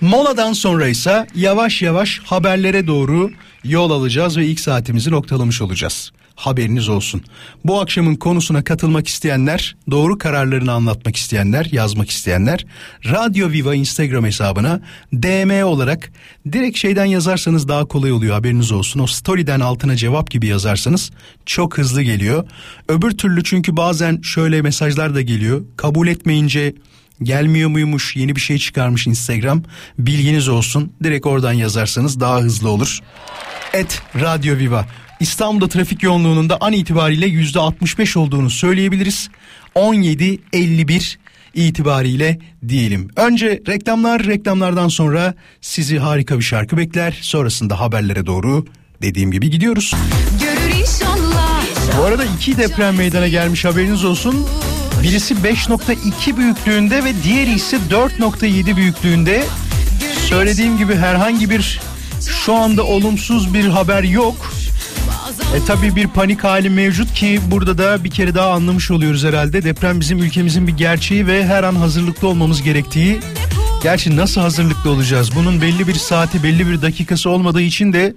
Moladan 0.00 0.52
sonra 0.52 0.88
ise 0.88 1.26
yavaş 1.34 1.82
yavaş 1.82 2.20
haberlere 2.24 2.86
doğru 2.86 3.30
yol 3.64 3.90
alacağız 3.90 4.36
ve 4.36 4.46
ilk 4.46 4.60
saatimizi 4.60 5.10
noktalamış 5.10 5.62
olacağız. 5.62 6.12
Haberiniz 6.36 6.88
olsun. 6.88 7.22
Bu 7.64 7.80
akşamın 7.80 8.14
konusuna 8.14 8.64
katılmak 8.64 9.08
isteyenler, 9.08 9.76
doğru 9.90 10.18
kararlarını 10.18 10.72
anlatmak 10.72 11.16
isteyenler, 11.16 11.68
yazmak 11.72 12.10
isteyenler 12.10 12.66
Radyo 13.04 13.50
Viva 13.50 13.74
Instagram 13.74 14.24
hesabına 14.24 14.80
DM 15.12 15.64
olarak 15.64 16.12
direkt 16.52 16.78
şeyden 16.78 17.04
yazarsanız 17.04 17.68
daha 17.68 17.84
kolay 17.84 18.12
oluyor 18.12 18.34
haberiniz 18.34 18.72
olsun. 18.72 19.00
O 19.00 19.06
story'den 19.06 19.60
altına 19.60 19.96
cevap 19.96 20.30
gibi 20.30 20.46
yazarsanız 20.46 21.10
çok 21.46 21.78
hızlı 21.78 22.02
geliyor. 22.02 22.44
Öbür 22.88 23.10
türlü 23.10 23.44
çünkü 23.44 23.76
bazen 23.76 24.20
şöyle 24.22 24.62
mesajlar 24.62 25.14
da 25.14 25.20
geliyor. 25.22 25.62
Kabul 25.76 26.08
etmeyince 26.08 26.74
Gelmiyor 27.22 27.68
muymuş 27.68 28.16
yeni 28.16 28.36
bir 28.36 28.40
şey 28.40 28.58
çıkarmış 28.58 29.06
Instagram 29.06 29.62
bilginiz 29.98 30.48
olsun 30.48 30.92
direkt 31.02 31.26
oradan 31.26 31.52
yazarsanız 31.52 32.20
daha 32.20 32.40
hızlı 32.40 32.70
olur. 32.70 32.98
Et 33.72 34.02
Radyo 34.20 34.56
Viva 34.56 34.86
İstanbul'da 35.22 35.68
trafik 35.68 36.02
yoğunluğunun 36.02 36.48
da 36.48 36.58
an 36.60 36.72
itibariyle 36.72 37.26
yüzde 37.26 37.60
65 37.60 38.16
olduğunu 38.16 38.50
söyleyebiliriz. 38.50 39.28
17.51 39.74 41.16
itibariyle 41.54 42.38
diyelim. 42.68 43.08
Önce 43.16 43.60
reklamlar 43.68 44.26
reklamlardan 44.26 44.88
sonra 44.88 45.34
sizi 45.60 45.98
harika 45.98 46.38
bir 46.38 46.42
şarkı 46.42 46.76
bekler. 46.76 47.18
Sonrasında 47.20 47.80
haberlere 47.80 48.26
doğru 48.26 48.66
dediğim 49.02 49.30
gibi 49.32 49.50
gidiyoruz. 49.50 49.94
Görür 50.40 50.80
inşallah. 50.80 51.62
Bu 51.98 52.02
arada 52.02 52.24
iki 52.24 52.56
deprem 52.56 52.96
meydana 52.96 53.28
gelmiş 53.28 53.64
haberiniz 53.64 54.04
olsun. 54.04 54.46
Birisi 55.02 55.34
5.2 55.34 56.36
büyüklüğünde 56.36 57.04
ve 57.04 57.12
diğeri 57.24 57.52
ise 57.52 57.78
4.7 57.90 58.76
büyüklüğünde. 58.76 59.44
Söylediğim 60.28 60.78
gibi 60.78 60.94
herhangi 60.94 61.50
bir 61.50 61.80
Şu 62.44 62.54
anda 62.54 62.84
olumsuz 62.84 63.54
bir 63.54 63.64
haber 63.64 64.02
yok. 64.02 64.51
E 65.54 65.64
tabi 65.66 65.96
bir 65.96 66.06
panik 66.06 66.44
hali 66.44 66.70
mevcut 66.70 67.14
ki 67.14 67.40
burada 67.50 67.78
da 67.78 68.04
bir 68.04 68.10
kere 68.10 68.34
daha 68.34 68.50
anlamış 68.50 68.90
oluyoruz 68.90 69.24
herhalde. 69.24 69.64
Deprem 69.64 70.00
bizim 70.00 70.18
ülkemizin 70.18 70.66
bir 70.66 70.72
gerçeği 70.72 71.26
ve 71.26 71.46
her 71.46 71.62
an 71.62 71.74
hazırlıklı 71.74 72.28
olmamız 72.28 72.62
gerektiği. 72.62 73.20
Gerçi 73.82 74.16
nasıl 74.16 74.40
hazırlıklı 74.40 74.90
olacağız? 74.90 75.30
Bunun 75.36 75.62
belli 75.62 75.88
bir 75.88 75.94
saati, 75.94 76.42
belli 76.42 76.66
bir 76.66 76.82
dakikası 76.82 77.30
olmadığı 77.30 77.62
için 77.62 77.92
de 77.92 78.14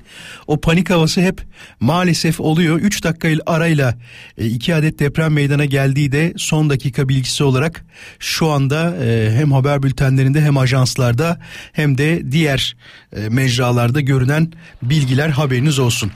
o 0.48 0.62
panik 0.62 0.90
havası 0.90 1.22
hep 1.22 1.42
maalesef 1.80 2.40
oluyor. 2.40 2.80
3 2.80 3.04
dakika 3.04 3.30
arayla 3.46 3.96
2 4.38 4.76
adet 4.76 5.00
deprem 5.00 5.34
meydana 5.34 5.66
geldiği 5.66 6.12
de 6.12 6.34
son 6.38 6.70
dakika 6.70 7.10
bilgisi 7.10 7.44
olarak 7.44 7.86
şu 8.20 8.50
anda 8.50 8.96
e, 9.06 9.32
hem 9.32 9.52
haber 9.52 9.84
bültenlerinde 9.84 10.42
hem 10.42 10.58
ajanslarda 10.58 11.40
hem 11.74 11.98
de 11.98 12.32
diğer 12.32 12.76
e, 13.16 13.30
mecralarda 13.30 14.02
görünen 14.02 14.54
bilgiler 14.82 15.30
haberiniz 15.30 15.80
olsun. 15.80 16.12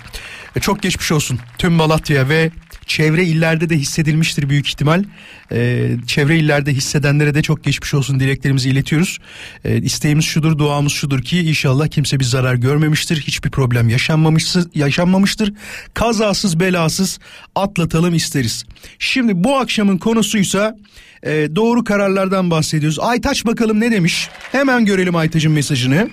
E, 0.55 0.59
çok 0.59 0.81
geçmiş 0.81 1.11
olsun 1.11 1.39
tüm 1.57 1.73
Malatya 1.73 2.29
ve 2.29 2.51
çevre 2.89 3.25
illerde 3.25 3.69
de 3.69 3.77
hissedilmiştir 3.77 4.49
büyük 4.49 4.67
ihtimal. 4.67 5.03
Ee, 5.51 5.91
çevre 6.07 6.37
illerde 6.37 6.73
hissedenlere 6.73 7.35
de 7.35 7.41
çok 7.41 7.63
geçmiş 7.63 7.93
olsun 7.93 8.19
dileklerimizi 8.19 8.69
iletiyoruz. 8.69 9.17
Ee, 9.65 9.77
isteğimiz 9.77 10.25
şudur, 10.25 10.57
duamız 10.57 10.91
şudur 10.91 11.21
ki 11.21 11.39
inşallah 11.39 11.87
kimse 11.87 12.19
bir 12.19 12.25
zarar 12.25 12.55
görmemiştir. 12.55 13.21
Hiçbir 13.21 13.49
problem 13.49 13.89
yaşanmamıştır, 13.89 14.67
yaşanmamıştır. 14.75 15.53
Kazasız 15.93 16.59
belasız 16.59 17.19
atlatalım 17.55 18.15
isteriz. 18.15 18.65
Şimdi 18.99 19.43
bu 19.43 19.57
akşamın 19.57 19.97
konusuysa 19.97 20.77
e, 21.23 21.31
doğru 21.55 21.83
kararlardan 21.83 22.51
bahsediyoruz. 22.51 22.99
Aytaç 22.99 23.45
bakalım 23.45 23.79
ne 23.79 23.91
demiş? 23.91 24.29
Hemen 24.51 24.85
görelim 24.85 25.15
Aytaç'ın 25.15 25.51
mesajını. 25.51 26.09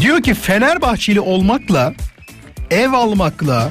Diyor 0.00 0.22
ki 0.22 0.34
Fenerbahçeli 0.34 1.20
olmakla 1.20 1.94
ev 2.70 2.92
almakla 2.92 3.70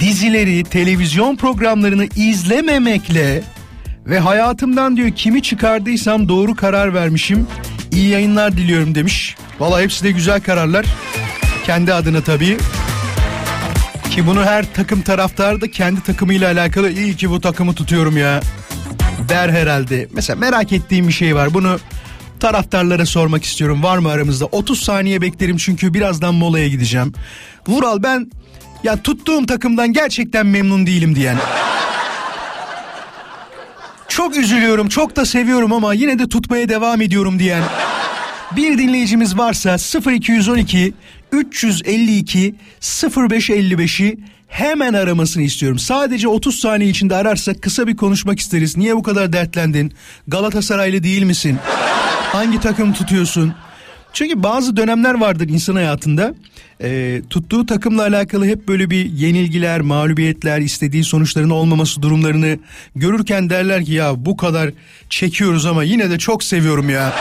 dizileri, 0.00 0.64
televizyon 0.64 1.36
programlarını 1.36 2.06
izlememekle 2.16 3.42
ve 4.06 4.18
hayatımdan 4.18 4.96
diyor 4.96 5.10
kimi 5.10 5.42
çıkardıysam 5.42 6.28
doğru 6.28 6.56
karar 6.56 6.94
vermişim. 6.94 7.46
İyi 7.92 8.08
yayınlar 8.08 8.52
diliyorum 8.52 8.94
demiş. 8.94 9.36
Valla 9.60 9.80
hepsi 9.80 10.04
de 10.04 10.10
güzel 10.10 10.40
kararlar. 10.40 10.86
Kendi 11.66 11.94
adına 11.94 12.20
tabii. 12.20 12.56
Ki 14.10 14.26
bunu 14.26 14.44
her 14.44 14.74
takım 14.74 15.02
taraftarı 15.02 15.60
da 15.60 15.70
kendi 15.70 16.02
takımıyla 16.02 16.52
alakalı 16.52 16.90
iyi 16.90 17.16
ki 17.16 17.30
bu 17.30 17.40
takımı 17.40 17.74
tutuyorum 17.74 18.16
ya 18.16 18.40
der 19.28 19.48
herhalde. 19.48 20.08
Mesela 20.12 20.38
merak 20.38 20.72
ettiğim 20.72 21.08
bir 21.08 21.12
şey 21.12 21.34
var. 21.34 21.54
Bunu 21.54 21.78
taraftarlara 22.44 23.06
sormak 23.06 23.44
istiyorum. 23.44 23.82
Var 23.82 23.98
mı 23.98 24.10
aramızda? 24.10 24.44
30 24.44 24.80
saniye 24.80 25.20
beklerim 25.20 25.56
çünkü 25.56 25.94
birazdan 25.94 26.34
molaya 26.34 26.68
gideceğim. 26.68 27.12
Vural 27.68 28.02
ben 28.02 28.30
ya 28.82 29.02
tuttuğum 29.02 29.46
takımdan 29.46 29.92
gerçekten 29.92 30.46
memnun 30.46 30.86
değilim 30.86 31.14
diyen. 31.14 31.36
Çok 34.08 34.36
üzülüyorum, 34.36 34.88
çok 34.88 35.16
da 35.16 35.24
seviyorum 35.24 35.72
ama 35.72 35.94
yine 35.94 36.18
de 36.18 36.28
tutmaya 36.28 36.68
devam 36.68 37.00
ediyorum 37.00 37.38
diyen. 37.38 37.62
Bir 38.56 38.78
dinleyicimiz 38.78 39.38
varsa 39.38 39.76
0212 40.10 40.94
352 41.32 42.54
0555'i 42.80 44.18
hemen 44.54 44.94
aramasını 44.94 45.42
istiyorum. 45.42 45.78
Sadece 45.78 46.28
30 46.28 46.58
saniye 46.58 46.90
içinde 46.90 47.16
ararsak 47.16 47.62
kısa 47.62 47.86
bir 47.86 47.96
konuşmak 47.96 48.38
isteriz. 48.40 48.76
Niye 48.76 48.96
bu 48.96 49.02
kadar 49.02 49.32
dertlendin? 49.32 49.92
Galatasaraylı 50.28 51.02
değil 51.02 51.22
misin? 51.22 51.58
Hangi 52.32 52.60
takım 52.60 52.92
tutuyorsun? 52.92 53.54
Çünkü 54.12 54.42
bazı 54.42 54.76
dönemler 54.76 55.14
vardır 55.14 55.48
insan 55.48 55.74
hayatında. 55.74 56.34
E, 56.82 57.22
tuttuğu 57.30 57.66
takımla 57.66 58.02
alakalı 58.02 58.46
hep 58.46 58.68
böyle 58.68 58.90
bir 58.90 59.04
yenilgiler, 59.04 59.80
mağlubiyetler, 59.80 60.60
istediği 60.60 61.04
sonuçların 61.04 61.50
olmaması 61.50 62.02
durumlarını 62.02 62.58
görürken 62.96 63.50
derler 63.50 63.84
ki 63.84 63.92
ya 63.92 64.24
bu 64.24 64.36
kadar 64.36 64.70
çekiyoruz 65.10 65.66
ama 65.66 65.84
yine 65.84 66.10
de 66.10 66.18
çok 66.18 66.44
seviyorum 66.44 66.90
ya 66.90 67.12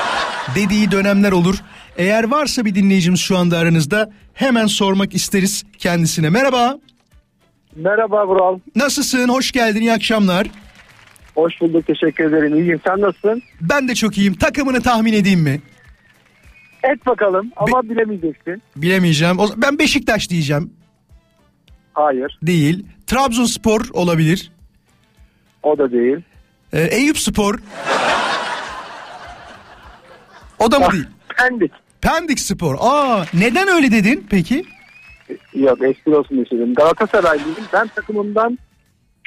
dediği 0.55 0.91
dönemler 0.91 1.31
olur. 1.31 1.55
Eğer 1.97 2.23
varsa 2.23 2.65
bir 2.65 2.75
dinleyicimiz 2.75 3.19
şu 3.19 3.37
anda 3.37 3.57
aranızda 3.57 4.11
hemen 4.33 4.67
sormak 4.67 5.15
isteriz 5.15 5.63
kendisine. 5.77 6.29
Merhaba. 6.29 6.77
Merhaba 7.75 8.27
Vural. 8.27 8.59
Nasılsın? 8.75 9.29
Hoş 9.29 9.51
geldin. 9.51 9.81
İyi 9.81 9.93
akşamlar. 9.93 10.47
Hoş 11.35 11.61
bulduk. 11.61 11.87
Teşekkür 11.87 12.23
ederim. 12.23 12.55
İyiyim. 12.55 12.81
Sen 12.87 13.01
nasılsın? 13.01 13.41
Ben 13.61 13.87
de 13.87 13.95
çok 13.95 14.17
iyiyim. 14.17 14.33
Takımını 14.33 14.81
tahmin 14.81 15.13
edeyim 15.13 15.39
mi? 15.39 15.61
Et 16.83 17.05
bakalım 17.05 17.51
ama 17.55 17.83
bilemeyeceksin. 17.83 18.61
Bilemeyeceğim. 18.75 19.39
O, 19.39 19.47
ben 19.57 19.79
Beşiktaş 19.79 20.29
diyeceğim. 20.29 20.73
Hayır. 21.93 22.39
Değil. 22.43 22.85
Trabzonspor 23.07 23.81
olabilir. 23.93 24.51
O 25.63 25.77
da 25.77 25.91
değil. 25.91 26.17
Ee, 26.73 26.81
Eyüp 26.81 27.17
Spor. 27.17 27.59
O 30.59 30.71
da 30.71 30.79
mı 30.79 30.91
değil? 30.91 31.05
Pendik. 31.37 31.71
Pendik 32.01 32.39
Spor. 32.39 32.75
Aa, 32.79 33.25
neden 33.33 33.67
öyle 33.67 33.91
dedin 33.91 34.27
peki? 34.29 34.65
Yok 35.55 35.83
espri 35.83 36.15
olsun 36.15 36.37
istedim. 36.43 36.73
Galatasaraylıyım. 36.73 37.57
Ben 37.73 37.87
takımımdan 37.87 38.57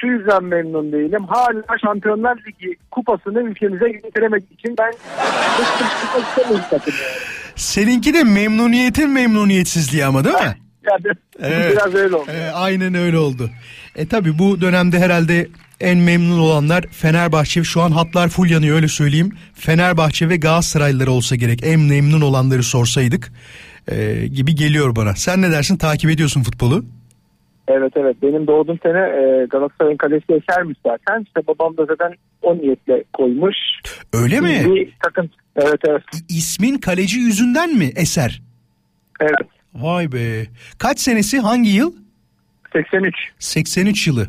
şu 0.01 0.07
yüzden 0.07 0.43
memnun 0.43 0.91
değilim. 0.91 1.23
Hala 1.27 1.77
Şampiyonlar 1.83 2.37
Ligi 2.47 2.75
kupasını 2.91 3.41
ülkemize 3.41 3.89
getiremek 3.89 4.43
için 4.51 4.75
ben 4.77 4.93
takım. 6.69 6.93
Seninki 7.55 8.13
de 8.13 8.23
memnuniyetin 8.23 9.09
memnuniyetsizliği 9.09 10.05
ama 10.05 10.23
değil 10.23 10.35
mi? 10.35 10.57
Evet. 11.41 11.71
Biraz 11.71 11.95
öyle 11.95 12.15
oldu. 12.15 12.31
Ee, 12.31 12.49
aynen 12.53 12.93
öyle 12.93 13.17
oldu. 13.17 13.49
E 13.95 14.07
tabi 14.07 14.39
bu 14.39 14.61
dönemde 14.61 14.99
herhalde 14.99 15.47
en 15.79 15.97
memnun 15.97 16.39
olanlar 16.39 16.85
Fenerbahçe. 16.91 17.63
Şu 17.63 17.81
an 17.81 17.91
hatlar 17.91 18.29
full 18.29 18.49
yanıyor 18.49 18.75
öyle 18.75 18.87
söyleyeyim. 18.87 19.31
Fenerbahçe 19.53 20.29
ve 20.29 20.37
Galatasaraylıları 20.37 21.11
olsa 21.11 21.35
gerek. 21.35 21.59
En 21.63 21.79
memnun 21.79 22.21
olanları 22.21 22.63
sorsaydık 22.63 23.31
e, 23.91 24.27
gibi 24.27 24.55
geliyor 24.55 24.95
bana. 24.95 25.15
Sen 25.15 25.41
ne 25.41 25.51
dersin? 25.51 25.77
Takip 25.77 26.09
ediyorsun 26.09 26.43
futbolu. 26.43 26.85
Evet 27.67 27.93
evet 27.95 28.15
benim 28.21 28.47
doğduğum 28.47 28.79
sene 28.83 28.99
e, 28.99 29.45
Galatasaray'ın 29.49 29.97
kalesi 29.97 30.33
Eser'miş 30.33 30.77
zaten. 30.85 31.23
İşte 31.23 31.47
babam 31.47 31.77
da 31.77 31.85
zaten 31.85 32.15
o 32.41 32.57
niyetle 32.57 33.03
koymuş. 33.13 33.55
Öyle 34.13 34.39
mi? 34.39 34.75
Bir 34.75 34.93
takım. 35.03 35.29
Evet 35.55 35.79
evet. 35.87 36.03
İsmin 36.29 36.77
kaleci 36.77 37.19
yüzünden 37.19 37.75
mi 37.75 37.91
Eser? 37.95 38.41
Evet. 39.21 39.49
Vay 39.73 40.11
be. 40.11 40.45
Kaç 40.77 40.99
senesi? 40.99 41.39
Hangi 41.39 41.69
yıl? 41.69 41.93
83. 42.73 43.15
83 43.39 44.07
yılı. 44.07 44.27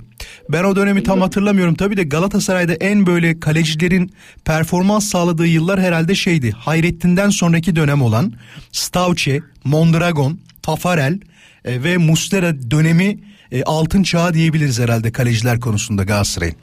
Ben 0.48 0.64
o 0.64 0.76
dönemi 0.76 1.02
tam 1.02 1.20
hatırlamıyorum. 1.20 1.74
Tabii 1.74 1.96
de 1.96 2.02
Galatasaray'da 2.02 2.74
en 2.74 3.06
böyle 3.06 3.40
kalecilerin 3.40 4.12
performans 4.44 5.08
sağladığı 5.08 5.46
yıllar 5.46 5.80
herhalde 5.80 6.14
şeydi. 6.14 6.50
Hayrettin'den 6.50 7.30
sonraki 7.30 7.76
dönem 7.76 8.02
olan 8.02 8.32
Stavce, 8.72 9.40
Mondragon, 9.64 10.38
Tafarel 10.62 11.18
e, 11.64 11.82
ve 11.84 11.96
Mustera 11.96 12.70
dönemi 12.70 13.18
e, 13.52 13.62
altın 13.62 14.02
çağı 14.02 14.34
diyebiliriz 14.34 14.80
herhalde 14.80 15.12
kaleciler 15.12 15.60
konusunda 15.60 16.04
Galatasaray'ın. 16.04 16.56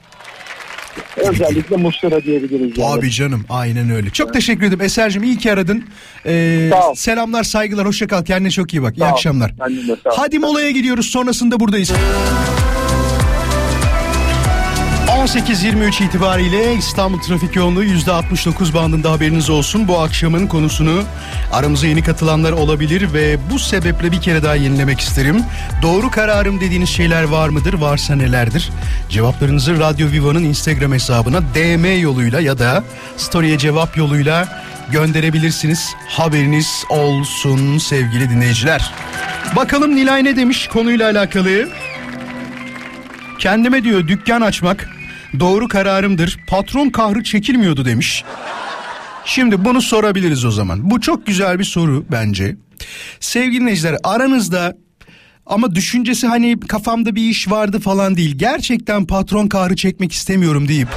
Özellikle 1.16 1.76
Muşlara 1.76 2.22
diyebiliriz. 2.24 2.78
yani. 2.78 2.92
Abi 2.92 3.10
canım 3.10 3.44
aynen 3.48 3.90
öyle. 3.90 4.10
Çok 4.10 4.32
teşekkür 4.32 4.66
ederim 4.66 4.80
Eser'cim 4.80 5.22
iyi 5.22 5.38
ki 5.38 5.52
aradın. 5.52 5.84
Ee, 6.26 6.70
selamlar 6.96 7.44
saygılar 7.44 7.86
hoşça 7.86 8.06
kal 8.06 8.24
kendine 8.24 8.50
çok 8.50 8.74
iyi 8.74 8.82
bak. 8.82 8.96
İyi 8.96 8.98
Sağ 8.98 9.08
ol. 9.08 9.12
akşamlar. 9.12 9.54
Hadi 10.04 10.38
molaya 10.38 10.70
gidiyoruz 10.70 11.06
sonrasında 11.06 11.60
buradayız. 11.60 11.92
18.23 15.26 16.04
itibariyle 16.04 16.74
İstanbul 16.74 17.20
trafik 17.20 17.56
yoğunluğu 17.56 17.84
%69 17.84 18.74
bandında 18.74 19.12
haberiniz 19.12 19.50
olsun. 19.50 19.88
Bu 19.88 20.00
akşamın 20.00 20.46
konusunu 20.46 21.02
aramıza 21.52 21.86
yeni 21.86 22.02
katılanlar 22.02 22.52
olabilir 22.52 23.12
ve 23.12 23.36
bu 23.50 23.58
sebeple 23.58 24.12
bir 24.12 24.20
kere 24.20 24.42
daha 24.42 24.54
yenilemek 24.54 25.00
isterim. 25.00 25.44
Doğru 25.82 26.10
kararım 26.10 26.60
dediğiniz 26.60 26.88
şeyler 26.88 27.22
var 27.22 27.48
mıdır? 27.48 27.74
Varsa 27.74 28.16
nelerdir? 28.16 28.70
Cevaplarınızı 29.08 29.80
Radyo 29.80 30.10
Viva'nın 30.10 30.44
Instagram 30.44 30.92
hesabına 30.92 31.42
DM 31.42 32.00
yoluyla 32.00 32.40
ya 32.40 32.58
da 32.58 32.84
story'e 33.16 33.58
cevap 33.58 33.96
yoluyla 33.96 34.62
gönderebilirsiniz. 34.90 35.94
Haberiniz 36.08 36.84
olsun 36.88 37.78
sevgili 37.78 38.30
dinleyiciler. 38.30 38.92
Bakalım 39.56 39.96
Nilay 39.96 40.24
ne 40.24 40.36
demiş 40.36 40.68
konuyla 40.68 41.10
alakalı? 41.10 41.68
Kendime 43.38 43.84
diyor 43.84 44.08
dükkan 44.08 44.40
açmak 44.40 44.95
doğru 45.40 45.68
kararımdır. 45.68 46.38
Patron 46.46 46.90
kahrı 46.90 47.24
çekilmiyordu 47.24 47.84
demiş. 47.84 48.24
Şimdi 49.24 49.64
bunu 49.64 49.82
sorabiliriz 49.82 50.44
o 50.44 50.50
zaman. 50.50 50.90
Bu 50.90 51.00
çok 51.00 51.26
güzel 51.26 51.58
bir 51.58 51.64
soru 51.64 52.04
bence. 52.10 52.56
Sevgili 53.20 53.60
dinleyiciler 53.60 53.96
aranızda 54.04 54.76
ama 55.46 55.74
düşüncesi 55.74 56.26
hani 56.26 56.60
kafamda 56.60 57.14
bir 57.14 57.30
iş 57.30 57.50
vardı 57.50 57.80
falan 57.80 58.16
değil. 58.16 58.38
Gerçekten 58.38 59.06
patron 59.06 59.46
kahrı 59.48 59.76
çekmek 59.76 60.12
istemiyorum 60.12 60.68
deyip 60.68 60.88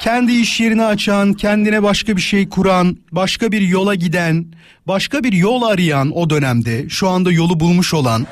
kendi 0.00 0.32
iş 0.32 0.60
yerini 0.60 0.84
açan, 0.84 1.32
kendine 1.32 1.82
başka 1.82 2.16
bir 2.16 2.22
şey 2.22 2.48
kuran, 2.48 2.96
başka 3.12 3.52
bir 3.52 3.60
yola 3.60 3.94
giden, 3.94 4.46
başka 4.86 5.24
bir 5.24 5.32
yol 5.32 5.62
arayan 5.62 6.16
o 6.16 6.30
dönemde 6.30 6.88
şu 6.88 7.08
anda 7.08 7.32
yolu 7.32 7.60
bulmuş 7.60 7.94
olan 7.94 8.26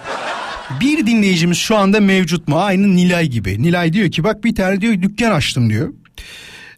bir 0.80 1.06
dinleyicimiz 1.06 1.58
şu 1.58 1.76
anda 1.76 2.00
mevcut 2.00 2.48
mu? 2.48 2.58
Aynı 2.58 2.96
Nilay 2.96 3.26
gibi. 3.26 3.62
Nilay 3.62 3.92
diyor 3.92 4.10
ki 4.10 4.24
bak 4.24 4.44
bir 4.44 4.54
tane 4.54 4.80
diyor 4.80 4.94
dükkan 4.94 5.30
açtım 5.30 5.70
diyor. 5.70 5.88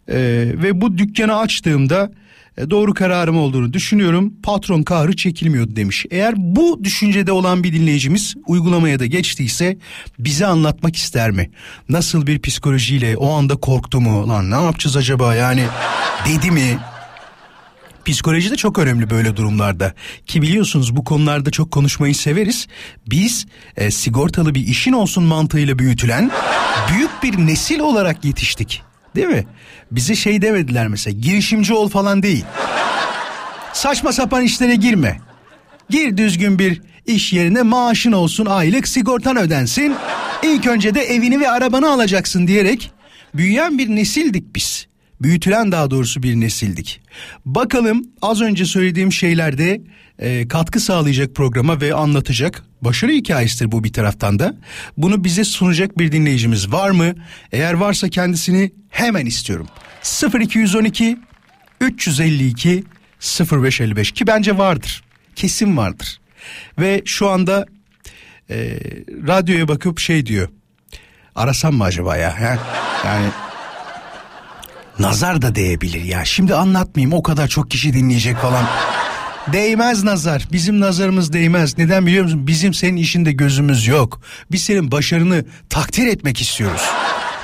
Ee, 0.07 0.15
ve 0.63 0.81
bu 0.81 0.97
dükkanı 0.97 1.37
açtığımda 1.37 2.11
e, 2.57 2.69
doğru 2.69 2.93
kararım 2.93 3.37
olduğunu 3.37 3.73
düşünüyorum. 3.73 4.33
Patron 4.43 4.83
kahrı 4.83 5.15
çekilmiyordu 5.15 5.75
demiş. 5.75 6.05
Eğer 6.11 6.33
bu 6.37 6.83
düşüncede 6.83 7.31
olan 7.31 7.63
bir 7.63 7.73
dinleyicimiz 7.73 8.35
uygulamaya 8.47 8.99
da 8.99 9.05
geçtiyse 9.05 9.77
bize 10.19 10.45
anlatmak 10.45 10.95
ister 10.95 11.31
mi? 11.31 11.49
Nasıl 11.89 12.27
bir 12.27 12.39
psikolojiyle 12.41 13.17
o 13.17 13.33
anda 13.33 13.55
korktu 13.55 14.01
mu? 14.01 14.29
Lan 14.29 14.51
ne 14.51 14.55
yapacağız 14.55 14.97
acaba 14.97 15.35
yani 15.35 15.63
dedi 16.27 16.51
mi? 16.51 16.77
Psikoloji 18.05 18.51
de 18.51 18.55
çok 18.55 18.79
önemli 18.79 19.09
böyle 19.09 19.35
durumlarda. 19.35 19.93
Ki 20.25 20.41
biliyorsunuz 20.41 20.95
bu 20.95 21.03
konularda 21.03 21.51
çok 21.51 21.71
konuşmayı 21.71 22.15
severiz. 22.15 22.67
Biz 23.07 23.45
e, 23.77 23.91
sigortalı 23.91 24.55
bir 24.55 24.67
işin 24.67 24.93
olsun 24.93 25.23
mantığıyla 25.23 25.79
büyütülen 25.79 26.31
büyük 26.93 27.23
bir 27.23 27.37
nesil 27.47 27.79
olarak 27.79 28.25
yetiştik. 28.25 28.81
Değil 29.15 29.27
mi? 29.27 29.45
Bize 29.91 30.15
şey 30.15 30.41
demediler 30.41 30.87
mesela 30.87 31.19
girişimci 31.19 31.73
ol 31.73 31.89
falan 31.89 32.23
değil. 32.23 32.45
Saçma 33.73 34.13
sapan 34.13 34.43
işlere 34.43 34.75
girme. 34.75 35.19
Gir 35.89 36.17
düzgün 36.17 36.59
bir 36.59 36.81
iş 37.05 37.33
yerine 37.33 37.61
maaşın 37.61 38.11
olsun 38.11 38.45
aylık 38.45 38.87
sigortan 38.87 39.37
ödensin. 39.37 39.95
İlk 40.43 40.67
önce 40.67 40.95
de 40.95 41.01
evini 41.01 41.39
ve 41.39 41.49
arabanı 41.49 41.91
alacaksın 41.91 42.47
diyerek 42.47 42.91
büyüyen 43.33 43.77
bir 43.77 43.89
nesildik 43.89 44.55
biz. 44.55 44.87
Büyütülen 45.23 45.71
daha 45.71 45.91
doğrusu 45.91 46.23
bir 46.23 46.35
nesildik. 46.35 47.01
Bakalım 47.45 48.05
az 48.21 48.41
önce 48.41 48.65
söylediğim 48.65 49.11
şeylerde 49.11 49.81
e, 50.19 50.47
katkı 50.47 50.79
sağlayacak 50.79 51.35
programa 51.35 51.81
ve 51.81 51.93
anlatacak. 51.93 52.63
Başarı 52.81 53.11
hikayesidir 53.11 53.71
bu 53.71 53.83
bir 53.83 53.93
taraftan 53.93 54.39
da. 54.39 54.55
Bunu 54.97 55.23
bize 55.23 55.43
sunacak 55.43 55.97
bir 55.97 56.11
dinleyicimiz 56.11 56.71
var 56.71 56.89
mı? 56.89 57.13
Eğer 57.51 57.73
varsa 57.73 58.09
kendisini 58.09 58.71
hemen 58.89 59.25
istiyorum. 59.25 59.67
0212 60.39 61.17
352 61.81 62.83
0555 63.51 64.11
ki 64.11 64.27
bence 64.27 64.57
vardır. 64.57 65.03
Kesin 65.35 65.77
vardır. 65.77 66.19
Ve 66.79 67.01
şu 67.05 67.29
anda 67.29 67.65
e, 68.49 68.79
radyoya 69.27 69.67
bakıp 69.67 69.99
şey 69.99 70.25
diyor. 70.25 70.49
Arasam 71.35 71.75
mı 71.75 71.83
acaba 71.83 72.17
ya? 72.17 72.39
Ha? 72.41 72.57
Yani 73.05 73.25
nazar 74.99 75.41
da 75.41 75.55
değebilir 75.55 76.03
ya. 76.03 76.25
Şimdi 76.25 76.55
anlatmayayım 76.55 77.13
o 77.13 77.23
kadar 77.23 77.47
çok 77.47 77.71
kişi 77.71 77.93
dinleyecek 77.93 78.37
falan. 78.37 78.65
Değmez 79.53 80.03
nazar. 80.03 80.47
Bizim 80.51 80.79
nazarımız 80.79 81.33
değmez. 81.33 81.77
Neden 81.77 82.05
biliyor 82.05 82.23
musun? 82.23 82.47
Bizim 82.47 82.73
senin 82.73 82.97
işinde 82.97 83.31
gözümüz 83.31 83.87
yok. 83.87 84.21
Biz 84.51 84.63
senin 84.63 84.91
başarını 84.91 85.45
takdir 85.69 86.07
etmek 86.07 86.41
istiyoruz. 86.41 86.81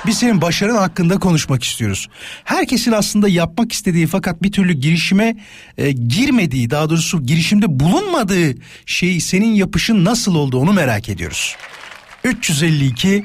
Biz 0.06 0.18
senin 0.18 0.40
başarın 0.40 0.76
hakkında 0.76 1.18
konuşmak 1.18 1.64
istiyoruz. 1.64 2.08
Herkesin 2.44 2.92
aslında 2.92 3.28
yapmak 3.28 3.72
istediği 3.72 4.06
fakat 4.06 4.42
bir 4.42 4.52
türlü 4.52 4.72
girişime 4.72 5.36
e, 5.78 5.92
girmediği, 5.92 6.70
daha 6.70 6.90
doğrusu 6.90 7.26
girişimde 7.26 7.80
bulunmadığı 7.80 8.54
şeyi 8.86 9.20
senin 9.20 9.54
yapışın 9.54 10.04
nasıl 10.04 10.34
oldu 10.34 10.58
onu 10.58 10.72
merak 10.72 11.08
ediyoruz. 11.08 11.56
352 12.24 13.24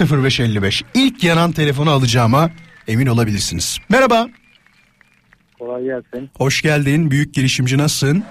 0555 0.00 0.82
ilk 0.94 1.24
yanan 1.24 1.52
telefonu 1.52 1.90
alacağıma 1.90 2.50
emin 2.88 3.06
olabilirsiniz. 3.06 3.78
Merhaba. 3.88 4.28
Kolay 5.58 5.84
gelsin. 5.84 6.30
Hoş 6.38 6.62
geldin. 6.62 7.10
Büyük 7.10 7.34
girişimci 7.34 7.78
nasılsın? 7.78 8.24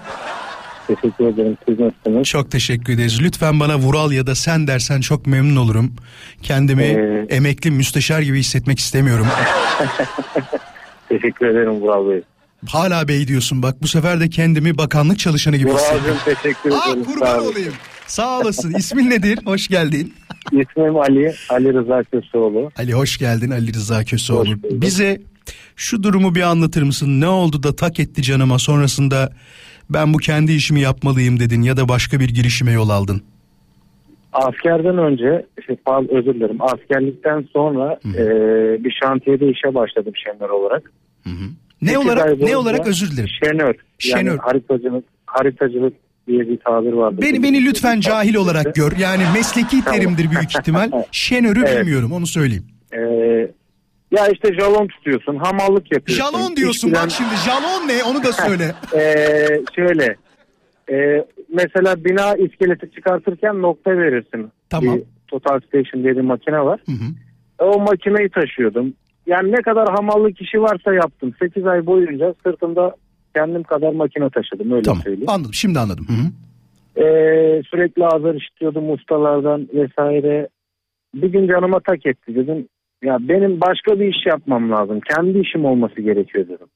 Teşekkür 0.86 1.26
ederim. 1.26 1.56
Siz 1.68 1.78
nasılsınız? 1.80 2.28
Çok 2.28 2.50
teşekkür 2.50 2.92
ederiz. 2.92 3.22
Lütfen 3.22 3.60
bana 3.60 3.78
Vural 3.78 4.12
ya 4.12 4.26
da 4.26 4.34
sen 4.34 4.66
dersen 4.66 5.00
çok 5.00 5.26
memnun 5.26 5.56
olurum. 5.56 5.96
Kendimi 6.42 6.82
Ee, 6.82 7.26
emekli 7.30 7.70
müsteşar 7.70 8.20
gibi 8.20 8.38
hissetmek 8.40 8.78
istemiyorum. 8.78 9.26
Teşekkür 11.08 11.46
ederim 11.46 11.70
Vural 11.70 12.10
Bey. 12.10 12.22
Hala 12.68 13.08
bey 13.08 13.28
diyorsun 13.28 13.62
bak 13.62 13.82
bu 13.82 13.88
sefer 13.88 14.20
de 14.20 14.30
kendimi 14.30 14.78
bakanlık 14.78 15.18
çalışanı 15.18 15.56
gibi 15.56 15.70
hissediyorum. 15.72 16.04
Vural'cığım 16.26 16.34
teşekkür 16.34 16.70
Aa 16.70 16.90
ederim. 16.90 17.04
Sağ 17.04 17.12
kurban 17.12 17.46
olayım. 17.46 17.74
Sağ 18.08 18.40
olasın. 18.40 18.74
İsmin 18.74 19.10
nedir? 19.10 19.38
Hoş 19.44 19.68
geldin. 19.68 20.14
İsmim 20.52 20.96
Ali. 20.96 21.34
Ali 21.48 21.74
Rıza 21.74 22.02
Köseoğlu. 22.02 22.70
Ali 22.76 22.92
hoş 22.92 23.18
geldin 23.18 23.50
Ali 23.50 23.74
Rıza 23.74 24.04
Köseoğlu. 24.04 24.50
Bize 24.70 25.20
şu 25.76 26.02
durumu 26.02 26.34
bir 26.34 26.42
anlatır 26.42 26.82
mısın? 26.82 27.20
Ne 27.20 27.28
oldu 27.28 27.62
da 27.62 27.76
tak 27.76 28.00
etti 28.00 28.22
canıma 28.22 28.58
sonrasında 28.58 29.32
ben 29.90 30.14
bu 30.14 30.18
kendi 30.18 30.52
işimi 30.52 30.80
yapmalıyım 30.80 31.40
dedin 31.40 31.62
ya 31.62 31.76
da 31.76 31.88
başka 31.88 32.20
bir 32.20 32.28
girişime 32.28 32.72
yol 32.72 32.88
aldın. 32.88 33.22
Askerden 34.32 34.98
önce, 34.98 35.46
şey, 35.66 35.76
pardon, 35.84 36.16
özür 36.16 36.34
dilerim. 36.34 36.56
Askerlikten 36.60 37.48
sonra 37.52 38.00
e, 38.04 38.24
bir 38.84 38.96
şantiyede 39.02 39.50
işe 39.50 39.74
başladım 39.74 40.12
şenör 40.24 40.50
olarak. 40.50 40.92
Ne 41.82 41.88
Sekiz 41.88 41.96
ay 41.96 41.96
olarak 41.96 42.40
ne 42.40 42.56
olarak 42.56 42.86
özür 42.86 43.10
dilerim. 43.10 43.28
Şenör. 43.44 43.66
Yani 43.66 43.74
Şenör. 43.98 44.38
haritacılık, 44.38 45.04
haritacılık 45.26 45.94
diye 46.28 46.40
bir 46.48 46.56
tabir 46.58 46.92
vardır. 46.92 47.22
Beni 47.22 47.42
beni 47.42 47.64
lütfen 47.64 48.00
cahil 48.00 48.34
olarak 48.34 48.74
gör. 48.74 48.92
Yani 48.98 49.22
mesleki 49.34 49.84
terimdir 49.84 50.30
büyük 50.30 50.50
ihtimal. 50.58 50.90
Şenörü 51.12 51.60
Evet. 51.66 51.80
bilmiyorum 51.80 52.12
onu 52.12 52.26
söyleyeyim. 52.26 52.64
E, 52.92 52.98
ya 54.16 54.28
işte 54.28 54.54
jalon 54.54 54.86
tutuyorsun, 54.86 55.36
hamallık 55.36 55.92
yapıyorsun. 55.92 56.24
Jalon 56.24 56.56
diyorsun 56.56 56.88
İşçilen- 56.88 57.02
bak 57.04 57.10
şimdi 57.10 57.34
jalon 57.46 57.88
ne 57.88 58.04
onu 58.04 58.24
da 58.24 58.32
söyle. 58.32 58.74
Ee, 58.94 59.46
şöyle 59.76 60.16
e, 60.90 61.24
mesela 61.54 62.04
bina 62.04 62.34
iskeleti 62.36 62.90
çıkartırken 62.94 63.62
nokta 63.62 63.90
verirsin. 63.90 64.50
Tamam. 64.70 64.96
Bir 64.96 65.02
Total 65.28 65.60
Station 65.60 66.02
diye 66.04 66.16
bir 66.16 66.20
makine 66.20 66.60
var. 66.60 66.80
Hı 66.86 66.92
hı. 66.92 67.04
E, 67.60 67.64
o 67.64 67.80
makineyi 67.80 68.28
taşıyordum. 68.28 68.92
Yani 69.26 69.52
ne 69.52 69.62
kadar 69.62 69.88
hamallık 69.94 70.40
işi 70.40 70.62
varsa 70.62 70.94
yaptım. 70.94 71.34
8 71.42 71.66
ay 71.66 71.86
boyunca 71.86 72.34
sırtımda 72.46 72.94
kendim 73.38 73.62
kadar 73.62 73.92
makine 73.92 74.30
taşıdım 74.30 74.72
öyle 74.72 74.82
Tamam 74.82 75.02
söyleyeyim. 75.02 75.30
anladım 75.30 75.54
şimdi 75.54 75.78
anladım. 75.78 76.06
Hı 76.08 76.12
hı. 76.12 76.26
Ee, 77.02 77.62
sürekli 77.70 78.06
azar 78.06 78.34
işitiyordum 78.34 78.90
ustalardan 78.90 79.68
vesaire. 79.74 80.48
Bir 81.14 81.28
gün 81.28 81.48
canıma 81.48 81.80
tak 81.80 82.06
etti 82.06 82.34
dedim. 82.34 82.68
Ya 83.04 83.16
benim 83.20 83.60
başka 83.60 84.00
bir 84.00 84.08
iş 84.08 84.26
yapmam 84.26 84.70
lazım. 84.70 85.00
Kendi 85.00 85.38
işim 85.38 85.64
olması 85.64 86.00
gerekiyor 86.00 86.44
dedim. 86.44 86.66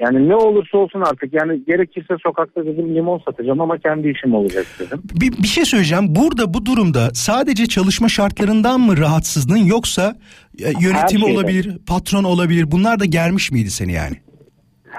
Yani 0.00 0.28
ne 0.28 0.34
olursa 0.36 0.78
olsun 0.78 1.00
artık 1.00 1.32
yani 1.32 1.64
gerekirse 1.66 2.14
sokakta 2.22 2.66
dedim 2.66 2.94
limon 2.94 3.18
satacağım 3.18 3.60
ama 3.60 3.78
kendi 3.78 4.08
işim 4.08 4.34
olacak 4.34 4.66
dedim. 4.80 5.02
Bir, 5.20 5.32
bir 5.42 5.48
şey 5.48 5.64
söyleyeceğim. 5.64 6.04
Burada 6.08 6.54
bu 6.54 6.66
durumda 6.66 7.10
sadece 7.14 7.66
çalışma 7.66 8.08
şartlarından 8.08 8.80
mı 8.80 8.96
rahatsızdın 8.96 9.56
yoksa 9.56 10.16
e, 10.64 10.72
yönetim 10.80 11.22
olabilir, 11.22 11.78
patron 11.88 12.24
olabilir. 12.24 12.70
Bunlar 12.70 13.00
da 13.00 13.04
germiş 13.04 13.52
miydi 13.52 13.70
seni 13.70 13.92
yani? 13.92 14.16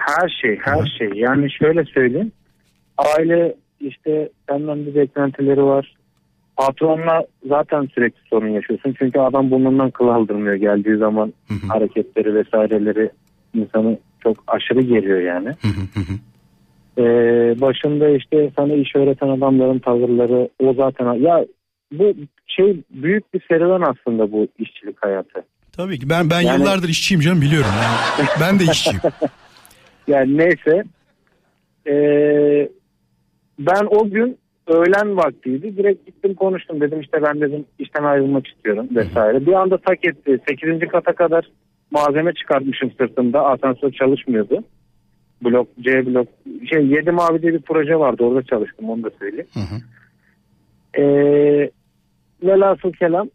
Her 0.07 0.29
şey 0.41 0.59
her 0.61 0.85
şey 0.97 1.09
yani 1.15 1.51
şöyle 1.51 1.85
söyleyeyim. 1.85 2.31
Aile 2.97 3.55
işte 3.79 4.29
senden 4.49 4.85
bir 4.85 4.95
beklentileri 4.95 5.63
var. 5.63 5.95
Patronla 6.57 7.25
zaten 7.47 7.87
sürekli 7.95 8.19
sorun 8.29 8.47
yaşıyorsun. 8.49 8.95
Çünkü 8.99 9.19
adam 9.19 9.51
burnundan 9.51 9.91
kıl 9.91 10.07
aldırmıyor 10.07 10.55
geldiği 10.55 10.97
zaman 10.97 11.33
Hı 11.47 11.53
hı. 11.53 11.67
hareketleri 11.67 12.35
vesaireleri 12.35 13.09
insanı 13.53 13.97
çok 14.23 14.37
aşırı 14.47 14.81
geliyor 14.81 15.21
yani. 15.21 15.47
Hı 15.47 15.67
hı 15.67 15.81
hı 15.93 15.99
hı. 15.99 16.13
Ee, 17.01 17.61
başında 17.61 18.09
işte 18.09 18.51
sana 18.55 18.73
iş 18.73 18.95
öğreten 18.95 19.27
adamların 19.29 19.79
tavırları 19.79 20.49
o 20.59 20.73
zaten 20.73 21.13
ya 21.13 21.45
bu 21.91 22.13
şey 22.47 22.83
büyük 22.89 23.33
bir 23.33 23.41
serüven 23.47 23.81
aslında 23.81 24.31
bu 24.31 24.47
işçilik 24.59 25.03
hayatı. 25.03 25.43
Tabii 25.77 25.99
ki 25.99 26.09
ben 26.09 26.29
ben 26.29 26.41
Yani- 26.41 26.61
yıllardır 26.61 26.89
işçiyim 26.89 27.21
canım 27.21 27.41
biliyorum. 27.41 27.69
Yani. 27.83 28.27
ben 28.41 28.59
de 28.59 28.63
işçiyim. 28.63 28.99
Yani 30.07 30.37
neyse 30.37 30.83
ee, 31.87 32.69
ben 33.59 33.85
o 33.89 34.09
gün 34.09 34.37
öğlen 34.67 35.17
vaktiydi 35.17 35.77
direkt 35.77 36.05
gittim 36.05 36.33
konuştum 36.33 36.81
dedim 36.81 37.01
işte 37.01 37.23
ben 37.23 37.41
dedim 37.41 37.65
işten 37.79 38.03
ayrılmak 38.03 38.47
istiyorum 38.47 38.87
vesaire. 38.91 39.45
Bir 39.45 39.53
anda 39.53 39.77
tak 39.77 40.05
etti 40.05 40.39
8. 40.47 40.87
kata 40.91 41.15
kadar 41.15 41.49
malzeme 41.91 42.33
çıkartmışım 42.33 42.91
sırtımda 42.91 43.45
asansör 43.45 43.91
çalışmıyordu. 43.91 44.63
Blok 45.41 45.67
C 45.79 46.05
blok 46.05 46.27
şey 46.69 46.87
7 46.87 47.11
mavi 47.11 47.41
diye 47.41 47.53
bir 47.53 47.61
proje 47.61 47.99
vardı 47.99 48.23
orada 48.23 48.43
çalıştım 48.43 48.89
onu 48.89 49.03
da 49.03 49.09
söyleyeyim. 49.19 49.47
Hı 49.53 49.59
hı. 49.59 49.81
Ee, 51.01 51.71
velhasıl 52.43 52.91
kelam 52.91 53.29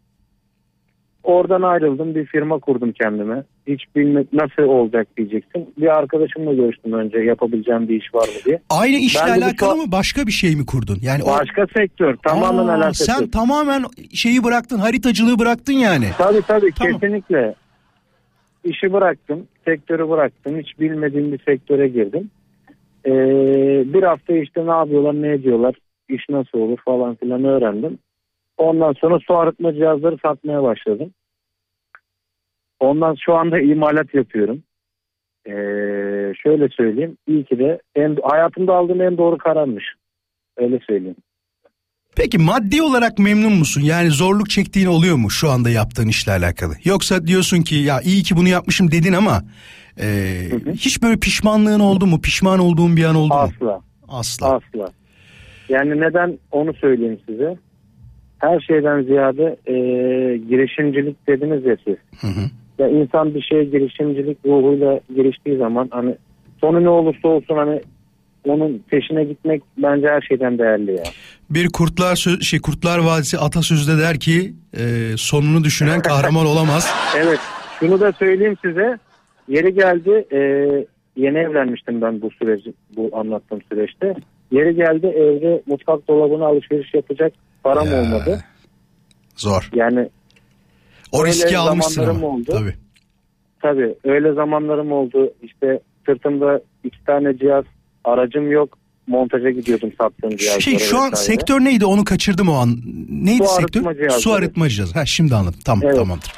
oradan 1.23 1.61
ayrıldım 1.61 2.15
bir 2.15 2.25
firma 2.25 2.59
kurdum 2.59 2.91
kendime. 2.91 3.43
Hiç 3.67 3.81
bilme 3.95 4.23
nasıl 4.33 4.63
olacak 4.63 5.07
diyeceksin. 5.17 5.73
Bir 5.77 5.97
arkadaşımla 5.97 6.53
görüştüm 6.53 6.93
önce 6.93 7.17
yapabileceğim 7.17 7.87
bir 7.89 8.01
iş 8.01 8.15
var 8.15 8.27
mı 8.27 8.33
diye. 8.45 8.59
Aynı 8.69 8.95
işle 8.95 9.19
Ben 9.27 9.41
alakalı 9.41 9.75
mı 9.75 9.83
başka 9.91 10.27
bir 10.27 10.31
şey 10.31 10.55
mi 10.55 10.65
kurdun? 10.65 10.97
Yani 11.01 11.23
o- 11.23 11.27
Başka 11.39 11.67
sektör 11.77 12.15
tamamen 12.15 12.67
Aa, 12.67 12.75
alakası. 12.75 13.05
Sen 13.05 13.27
tamamen 13.27 13.83
şeyi 14.13 14.43
bıraktın 14.43 14.77
haritacılığı 14.79 15.39
bıraktın 15.39 15.73
yani. 15.73 16.05
Tabii 16.17 16.41
tabii 16.47 16.71
Tamam. 16.79 16.99
kesinlikle. 16.99 17.55
işi 18.63 18.93
bıraktım. 18.93 19.47
Sektörü 19.65 20.09
bıraktım. 20.09 20.59
Hiç 20.59 20.79
bilmediğim 20.79 21.31
bir 21.31 21.39
sektöre 21.45 21.87
girdim. 21.87 22.29
Ee, 23.05 23.11
bir 23.93 24.03
hafta 24.03 24.33
işte 24.33 24.65
ne 24.65 24.71
yapıyorlar 24.71 25.21
ne 25.21 25.31
ediyorlar. 25.33 25.75
iş 26.09 26.29
nasıl 26.29 26.57
olur 26.59 26.77
falan 26.85 27.15
filan 27.15 27.43
öğrendim. 27.43 27.97
Ondan 28.57 28.93
sonra 28.93 29.19
su 29.19 29.37
arıtma 29.37 29.73
cihazları 29.73 30.17
satmaya 30.21 30.63
başladım. 30.63 31.11
Ondan 32.79 33.15
şu 33.25 33.33
anda 33.33 33.59
imalat 33.59 34.13
yapıyorum. 34.13 34.63
Ee, 35.45 35.51
şöyle 36.43 36.69
söyleyeyim. 36.69 37.17
İyi 37.27 37.45
ki 37.45 37.59
de 37.59 37.81
en, 37.95 38.17
hayatımda 38.23 38.75
aldığım 38.75 39.01
en 39.01 39.17
doğru 39.17 39.37
kararmış. 39.37 39.83
Öyle 40.57 40.79
söyleyeyim. 40.87 41.15
Peki 42.15 42.37
maddi 42.37 42.81
olarak 42.81 43.19
memnun 43.19 43.53
musun? 43.53 43.81
Yani 43.81 44.09
zorluk 44.09 44.49
çektiğin 44.49 44.87
oluyor 44.87 45.15
mu 45.15 45.29
şu 45.29 45.49
anda 45.49 45.69
yaptığın 45.69 46.07
işle 46.07 46.31
alakalı? 46.31 46.73
Yoksa 46.83 47.27
diyorsun 47.27 47.61
ki 47.61 47.75
ya 47.75 48.01
iyi 48.01 48.23
ki 48.23 48.35
bunu 48.35 48.47
yapmışım 48.47 48.91
dedin 48.91 49.13
ama 49.13 49.41
e, 50.01 50.05
hiç 50.73 51.01
böyle 51.03 51.19
pişmanlığın 51.19 51.79
oldu 51.79 52.05
mu? 52.05 52.21
Pişman 52.21 52.59
olduğun 52.59 52.97
bir 52.97 53.03
an 53.03 53.15
oldu 53.15 53.33
mu? 53.33 53.39
Asla. 53.39 53.81
Asla. 54.07 54.55
Asla. 54.55 54.91
Yani 55.69 56.01
neden 56.01 56.39
onu 56.51 56.73
söyleyeyim 56.73 57.19
size. 57.25 57.57
Her 58.43 58.59
şeyden 58.59 59.01
ziyade 59.01 59.57
e, 59.67 59.73
girişimcilik 60.37 61.27
dediniz 61.27 61.65
ya 61.65 61.77
siz. 61.85 61.95
Hı 62.21 62.27
hı. 62.27 62.49
Ya 62.79 62.87
insan 62.87 63.35
bir 63.35 63.41
şeye 63.41 63.63
girişimcilik 63.63 64.37
ruhuyla 64.45 64.99
giriştiği 65.15 65.57
zaman 65.57 65.87
hani 65.91 66.15
sonu 66.61 66.83
ne 66.83 66.89
olursa 66.89 67.27
olsun 67.27 67.55
hani 67.55 67.81
onun 68.47 68.83
peşine 68.89 69.23
gitmek 69.23 69.61
bence 69.77 70.07
her 70.07 70.21
şeyden 70.21 70.57
değerli 70.57 70.91
ya. 70.91 71.03
Bir 71.49 71.69
kurtlar 71.73 72.15
şey 72.41 72.61
Kurtlar 72.61 72.99
Vadisi 72.99 73.37
atasözü 73.37 73.97
de 73.97 74.01
der 74.01 74.19
ki 74.19 74.53
e, 74.77 74.83
sonunu 75.17 75.63
düşünen 75.63 76.01
kahraman 76.09 76.45
olamaz. 76.45 76.93
Evet 77.17 77.39
şunu 77.79 77.99
da 77.99 78.11
söyleyeyim 78.11 78.57
size. 78.65 78.97
Yeri 79.47 79.73
geldi 79.73 80.25
e, 80.31 80.39
yeni 81.15 81.37
evlenmiştim 81.37 82.01
ben 82.01 82.21
bu 82.21 82.31
süreci 82.31 82.73
bu 82.95 83.09
anlattığım 83.13 83.61
süreçte. 83.69 84.15
Yeri 84.51 84.75
geldi 84.75 85.07
evde 85.07 85.61
mutfak 85.65 86.07
dolabına 86.07 86.45
alışveriş 86.45 86.93
yapacak 86.93 87.33
param 87.63 87.87
Ya. 87.87 88.01
olmadı. 88.01 88.43
Zor. 89.35 89.69
Yani 89.73 90.09
O 91.11 91.25
riski 91.25 91.57
almışsın 91.57 92.07
ama. 92.07 92.27
oldu. 92.27 92.51
Tabii. 92.51 92.73
Tabii 93.61 93.95
öyle 94.03 94.33
zamanlarım 94.33 94.91
oldu. 94.91 95.33
İşte 95.43 95.79
sırtımda 96.05 96.61
iki 96.83 97.03
tane 97.05 97.37
cihaz 97.37 97.63
aracım 98.03 98.51
yok. 98.51 98.77
Montaja 99.07 99.49
gidiyordum 99.49 99.91
sattığım 100.01 100.37
cihazlara. 100.37 100.61
Şey 100.61 100.79
şu 100.79 100.97
an 100.99 101.11
vesaire. 101.11 101.31
sektör 101.37 101.59
neydi 101.59 101.85
onu 101.85 102.03
kaçırdım 102.03 102.49
o 102.49 102.53
an. 102.53 102.77
Neydi 103.09 103.43
Su 103.43 103.49
sektör? 103.55 103.79
arıtma 103.79 103.93
cihazları. 103.95 104.21
Su 104.21 104.31
arıtma 104.33 104.69
cihazı. 104.69 104.93
Ha 104.93 105.05
şimdi 105.05 105.35
anladım. 105.35 105.59
Tamam 105.65 105.81
Evet. 105.85 105.95
tamamdır. 105.95 106.31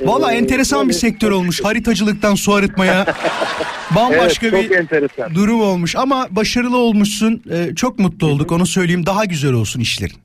Valla 0.00 0.32
Ee, 0.32 0.36
enteresan 0.36 0.80
bir 0.82 0.86
böyle- 0.88 0.98
sektör 0.98 1.30
olmuş. 1.30 1.64
Haritacılıktan 1.64 2.34
su 2.34 2.54
arıtmaya 2.54 3.06
bambaşka 3.96 4.46
evet, 4.46 4.62
çok 4.62 4.70
bir 4.70 4.76
enteresan. 4.76 5.34
durum 5.34 5.60
olmuş 5.62 5.96
ama 5.96 6.26
başarılı 6.30 6.76
olmuşsun. 6.76 7.42
Ee, 7.50 7.74
çok 7.74 7.98
mutlu 7.98 8.26
olduk. 8.26 8.52
Onu 8.52 8.66
söyleyeyim. 8.66 9.06
Daha 9.06 9.24
güzel 9.24 9.52
olsun 9.52 9.80
işlerin. 9.80 10.16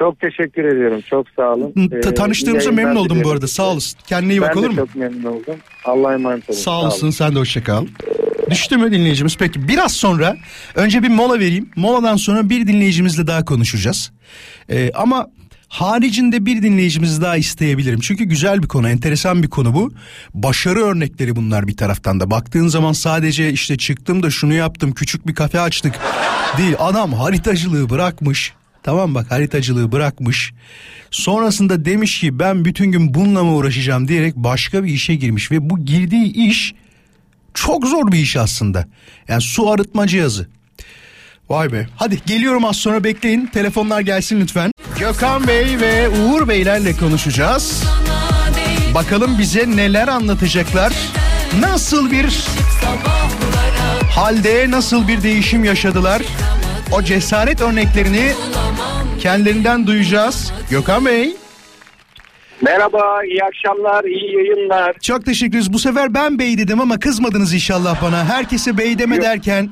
Çok 0.00 0.20
teşekkür 0.20 0.64
ediyorum. 0.64 1.00
Çok 1.10 1.26
sağ 1.36 1.52
olun. 1.54 1.74
Ee, 1.92 2.14
Tanıştığımıza 2.14 2.72
memnun 2.72 2.96
oldum 2.96 3.04
bu 3.08 3.14
diliyorum 3.14 3.32
arada. 3.32 3.46
size. 3.46 3.56
Sağ 3.56 3.68
olasın. 3.72 3.98
Kendine 4.06 4.32
iyi 4.32 4.40
bak 4.40 4.50
ben 4.54 4.58
olur 4.60 4.64
de 4.66 4.68
mu? 4.68 4.76
çok 4.76 4.96
memnun 4.96 5.24
oldum. 5.24 5.56
Allah'a 5.84 6.14
emanet 6.14 6.50
olun. 6.50 6.58
Sağ 6.58 6.80
olasın 6.80 7.10
sen 7.10 7.34
de 7.34 7.38
hoşça 7.38 7.64
kal. 7.64 7.86
Düştü 8.50 8.76
mü 8.76 8.92
dinleyicimiz? 8.92 9.36
Peki 9.36 9.68
biraz 9.68 9.92
sonra 9.92 10.36
önce 10.74 11.02
bir 11.02 11.08
mola 11.08 11.38
vereyim. 11.38 11.70
Moladan 11.76 12.16
sonra 12.16 12.50
bir 12.50 12.66
dinleyicimizle 12.66 13.26
daha 13.26 13.44
konuşacağız. 13.44 14.12
Ee, 14.70 14.90
ama 14.94 15.26
haricinde 15.68 16.46
bir 16.46 16.62
dinleyicimiz 16.62 17.22
daha 17.22 17.36
isteyebilirim. 17.36 18.00
Çünkü 18.00 18.24
güzel 18.24 18.62
bir 18.62 18.68
konu, 18.68 18.88
enteresan 18.88 19.42
bir 19.42 19.50
konu 19.50 19.74
bu. 19.74 19.92
Başarı 20.34 20.80
örnekleri 20.80 21.36
bunlar 21.36 21.66
bir 21.68 21.76
taraftan 21.76 22.20
da. 22.20 22.30
Baktığın 22.30 22.68
zaman 22.68 22.92
sadece 22.92 23.50
işte 23.50 23.76
çıktım 23.76 24.22
da 24.22 24.30
şunu 24.30 24.54
yaptım, 24.54 24.92
küçük 24.92 25.26
bir 25.26 25.34
kafe 25.34 25.60
açtık 25.60 25.94
değil. 26.58 26.74
Adam 26.78 27.12
haritacılığı 27.12 27.90
bırakmış. 27.90 28.52
Tamam 28.82 29.14
bak 29.14 29.30
haritacılığı 29.30 29.92
bırakmış. 29.92 30.52
Sonrasında 31.10 31.84
demiş 31.84 32.20
ki 32.20 32.38
ben 32.38 32.64
bütün 32.64 32.92
gün 32.92 33.14
bununla 33.14 33.44
mı 33.44 33.54
uğraşacağım 33.54 34.08
diyerek 34.08 34.36
başka 34.36 34.84
bir 34.84 34.90
işe 34.92 35.14
girmiş 35.14 35.50
ve 35.50 35.70
bu 35.70 35.78
girdiği 35.84 36.32
iş 36.32 36.74
çok 37.54 37.86
zor 37.86 38.12
bir 38.12 38.18
iş 38.18 38.36
aslında. 38.36 38.86
Yani 39.28 39.42
su 39.42 39.70
arıtma 39.70 40.06
cihazı. 40.06 40.48
Vay 41.48 41.72
be. 41.72 41.86
Hadi 41.96 42.18
geliyorum 42.26 42.64
az 42.64 42.76
sonra 42.76 43.04
bekleyin. 43.04 43.46
Telefonlar 43.46 44.00
gelsin 44.00 44.40
lütfen. 44.40 44.72
Gökhan 44.98 45.46
Bey 45.48 45.80
ve 45.80 46.08
Uğur 46.08 46.48
Beylerle 46.48 46.96
konuşacağız. 46.96 47.84
Bakalım 48.94 49.38
bize 49.38 49.76
neler 49.76 50.08
anlatacaklar. 50.08 50.92
Nasıl 51.60 52.10
bir 52.10 52.44
halde 54.14 54.70
nasıl 54.70 55.08
bir 55.08 55.22
değişim 55.22 55.64
yaşadılar? 55.64 56.22
O 56.92 57.02
cesaret 57.02 57.60
örneklerini 57.60 58.32
kendilerinden 59.20 59.86
duyacağız. 59.86 60.52
Gökhan 60.70 61.06
Bey. 61.06 61.36
Merhaba, 62.62 63.24
iyi 63.24 63.44
akşamlar, 63.44 64.04
iyi 64.04 64.36
yayınlar. 64.36 64.96
Çok 65.02 65.24
teşekkür 65.24 65.52
ederiz. 65.52 65.72
Bu 65.72 65.78
sefer 65.78 66.14
ben 66.14 66.38
bey 66.38 66.58
dedim 66.58 66.80
ama 66.80 66.98
kızmadınız 66.98 67.54
inşallah 67.54 68.02
bana. 68.02 68.24
Herkese 68.24 68.78
bey 68.78 68.98
deme 68.98 69.14
Yok. 69.14 69.24
derken. 69.24 69.70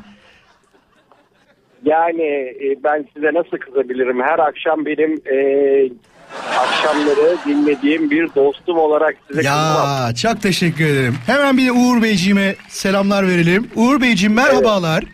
Yani 1.84 2.22
e, 2.22 2.84
ben 2.84 3.07
size 3.14 3.34
nasıl 3.34 3.57
kızabilirim? 3.57 4.22
Her 4.22 4.38
akşam 4.38 4.86
benim 4.86 5.12
e, 5.12 5.38
akşamları 6.59 7.36
dinlediğim 7.46 8.11
bir 8.11 8.34
dostum 8.34 8.78
olarak 8.78 9.16
size 9.28 9.40
kızmam. 9.40 10.09
Ya 10.09 10.14
çok 10.14 10.42
teşekkür 10.42 10.84
ederim. 10.84 11.14
Hemen 11.26 11.57
bir 11.57 11.66
de 11.66 11.72
Uğur 11.72 12.03
Beyciğime 12.03 12.55
selamlar 12.68 13.28
verelim. 13.28 13.70
Uğur 13.76 14.01
Beyciğim 14.01 14.34
merhabalar. 14.34 15.05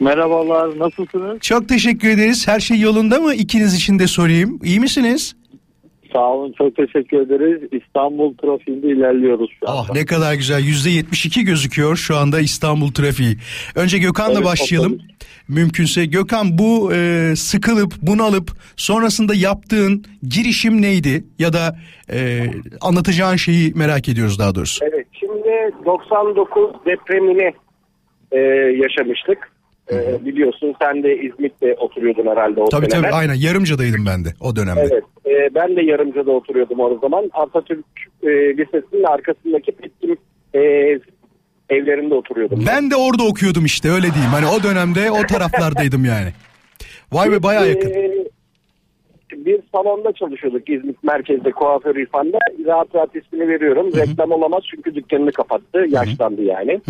Merhabalar, 0.00 0.78
nasılsınız? 0.78 1.40
Çok 1.40 1.68
teşekkür 1.68 2.08
ederiz. 2.08 2.48
Her 2.48 2.60
şey 2.60 2.80
yolunda 2.80 3.20
mı? 3.20 3.34
İkiniz 3.34 3.74
için 3.74 3.98
de 3.98 4.06
sorayım. 4.06 4.60
İyi 4.64 4.80
misiniz? 4.80 5.36
Sağ 6.12 6.32
olun, 6.32 6.54
çok 6.58 6.76
teşekkür 6.76 7.20
ederiz. 7.20 7.68
İstanbul 7.82 8.34
trafiğinde 8.36 8.86
ilerliyoruz 8.86 9.50
şu 9.60 9.66
Ah 9.70 9.94
ne 9.94 10.06
kadar 10.06 10.34
güzel. 10.34 10.64
Yüzde 10.64 10.90
72 10.90 11.44
gözüküyor 11.44 11.96
şu 11.96 12.16
anda 12.16 12.40
İstanbul 12.40 12.92
trafiği. 12.92 13.36
Önce 13.74 13.98
Gökhan'la 13.98 14.32
Evet, 14.34 14.44
başlayalım. 14.44 14.92
otobüs. 14.92 15.06
Mümkünse 15.48 16.06
Gökhan 16.06 16.58
bu 16.58 16.92
e, 16.94 17.32
sıkılıp 17.36 17.92
bunalıp 18.02 18.50
sonrasında 18.76 19.34
yaptığın 19.34 20.04
girişim 20.28 20.82
neydi? 20.82 21.24
Ya 21.38 21.52
da 21.52 21.76
e, 22.12 22.40
anlatacağın 22.80 23.36
şeyi 23.36 23.72
merak 23.74 24.08
ediyoruz 24.08 24.38
daha 24.38 24.54
doğrusu. 24.54 24.84
Evet, 24.84 25.06
şimdi 25.20 25.84
99 25.86 26.70
depremini 26.86 27.52
e, 28.32 28.38
yaşamıştık. 28.82 29.38
E, 29.92 30.24
biliyorsun 30.24 30.74
sen 30.82 31.02
de 31.02 31.16
İzmit'te 31.16 31.74
oturuyordun 31.74 32.26
herhalde 32.26 32.60
o 32.60 32.68
Tabii 32.68 32.90
sene. 32.90 33.02
tabii 33.02 33.14
aynen 33.14 33.34
yarımcadaydım 33.34 34.06
ben 34.06 34.24
de 34.24 34.28
o 34.40 34.56
dönemde. 34.56 34.80
Evet, 34.80 35.04
e, 35.26 35.54
ben 35.54 35.76
de 35.76 35.82
Yarımca'da 35.82 36.30
oturuyordum 36.30 36.80
o 36.80 36.98
zaman. 36.98 37.30
Atatürk 37.34 37.84
e, 38.22 38.28
Lisesi'nin 38.28 39.04
arkasındaki 39.04 39.72
Petkim 39.72 40.16
e, 40.54 40.60
evlerinde 41.70 42.14
oturuyordum. 42.14 42.64
Ben 42.66 42.90
de 42.90 42.96
orada 42.96 43.22
okuyordum 43.22 43.64
işte 43.64 43.90
öyle 43.90 44.14
diyeyim. 44.14 44.32
Hani 44.32 44.46
o 44.46 44.62
dönemde 44.62 45.10
o 45.10 45.26
taraflardaydım 45.26 46.04
yani. 46.04 46.32
Vay 47.12 47.30
be 47.32 47.42
bayağı 47.42 47.68
yakın. 47.68 47.90
Ee, 47.90 48.24
bir 49.32 49.60
salonda 49.72 50.12
çalışıyorduk 50.12 50.70
İzmit 50.70 51.04
merkezde 51.04 51.50
kuaför 51.50 51.96
İrfan'da. 51.96 52.38
Rahat 52.66 52.94
rahat 52.94 53.16
ismini 53.16 53.48
veriyorum. 53.48 53.90
Reklam 53.96 54.32
olamaz 54.32 54.62
çünkü 54.70 54.94
dükkanını 54.94 55.32
kapattı. 55.32 55.86
Yaşlandı 55.88 56.42
yani. 56.42 56.80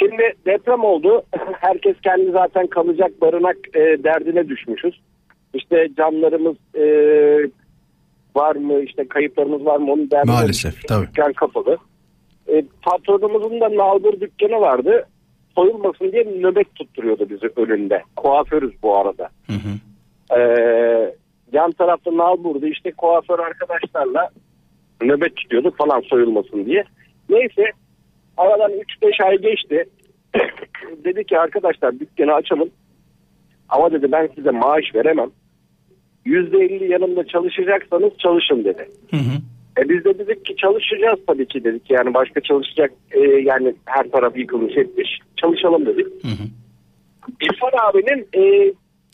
Şimdi 0.00 0.22
deprem 0.46 0.84
oldu. 0.84 1.22
Herkes 1.60 1.96
kendi 2.00 2.30
zaten 2.30 2.66
kalacak 2.66 3.20
barınak 3.20 3.56
e, 3.74 4.04
derdine 4.04 4.48
düşmüşüz. 4.48 5.00
İşte 5.54 5.88
camlarımız 5.96 6.56
e, 6.74 6.84
var 8.36 8.56
mı 8.56 8.80
işte 8.80 9.08
kayıplarımız 9.08 9.64
var 9.64 9.76
mı 9.76 9.92
onun 9.92 10.10
derdine 10.10 10.32
Maalesef, 10.32 10.72
düşmüşüz. 10.72 10.86
tabii. 10.88 11.06
Dükkan 11.06 11.32
kapalı. 11.32 11.78
E, 12.48 12.64
patronumuzun 12.82 13.60
da 13.60 13.68
nalbur 13.76 14.20
dükkanı 14.20 14.60
vardı. 14.60 15.06
Soyulmasın 15.54 16.12
diye 16.12 16.24
nöbet 16.24 16.74
tutturuyordu 16.74 17.30
bizi 17.30 17.46
önünde. 17.56 18.02
Kuaförüz 18.16 18.82
bu 18.82 18.96
arada. 18.96 19.28
Ee, 20.36 21.14
yan 21.52 21.72
tarafta 21.72 22.16
nalburdu 22.16 22.66
işte 22.66 22.92
kuaför 22.92 23.38
arkadaşlarla 23.38 24.30
nöbet 25.02 25.36
tutuyorduk 25.36 25.76
falan 25.78 26.00
soyulmasın 26.00 26.66
diye. 26.66 26.84
Neyse 27.28 27.64
aradan 28.40 28.72
3-5 28.72 29.24
ay 29.24 29.38
geçti. 29.38 29.84
dedi 31.04 31.24
ki 31.24 31.38
arkadaşlar 31.38 32.00
dükkanı 32.00 32.34
açalım. 32.34 32.70
Ama 33.68 33.92
dedi 33.92 34.12
ben 34.12 34.28
size 34.34 34.50
maaş 34.50 34.94
veremem. 34.94 35.30
%50 36.26 36.84
yanımda 36.84 37.26
çalışacaksanız 37.26 38.10
çalışın 38.18 38.64
dedi. 38.64 38.88
E 39.78 39.88
biz 39.88 40.04
de 40.04 40.18
dedik 40.18 40.44
ki 40.44 40.56
çalışacağız 40.56 41.18
tabii 41.26 41.46
ki 41.46 41.64
dedik. 41.64 41.90
Yani 41.90 42.14
başka 42.14 42.40
çalışacak 42.40 42.92
e, 43.10 43.20
yani 43.20 43.74
her 43.84 44.10
taraf 44.10 44.36
yıkılmış 44.36 44.76
etmiş. 44.76 45.18
Çalışalım 45.36 45.86
dedik. 45.86 46.06
İrfan 47.42 47.88
abinin 47.88 48.28
e, 48.36 48.72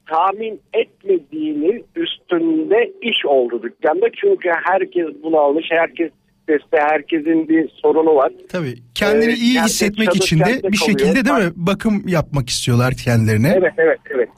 tahmin 0.09 0.61
etmediğinin 0.73 1.85
üstünde 1.97 2.93
iş 3.03 3.27
oldu 3.27 3.63
dükkanda. 3.63 4.07
Çünkü 4.21 4.51
herkes 4.65 5.07
bunu 5.23 5.37
almış. 5.39 5.67
Herkes 5.71 6.11
stresli, 6.47 6.79
herkesin 6.79 7.49
bir 7.49 7.69
sorunu 7.69 8.15
var. 8.15 8.33
Tabii 8.49 8.75
kendini 8.95 9.33
Ee, 9.33 9.37
iyi 9.37 9.61
hissetmek 9.61 10.17
için 10.17 10.39
de 10.41 10.73
bir 10.73 10.77
şekilde 10.77 11.25
değil 11.25 11.47
mi 11.47 11.53
bakım 11.57 12.03
yapmak 12.07 12.49
istiyorlar 12.49 12.95
kendilerine. 13.05 13.55
Evet 13.57 13.73
evet 13.79 13.99
evet. 14.11 14.29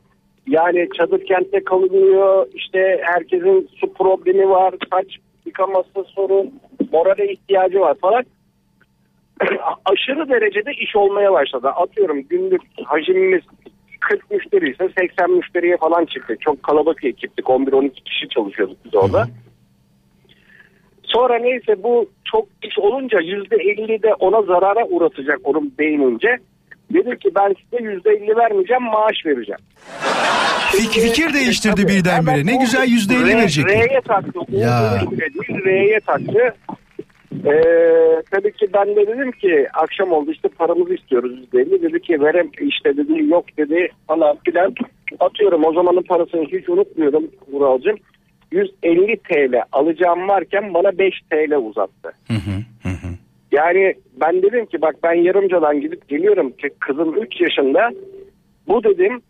Yani 0.46 0.88
çadır 0.98 1.24
kentte 1.24 1.64
kalınıyor. 1.64 2.46
İşte 2.54 3.00
herkesin 3.02 3.68
su 3.80 3.92
problemi 3.92 4.48
var. 4.48 4.74
Saç 4.92 5.06
yıkaması 5.46 6.04
sorun. 6.14 6.60
Morale 6.92 7.32
ihtiyacı 7.32 7.80
var 7.80 7.96
falan. 8.00 8.24
Aşırı 9.84 10.28
derecede 10.28 10.72
iş 10.72 10.96
olmaya 10.96 11.32
başladı. 11.32 11.68
Atıyorum 11.68 12.22
günlük 12.22 12.62
hacimimiz 12.84 13.42
40 14.00 14.30
müşteri 14.30 14.70
ise 14.70 14.88
80 14.98 15.30
müşteriye 15.30 15.76
falan 15.76 16.04
çıktı. 16.04 16.36
Çok 16.40 16.62
kalabalık 16.62 17.04
ekiptik. 17.04 17.46
11-12 17.46 17.90
kişi 17.90 18.28
çalışıyorduk 18.28 18.76
biz 18.84 18.94
orada. 18.94 19.26
Sonra 21.08 21.38
neyse 21.38 21.82
bu 21.82 22.10
çok 22.32 22.46
iş 22.62 22.78
olunca 22.78 23.18
%50 23.18 24.02
de 24.02 24.14
ona 24.14 24.42
zarara 24.42 24.86
uğratacak 24.86 25.40
onun 25.44 25.72
beynince. 25.78 26.28
Dedi 26.92 27.18
ki 27.18 27.30
ben 27.34 27.54
size 27.64 27.84
%50 27.84 28.36
vermeyeceğim 28.36 28.82
maaş 28.82 29.26
vereceğim. 29.26 29.60
Fik- 30.72 31.00
fikir 31.00 31.34
değiştirdi 31.34 31.82
Tabii, 31.82 31.92
birdenbire. 31.92 32.46
Ne 32.46 32.56
güzel 32.56 32.88
yüzde 32.88 33.14
elli 33.14 33.36
verecek. 33.36 33.66
R'ye 33.68 34.00
taktı. 34.00 34.38
Ya. 34.48 35.00
R'ye 35.64 36.00
taktı. 36.00 36.54
Ee, 37.46 38.22
tabii 38.30 38.52
ki 38.52 38.66
ben 38.74 38.96
de 38.96 39.06
dedim 39.06 39.32
ki 39.32 39.66
akşam 39.74 40.12
oldu 40.12 40.30
işte 40.32 40.48
paramızı 40.48 40.94
istiyoruz 40.94 41.32
%50. 41.52 41.82
Dedi 41.82 42.00
ki 42.00 42.20
verem 42.20 42.50
işte 42.60 42.96
dedi 42.96 43.24
yok 43.28 43.44
dedi 43.58 43.88
falan 44.06 44.36
filan. 44.44 44.74
Atıyorum 45.20 45.64
o 45.64 45.72
zamanın 45.72 46.02
parasını 46.02 46.44
hiç 46.44 46.68
unutmuyorum 46.68 47.30
Vuralcığım. 47.52 47.96
150 48.52 49.16
TL 49.16 49.62
alacağım 49.72 50.28
varken 50.28 50.74
bana 50.74 50.98
5 50.98 51.14
TL 51.30 51.54
uzattı. 51.54 52.12
Yani 53.52 53.94
ben 54.20 54.42
dedim 54.42 54.66
ki 54.66 54.82
bak 54.82 54.96
ben 55.02 55.14
yarımcadan 55.14 55.80
gidip 55.80 56.08
geliyorum 56.08 56.50
ki 56.50 56.70
kızım 56.80 57.22
3 57.22 57.40
yaşında. 57.40 57.90
Bu 58.68 58.84
dedim 58.84 59.22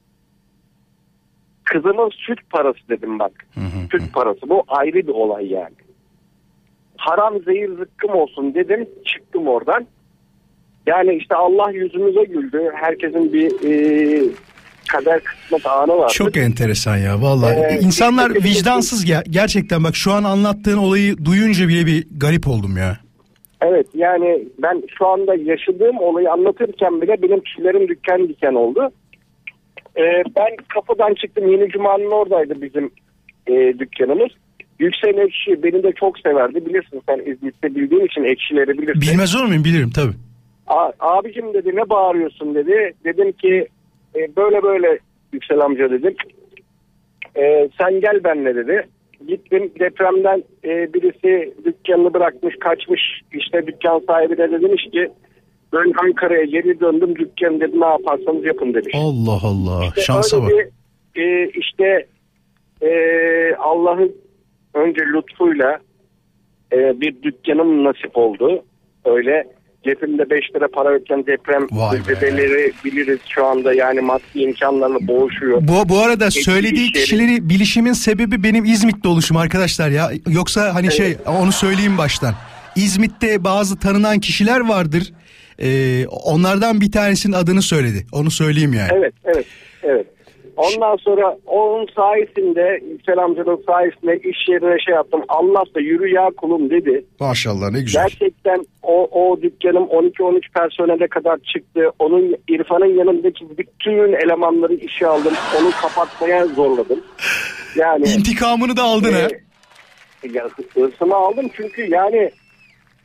kızımın 1.64 2.10
süt 2.10 2.50
parası 2.50 2.88
dedim 2.88 3.18
bak. 3.18 3.32
Süt 3.90 4.12
parası 4.14 4.48
bu 4.48 4.64
ayrı 4.68 4.94
bir 4.94 5.08
olay 5.12 5.46
yani. 5.46 5.74
Haram 6.96 7.42
zehir 7.42 7.68
zıkkım 7.68 8.10
olsun 8.10 8.54
dedim 8.54 8.88
çıktım 9.04 9.48
oradan. 9.48 9.86
Yani 10.86 11.14
işte 11.14 11.34
Allah 11.34 11.70
yüzümüze 11.70 12.24
güldü. 12.24 12.70
Herkesin 12.74 13.32
bir 13.32 13.70
e, 13.70 14.22
kader 14.88 15.20
kısmet 15.24 15.66
anı 15.66 15.98
var. 15.98 16.08
Çok 16.08 16.36
enteresan 16.36 16.96
ya 16.96 17.22
vallahi. 17.22 17.54
Ee, 17.54 17.78
İnsanlar 17.80 18.34
bir- 18.34 18.44
vicdansız 18.44 19.08
ya. 19.08 19.22
Gerçekten 19.30 19.84
bak 19.84 19.96
şu 19.96 20.12
an 20.12 20.24
anlattığın 20.24 20.76
olayı 20.78 21.24
duyunca 21.24 21.68
bile 21.68 21.86
bir 21.86 22.06
garip 22.16 22.48
oldum 22.48 22.76
ya. 22.76 22.98
Evet 23.60 23.86
yani 23.94 24.44
ben 24.62 24.82
şu 24.98 25.06
anda 25.06 25.34
yaşadığım 25.34 25.98
olayı 25.98 26.30
anlatırken 26.32 27.00
bile 27.02 27.22
benim 27.22 27.40
tüylerim 27.40 27.88
diken 27.88 28.28
diken 28.28 28.54
oldu. 28.54 28.90
Ee, 29.96 30.02
ben 30.36 30.56
kapıdan 30.74 31.14
çıktım 31.14 31.48
Yeni 31.52 31.68
Cuma'nın 31.68 32.10
oradaydı 32.10 32.62
bizim 32.62 32.90
e, 33.46 33.78
dükkanımız. 33.78 34.30
Yüksel 34.78 35.18
Ekşi 35.18 35.62
beni 35.62 35.82
de 35.82 35.92
çok 36.00 36.18
severdi 36.18 36.66
bilirsin 36.66 37.02
sen 37.08 37.18
İzmit'te 37.32 37.74
bildiğin 37.74 38.04
için 38.06 38.24
ekşileri 38.24 38.78
bilirsin. 38.78 39.00
Bilmez 39.02 39.36
olur 39.36 39.44
muyum 39.44 39.64
bilirim 39.64 39.90
tabii. 39.94 40.12
A- 40.66 40.92
abicim 41.00 41.54
dedi 41.54 41.76
ne 41.76 41.88
bağırıyorsun 41.90 42.54
dedi. 42.54 42.92
Dedim 43.04 43.32
ki 43.32 43.66
e, 44.18 44.36
böyle 44.36 44.62
böyle 44.62 44.98
Yüksel 45.32 45.60
amca 45.60 45.90
dedim. 45.90 46.14
E, 47.36 47.68
sen 47.78 48.00
gel 48.00 48.24
benimle 48.24 48.54
dedi. 48.54 48.88
Gittim 49.28 49.72
depremden 49.80 50.42
e, 50.64 50.92
birisi 50.94 51.54
dükkanını 51.64 52.14
bırakmış 52.14 52.54
kaçmış. 52.60 53.00
İşte 53.32 53.66
dükkan 53.66 54.02
sahibi 54.06 54.36
de 54.36 54.50
demiş 54.62 54.84
ki 54.92 55.08
ben 55.72 55.92
Ankara'ya 56.02 56.44
geri 56.44 56.80
döndüm 56.80 57.16
dükkan 57.16 57.60
dedi 57.60 57.80
ne 57.80 57.86
yaparsanız 57.86 58.44
yapın 58.44 58.74
demiş. 58.74 58.94
Allah 58.94 59.38
Allah 59.42 59.84
İşte 59.88 60.00
şansa 60.00 60.42
bak. 60.42 60.50
bir, 60.50 61.22
e, 61.22 61.50
işte 61.50 62.06
e, 62.82 62.90
Allah'ın 63.54 64.12
önce 64.74 65.00
lütfuyla 65.00 65.78
e, 66.72 67.00
bir 67.00 67.22
dükkanım 67.22 67.84
nasip 67.84 68.16
oldu. 68.18 68.64
Öyle 69.04 69.46
cebimde 69.94 70.30
5 70.30 70.44
lira 70.56 70.68
para 70.68 70.90
yokken 70.92 71.26
deprem 71.26 71.66
zedeleri 72.06 72.72
biliriz 72.84 73.18
şu 73.28 73.46
anda 73.46 73.74
yani 73.74 74.00
maddi 74.00 74.40
imkanlarla 74.40 74.98
boğuşuyor. 75.08 75.58
Bu, 75.68 75.88
bu 75.88 75.98
arada 75.98 76.24
Peki, 76.24 76.42
söylediği 76.44 76.88
iş 76.90 76.94
yeri- 76.94 77.02
kişileri 77.04 77.48
bilişimin 77.48 77.92
sebebi 77.92 78.42
benim 78.42 78.64
İzmit'te 78.64 79.08
oluşum 79.08 79.36
arkadaşlar 79.36 79.88
ya. 79.90 80.10
Yoksa 80.28 80.74
hani 80.74 80.92
şey 80.92 81.16
onu 81.26 81.52
söyleyeyim 81.52 81.98
baştan. 81.98 82.34
İzmit'te 82.76 83.44
bazı 83.44 83.78
tanınan 83.78 84.18
kişiler 84.18 84.60
vardır. 84.60 85.12
Ee, 85.62 86.06
onlardan 86.06 86.80
bir 86.80 86.92
tanesinin 86.92 87.32
adını 87.32 87.62
söyledi. 87.62 88.06
Onu 88.12 88.30
söyleyeyim 88.30 88.72
yani. 88.72 88.90
Evet, 88.94 89.14
evet, 89.24 89.46
evet. 89.82 90.06
Ondan 90.58 90.96
sonra 90.96 91.36
onun 91.46 91.86
sayesinde 91.96 92.80
Yüksel 92.90 93.18
amcanın 93.18 93.62
sayesinde 93.66 94.16
iş 94.16 94.48
yerine 94.48 94.78
şey 94.84 94.94
yaptım. 94.94 95.22
Allah 95.28 95.62
da 95.74 95.80
yürü 95.80 96.14
ya 96.14 96.30
kulum 96.36 96.70
dedi. 96.70 97.04
Maşallah 97.20 97.70
ne 97.70 97.80
güzel. 97.80 98.02
Gerçekten 98.02 98.66
o, 98.82 99.08
o 99.12 99.42
dükkanım 99.42 99.84
12-13 99.84 100.40
personele 100.54 101.08
kadar 101.08 101.38
çıktı. 101.38 101.80
Onun 101.98 102.36
İrfan'ın 102.48 102.98
yanındaki 102.98 103.58
bütün 103.58 104.12
elemanları 104.12 104.74
işe 104.74 105.06
aldım. 105.06 105.34
Onu 105.60 105.70
kapatmaya 105.82 106.46
zorladım. 106.46 107.00
Yani 107.76 108.08
İntikamını 108.08 108.76
da 108.76 108.82
aldın 108.82 109.12
ha. 109.12 109.28
e, 110.24 110.28
ya, 110.32 110.48
hırsımı 110.74 111.14
aldım 111.14 111.50
çünkü 111.56 111.90
yani 111.90 112.30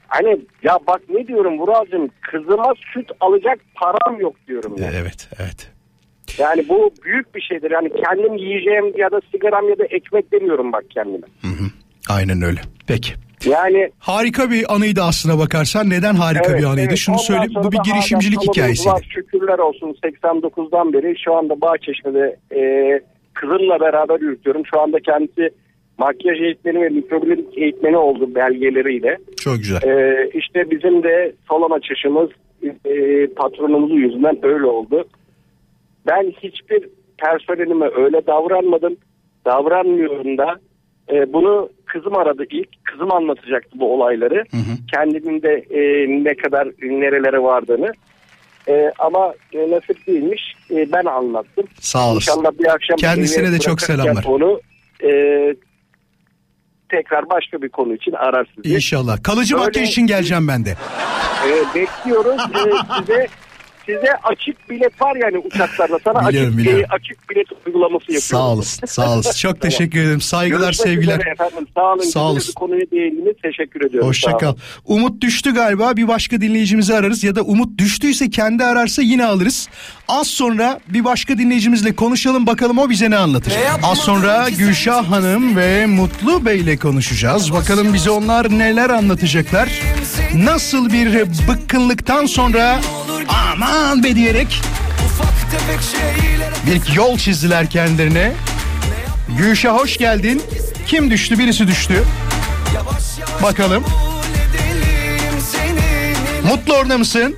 hani 0.08 0.38
ya 0.64 0.80
bak 0.88 1.02
ne 1.10 1.28
diyorum 1.28 1.60
Vuralcığım 1.60 2.10
kızıma 2.32 2.74
süt 2.94 3.12
alacak 3.20 3.60
param 3.76 4.20
yok 4.20 4.36
diyorum. 4.48 4.76
ya. 4.78 4.92
Evet 5.02 5.30
evet. 5.40 5.73
Yani 6.38 6.70
bu 6.70 6.92
büyük 7.06 7.36
bir 7.36 7.42
şeydir. 7.42 7.72
Yani 7.72 7.90
kendim 8.04 8.34
yiyeceğim 8.38 8.94
ya 8.98 9.12
da 9.12 9.22
sigaram 9.32 9.70
ya 9.70 9.78
da 9.80 9.86
ekmek 9.86 10.32
demiyorum 10.32 10.72
bak 10.74 10.84
kendime. 10.90 11.28
Aynen 12.10 12.42
öyle. 12.42 12.60
Peki. 12.88 13.14
Yani 13.50 13.90
Harika 14.00 14.52
bir 14.52 14.76
anıydı 14.76 15.02
aslına 15.02 15.40
bakarsan. 15.40 15.90
Neden 15.90 16.14
harika 16.14 16.52
Evet, 16.52 16.60
bir 16.60 16.66
anıydı? 16.66 16.88
evet. 16.88 16.98
Şunu 16.98 17.16
Ondan 17.16 17.24
söyleyeyim. 17.24 17.62
Bu 17.64 17.72
bir 17.72 17.80
girişimcilik 17.86 18.40
Var, 18.86 19.08
şükürler 19.16 19.60
olsun 19.60 19.96
89'dan 20.04 20.94
beri 20.94 21.16
şu 21.26 21.34
anda 21.34 21.62
Bahçeşme'de 21.62 22.38
e, 22.56 22.62
kızımla 23.34 23.80
beraber 23.80 24.20
yürütüyorum. 24.20 24.64
Şu 24.74 24.80
anda 24.80 25.00
kendisi 25.00 25.50
makyaj 25.98 26.42
eğitmeni 26.42 26.82
ve 26.82 26.90
mikrobiyoloji 26.90 27.48
eğitmeni 27.56 27.98
oldu 27.98 28.36
belgeleriyle. 28.36 29.18
Çok 29.44 29.58
güzel. 29.58 29.82
E, 29.84 30.30
işte 30.34 30.72
bizim 30.72 31.04
de 31.04 31.34
salon 31.50 31.72
açışımız 31.72 32.30
e, 32.86 33.28
patronumuzun 33.28 33.96
yüzünden 33.96 34.40
öyle 34.44 34.66
oldu. 34.66 35.06
Ben 36.08 36.34
hiçbir 36.44 36.90
personelime 37.18 37.90
öyle 37.96 38.28
davranmadım. 38.28 38.98
Davranmıyorum 39.46 40.38
da. 40.38 40.60
E, 41.12 41.34
bunu 41.34 41.70
kızım 41.86 42.16
aradı 42.18 42.44
ilk. 42.50 42.86
Kızım 42.86 43.14
anlatacaktı 43.14 43.80
bu 43.80 43.94
olayları. 43.94 44.44
Kendinin 44.94 45.42
de 45.42 45.66
e, 45.70 46.08
ne 46.24 46.36
kadar 46.36 46.68
nerelere 46.82 47.44
vardığını. 47.44 47.92
E, 48.68 48.92
ama 49.00 49.34
e, 49.54 49.72
nasip 49.72 50.08
değilmiş. 50.08 50.42
E, 50.72 50.92
ben 50.92 51.06
anlattım. 51.06 51.66
Sağ 51.80 52.12
olasın. 52.12 52.32
İnşallah 52.32 52.60
bir 52.60 52.68
akşam 52.68 52.98
Kendisine 52.98 53.52
de 53.52 53.60
çok 53.60 53.82
selamlar. 53.82 54.24
Onu 54.28 54.62
e, 55.04 55.12
tekrar 56.90 57.30
başka 57.30 57.62
bir 57.62 57.70
konu 57.70 57.94
için 57.94 58.12
arar 58.12 58.48
sizi. 58.56 58.76
İnşallah. 58.76 59.24
Kalıcı 59.24 59.56
Böyle- 59.56 59.66
makyaj 59.66 59.90
için 59.90 60.08
geleceğim 60.08 60.48
ben 60.48 60.66
de. 60.66 60.76
E, 61.48 61.76
bekliyoruz. 61.76 62.42
E, 62.42 62.72
size 63.00 63.28
size 63.86 64.10
açık 64.24 64.70
bilet 64.70 65.02
var 65.02 65.16
yani 65.16 65.38
uçaklarda. 65.38 66.00
Sana 66.04 66.30
Biliyorum, 66.30 66.50
açık, 66.50 66.58
biliyorum. 66.58 66.86
e, 66.92 66.96
açık 66.96 67.30
bilet 67.30 67.48
uygulaması 67.68 68.04
yapıyoruz. 68.04 68.24
Sağ 68.24 68.48
olasın. 68.48 68.86
Sağ 68.88 69.14
olasın. 69.14 69.32
Çok 69.50 69.62
teşekkür 69.62 70.00
ederim. 70.00 70.22
Saygılar, 70.22 70.66
Görüşmek 70.66 70.88
sevgiler. 70.88 71.20
efendim. 71.34 71.68
Sağ 71.76 71.94
olun. 71.94 72.00
Sağ 72.04 72.20
olasın. 72.20 72.50
bir 72.50 72.54
konuya 72.56 72.92
değindiniz. 72.92 73.36
Teşekkür 73.44 73.86
ediyorum. 73.86 74.10
Hoşça 74.10 74.38
kal. 74.38 74.56
Umut 74.86 75.22
düştü 75.22 75.54
galiba. 75.54 75.98
Bir 75.98 76.08
başka 76.08 76.42
dinleyicimizi 76.42 76.96
ararız 76.96 77.24
ya 77.24 77.36
da 77.36 77.42
Umut 77.42 77.78
düştüyse 77.78 78.30
kendi 78.30 78.64
ararsa 78.64 79.02
yine 79.02 79.26
alırız. 79.26 79.70
Az 80.08 80.28
sonra 80.28 80.80
bir 80.88 81.04
başka 81.04 81.38
dinleyicimizle 81.38 81.96
konuşalım 81.96 82.48
bakalım 82.48 82.78
o 82.78 82.90
bize 82.90 83.10
ne 83.10 83.16
anlatır. 83.18 83.54
Az 83.84 83.98
sonra 83.98 84.50
Gülşah 84.58 85.12
Hanım 85.12 85.56
ve 85.58 85.86
Mutlu 85.86 86.46
Bey 86.46 86.60
ile 86.60 86.78
konuşacağız. 86.78 87.54
Bakalım 87.54 87.94
bize 87.94 88.10
onlar 88.12 88.50
neler 88.60 88.90
anlatacaklar. 88.90 89.70
Nasıl 90.36 90.94
bir 90.94 91.14
bıkkınlıktan 91.50 92.26
sonra 92.26 92.80
aman 93.28 93.73
be 94.04 94.16
diyerek 94.16 94.62
bir 96.68 96.94
yol 96.94 97.18
çizdiler 97.18 97.70
kendilerine. 97.70 98.32
Gülşah 99.38 99.78
hoş 99.80 99.98
geldin. 99.98 100.42
Kim 100.88 101.12
düştü? 101.12 101.40
Birisi 101.40 101.68
düştü. 101.68 102.04
Bakalım. 103.44 103.84
Mutlu 106.48 106.74
orada 106.74 106.98
mısın? 106.98 107.36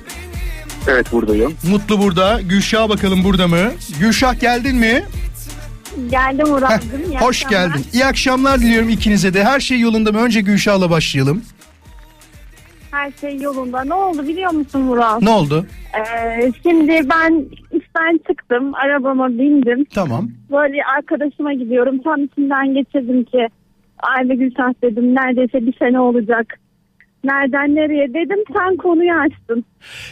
Evet 0.88 1.12
buradayım. 1.12 1.54
Mutlu 1.62 1.98
burada. 1.98 2.40
Gülşah 2.40 2.88
bakalım 2.88 3.24
burada 3.24 3.48
mı? 3.48 3.72
Gülşah 4.00 4.40
geldin 4.40 4.76
mi? 4.76 5.04
Geldim 6.10 6.48
Murat'cığım. 6.48 6.90
Hoş 7.20 7.44
akşamlar. 7.44 7.68
geldin. 7.68 7.86
İyi 7.92 8.06
akşamlar 8.06 8.60
diliyorum 8.60 8.88
ikinize 8.88 9.34
de. 9.34 9.44
Her 9.44 9.60
şey 9.60 9.80
yolunda 9.80 10.12
mı? 10.12 10.18
Önce 10.18 10.40
Gülşah'la 10.40 10.90
başlayalım. 10.90 11.42
Her 12.96 13.12
şey 13.20 13.38
yolunda. 13.40 13.84
Ne 13.84 13.94
oldu 13.94 14.28
biliyor 14.28 14.52
musun 14.52 14.82
Murat? 14.82 15.22
Ne 15.22 15.30
oldu? 15.30 15.66
Ee, 15.98 16.52
şimdi 16.62 16.92
ben 17.10 17.44
işten 17.72 18.20
çıktım. 18.28 18.74
Arabama 18.74 19.28
bindim. 19.28 19.84
Tamam. 19.94 20.28
Böyle 20.50 20.76
arkadaşıma 20.96 21.52
gidiyorum. 21.52 22.02
Tam 22.04 22.24
içinden 22.24 22.74
geçirdim 22.74 23.24
ki 23.24 23.48
Ay 24.02 24.28
be 24.28 24.34
Gülşah 24.34 24.72
dedim 24.82 25.14
neredeyse 25.14 25.66
bir 25.66 25.74
sene 25.78 26.00
olacak. 26.00 26.46
Nereden 27.24 27.74
nereye 27.74 28.08
dedim 28.08 28.38
sen 28.56 28.76
konuyu 28.76 29.12
açtın. 29.12 29.64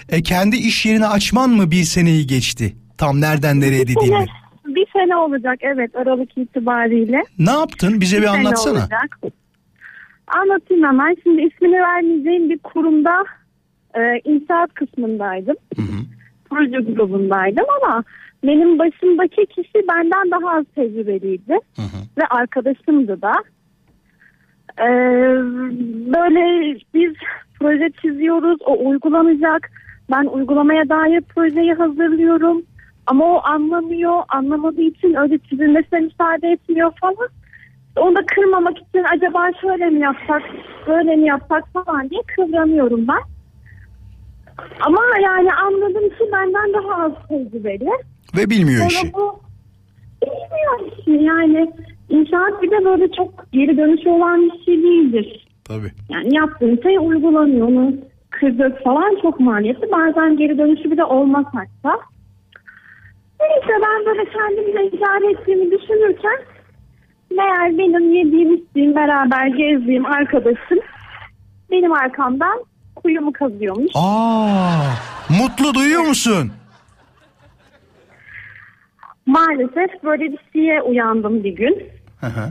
E, 0.08 0.22
kendi 0.22 0.56
iş 0.56 0.86
yerini 0.86 1.06
açman 1.06 1.50
mı 1.50 1.70
bir 1.70 1.82
seneyi 1.82 2.26
geçti? 2.26 2.76
Tam 2.98 3.20
nereden 3.20 3.60
nereye 3.60 3.82
Bir 3.82 3.88
dediğimi. 3.96 4.16
sene, 4.18 4.74
bir 4.76 4.86
sene 4.92 5.16
olacak 5.16 5.58
evet 5.60 5.96
Aralık 5.96 6.38
itibariyle. 6.38 7.22
Ne 7.38 7.50
yaptın? 7.50 8.00
Bize 8.00 8.16
bir 8.16 8.26
sene 8.26 8.38
anlatsana. 8.38 8.78
olacak. 8.78 9.18
Anlatayım 10.26 10.84
hemen. 10.84 11.16
Şimdi 11.22 11.42
ismini 11.42 11.80
vermeyeceğim 11.80 12.50
bir 12.50 12.58
kurumda 12.58 13.24
e, 13.94 14.20
inşaat 14.24 14.74
kısmındaydım. 14.74 15.56
Proje 16.50 16.78
grubundaydım 16.78 17.64
ama 17.82 18.04
benim 18.44 18.78
başımdaki 18.78 19.46
kişi 19.46 19.88
benden 19.88 20.30
daha 20.30 20.56
az 20.56 20.64
tecrübeliydi. 20.74 21.58
Ve 22.18 22.26
arkadaşımdı 22.30 23.22
da. 23.22 23.32
E, 24.78 24.88
böyle 26.14 26.74
biz 26.94 27.12
proje 27.60 27.90
çiziyoruz. 28.02 28.58
O 28.66 28.88
uygulanacak. 28.88 29.70
Ben 30.10 30.24
uygulamaya 30.24 30.88
dair 30.88 31.20
projeyi 31.20 31.72
hazırlıyorum. 31.74 32.62
Ama 33.06 33.24
o 33.24 33.40
anlamıyor. 33.44 34.22
Anlamadığı 34.28 34.82
için 34.82 35.14
öyle 35.14 35.38
çizilmesine 35.38 36.00
müsaade 36.00 36.48
etmiyor 36.48 36.92
falan. 37.00 37.28
Onu 37.96 38.16
da 38.16 38.26
kırmamak 38.26 38.78
için 38.78 39.04
acaba 39.14 39.50
şöyle 39.60 39.90
mi 39.90 40.00
yapsak, 40.00 40.42
böyle 40.86 41.16
mi 41.16 41.26
yapsak 41.26 41.64
falan 41.72 42.10
diye 42.10 42.20
kıvranıyorum 42.36 43.08
ben. 43.08 43.20
Ama 44.80 45.00
yani 45.22 45.52
anladım 45.52 46.08
ki 46.08 46.24
benden 46.32 46.72
daha 46.72 47.04
az 47.04 47.12
tecrübeli. 47.28 47.90
Ve 48.36 48.50
bilmiyor 48.50 48.78
Sonra 48.90 49.02
işi. 49.06 49.12
bu 49.14 49.40
bilmiyor 50.22 50.98
işi 50.98 51.10
yani 51.24 51.72
inşaat 52.08 52.62
bir 52.62 52.70
de 52.70 52.84
böyle 52.84 53.12
çok 53.12 53.52
geri 53.52 53.76
dönüşü 53.76 54.08
olan 54.08 54.42
bir 54.42 54.64
şey 54.64 54.82
değildir. 54.82 55.46
Tabii. 55.64 55.92
Yani 56.08 56.34
yaptığın 56.34 56.80
şey 56.82 56.98
uygulanıyor. 56.98 57.68
Onu 57.68 57.92
kırdık 58.30 58.84
falan 58.84 59.18
çok 59.22 59.40
maliyetli. 59.40 59.92
Bazen 59.92 60.36
geri 60.36 60.58
dönüşü 60.58 60.90
bile 60.90 61.04
olmaz 61.04 61.44
hatta. 61.52 62.00
Neyse 63.40 63.82
ben 63.82 64.06
böyle 64.06 64.24
kendimle 64.24 64.86
idare 64.86 65.30
ettiğimi 65.30 65.70
düşünürken 65.70 66.38
meğer 67.36 67.78
benim 67.78 68.14
yediğim 68.14 68.54
içtiğim 68.54 68.94
beraber 68.94 69.46
gezdiğim 69.46 70.06
arkadaşım 70.06 70.78
benim 71.70 71.92
arkamdan 71.92 72.64
kuyumu 72.96 73.32
kazıyormuş. 73.32 73.92
Aa, 73.94 74.90
mutlu 75.42 75.74
duyuyor 75.74 76.02
musun? 76.02 76.52
Maalesef 79.26 80.02
böyle 80.04 80.24
bir 80.32 80.38
şeye 80.52 80.82
uyandım 80.82 81.44
bir 81.44 81.56
gün. 81.56 81.82
Hı 82.20 82.26
hı. 82.26 82.50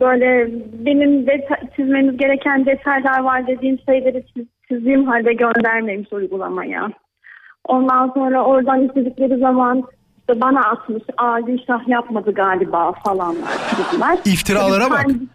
Böyle 0.00 0.48
benim 0.86 1.26
deta- 1.26 1.76
çizmemiz 1.76 2.16
gereken 2.16 2.66
detaylar 2.66 3.20
var 3.20 3.46
dediğim 3.46 3.78
şeyleri 3.86 4.24
çiz- 4.36 4.46
çizdiğim 4.68 5.04
halde 5.06 5.32
göndermemiş 5.32 6.12
uygulamaya. 6.12 6.92
Ondan 7.64 8.08
sonra 8.14 8.44
oradan 8.44 8.84
istedikleri 8.88 9.38
zaman 9.38 9.82
işte 10.28 10.40
bana 10.40 10.60
atmış. 10.60 11.02
Aa 11.16 11.40
Gülşah 11.40 11.88
yapmadı 11.88 12.34
galiba 12.34 12.92
falanlar. 12.92 13.58
dediler. 13.92 14.18
İftiralara 14.24 14.90
bak. 14.90 15.00
pand- 15.06 15.26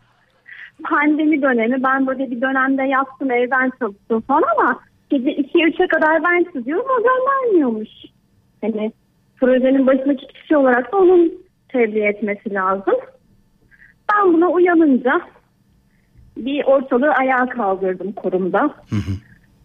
Pandemi 0.83 1.41
dönemi 1.41 1.83
ben 1.83 2.07
böyle 2.07 2.31
bir 2.31 2.41
dönemde 2.41 2.83
yaptım 2.83 3.31
evden 3.31 3.71
çalıştım 3.79 4.21
falan 4.21 4.43
ama 4.57 4.79
gece 5.09 5.29
2-3'e 5.35 5.87
kadar 5.87 6.23
ben 6.23 6.45
çiziyorum 6.53 6.85
o 6.99 7.03
göndermiyormuş. 7.03 7.89
Hani 8.61 8.91
projenin 9.39 9.87
başındaki 9.87 10.27
kişi 10.27 10.57
olarak 10.57 10.91
da 10.93 10.97
onun 10.97 11.33
tebliğ 11.69 12.03
etmesi 12.03 12.53
lazım. 12.53 12.93
Ben 14.13 14.33
buna 14.33 14.47
uyanınca 14.47 15.21
bir 16.37 16.63
ortalığı 16.65 17.11
ayağa 17.11 17.45
kaldırdım 17.45 18.11
kurumda. 18.11 18.73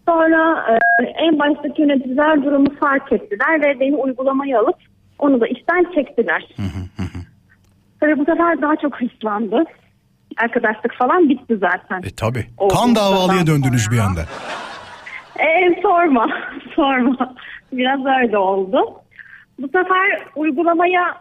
Sonra 0.09 0.66
e, 0.70 1.05
en 1.07 1.39
baştaki 1.39 1.83
yöneticiler 1.83 2.45
durumu 2.45 2.74
fark 2.81 3.12
ettiler 3.12 3.61
ve 3.64 3.81
beni 3.81 3.97
uygulamaya 3.97 4.61
alıp 4.61 4.77
onu 5.19 5.41
da 5.41 5.47
işten 5.47 5.93
çektiler. 5.95 6.49
Tabii 8.01 8.19
bu 8.19 8.25
sefer 8.25 8.62
daha 8.62 8.77
çok 8.77 9.01
hırslandı. 9.01 9.64
Arkadaşlık 10.37 10.95
falan 10.99 11.29
bitti 11.29 11.57
zaten. 11.61 12.03
E 12.03 12.11
tabi. 12.14 12.47
Kan 12.73 12.95
davalıya 12.95 13.47
döndünüz 13.47 13.91
bir 13.91 13.99
anda. 13.99 14.21
E, 15.39 15.81
sorma, 15.83 16.27
sorma. 16.77 17.35
Biraz 17.73 18.01
öyle 18.23 18.39
oldu. 18.39 18.79
Bu 19.59 19.67
sefer 19.67 20.27
uygulamaya 20.37 21.21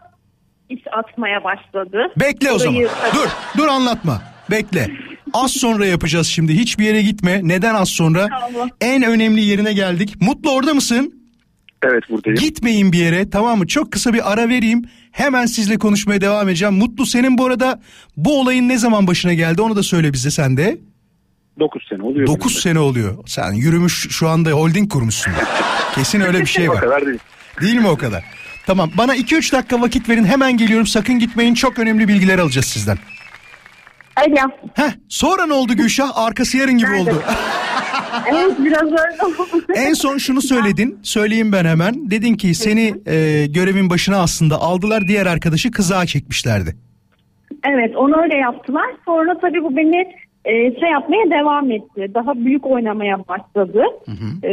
iş 0.70 0.82
atmaya 0.92 1.44
başladı. 1.44 2.12
Bekle 2.20 2.52
o 2.52 2.60
zaman. 2.60 2.82
Dur, 3.16 3.30
dur 3.58 3.68
anlatma. 3.68 4.22
Bekle. 4.52 4.88
Az 5.34 5.52
sonra 5.52 5.86
yapacağız 5.86 6.28
şimdi. 6.28 6.54
Hiçbir 6.54 6.86
yere 6.86 7.02
gitme. 7.02 7.40
Neden 7.44 7.76
az 7.76 7.90
sonra? 7.90 8.28
Tamam. 8.28 8.70
En 8.82 9.04
önemli 9.04 9.42
yerine 9.42 9.74
geldik. 9.74 10.16
Mutlu 10.22 10.52
orada 10.52 10.74
mısın? 10.74 11.25
Evet 11.86 12.04
buradayım. 12.10 12.40
Gitmeyin 12.40 12.92
bir 12.92 12.98
yere 13.00 13.30
tamam 13.30 13.58
mı? 13.58 13.68
Çok 13.68 13.92
kısa 13.92 14.14
bir 14.14 14.32
ara 14.34 14.50
vereyim. 14.50 14.86
Hemen 15.12 15.46
sizle 15.46 15.78
konuşmaya 15.78 16.22
devam 16.22 16.50
edeceğim. 16.50 16.74
Mutlu 16.74 17.06
senin 17.06 17.38
bu 17.38 17.46
arada 17.46 17.82
bu 18.18 18.40
olayın 18.42 18.70
ne 18.70 18.78
zaman 18.78 19.08
başına 19.08 19.34
geldi 19.34 19.62
onu 19.62 19.76
da 19.76 19.84
söyle 19.84 20.14
bize 20.14 20.32
sen 20.32 20.58
de. 20.58 20.78
9 21.60 21.84
sene 21.90 22.04
oluyor. 22.04 22.28
9 22.28 22.62
sene 22.62 22.80
oluyor. 22.80 23.18
Sen 23.26 23.54
yürümüş 23.54 24.08
şu 24.10 24.30
anda 24.30 24.52
holding 24.52 24.92
kurmuşsun. 24.92 25.34
Kesin 25.96 26.22
öyle 26.22 26.40
bir 26.42 26.46
şey 26.46 26.70
O 26.70 26.74
var. 26.74 26.82
kadar 26.82 27.06
değil. 27.06 27.20
Değil 27.62 27.76
mi 27.76 27.88
o 27.88 27.98
kadar? 27.98 28.24
Tamam 28.68 28.92
bana 28.98 29.16
2-3 29.16 29.52
dakika 29.52 29.82
vakit 29.82 30.10
verin 30.10 30.26
hemen 30.26 30.58
geliyorum 30.58 30.88
sakın 30.88 31.20
gitmeyin 31.20 31.54
çok 31.54 31.80
önemli 31.80 32.08
bilgiler 32.08 32.40
alacağız 32.40 32.66
sizden. 32.66 32.98
Alo. 34.16 34.50
Heh 34.74 34.92
sonra 35.10 35.46
ne 35.46 35.54
oldu 35.54 35.74
Gülşah 35.74 36.12
arkası 36.18 36.58
yarın 36.58 36.78
gibi 36.78 36.92
oldu. 36.94 37.24
Evet 38.32 38.56
biraz 38.60 38.84
öyle 38.84 39.26
oldu. 39.26 39.64
en 39.76 39.94
son 39.94 40.18
şunu 40.18 40.42
söyledin 40.42 41.00
söyleyeyim 41.04 41.52
ben 41.52 41.66
hemen. 41.66 42.12
Dedin 42.12 42.36
ki 42.36 42.54
seni 42.54 42.94
e, 43.06 43.46
görevin 43.48 43.90
başına 43.90 44.18
aslında 44.18 44.56
aldılar 44.56 45.08
diğer 45.08 45.26
arkadaşı 45.26 45.72
kızağa 45.72 46.06
çekmişlerdi. 46.06 46.76
Evet 47.70 47.96
onu 47.96 48.22
öyle 48.22 48.36
yaptılar. 48.36 48.86
Sonra 49.06 49.38
tabii 49.42 49.64
bu 49.64 49.78
beni 49.78 50.14
e, 50.46 50.80
şey 50.80 50.90
yapmaya 50.92 51.30
devam 51.30 51.72
etti. 51.72 52.12
Daha 52.14 52.36
büyük 52.36 52.66
oynamaya 52.66 53.28
başladı. 53.28 53.84
E, 54.44 54.52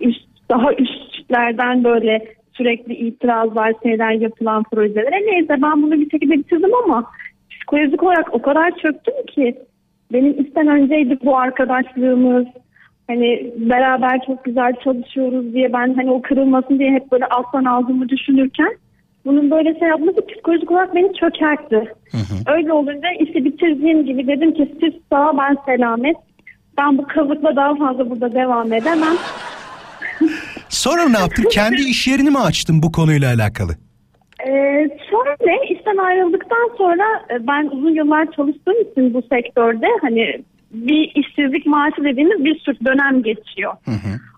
üst, 0.00 0.26
daha 0.50 0.72
üstlerden 0.72 1.84
böyle 1.84 2.24
sürekli 2.52 2.94
itirazlar 2.94 3.72
şeyler 3.82 4.12
yapılan 4.12 4.62
projelere. 4.62 5.26
Neyse 5.26 5.62
ben 5.62 5.82
bunu 5.82 5.92
bir 5.92 6.10
şekilde 6.10 6.32
bitirdim 6.32 6.70
ama 6.84 7.04
psikolojik 7.50 8.02
olarak 8.02 8.34
o 8.34 8.42
kadar 8.42 8.70
çöktüm 8.70 9.26
ki 9.34 9.58
benim 10.12 10.44
işten 10.44 10.68
önceydi 10.68 11.18
bu 11.24 11.38
arkadaşlığımız. 11.38 12.46
Hani 13.10 13.52
beraber 13.56 14.20
çok 14.26 14.44
güzel 14.44 14.72
çalışıyoruz 14.84 15.54
diye 15.54 15.72
ben 15.72 15.94
hani 15.94 16.10
o 16.10 16.22
kırılmasın 16.22 16.78
diye 16.78 16.90
hep 16.90 17.12
böyle 17.12 17.26
alttan 17.26 17.64
aldığımı 17.64 18.08
düşünürken 18.08 18.76
bunun 19.24 19.50
böyle 19.50 19.78
şey 19.78 19.88
yapması 19.88 20.26
psikolojik 20.26 20.70
olarak 20.70 20.94
beni 20.94 21.14
çökertti. 21.14 21.94
Öyle 22.46 22.72
olunca 22.72 23.08
işi 23.20 23.44
bitirdiğim 23.44 24.06
gibi 24.06 24.26
dedim 24.26 24.54
ki 24.54 24.74
siz 24.80 24.94
sağ 25.12 25.38
ben 25.38 25.56
selamet. 25.66 26.16
Ben 26.78 26.98
bu 26.98 27.06
kazıkla 27.06 27.56
daha 27.56 27.76
fazla 27.76 28.10
burada 28.10 28.34
devam 28.34 28.72
edemem. 28.72 29.16
Sonra 30.68 31.08
ne 31.08 31.18
yaptın? 31.18 31.44
Kendi 31.50 31.80
iş 31.80 32.08
yerini 32.08 32.30
mi 32.30 32.38
açtın 32.38 32.82
bu 32.82 32.92
konuyla 32.92 33.34
alakalı? 33.34 33.72
Ee, 34.46 34.88
şöyle 35.10 35.74
işten 35.74 35.96
ayrıldıktan 35.96 36.70
sonra 36.78 37.04
e, 37.30 37.46
ben 37.46 37.66
uzun 37.66 37.94
yıllar 37.94 38.32
çalıştığım 38.32 38.80
için 38.80 39.14
bu 39.14 39.22
sektörde 39.22 39.86
hani 40.00 40.42
bir 40.70 41.12
işsizlik 41.14 41.66
maaşı 41.66 42.04
dediğimiz 42.04 42.44
bir 42.44 42.58
sürü 42.58 42.84
dönem 42.84 43.22
geçiyor. 43.22 43.72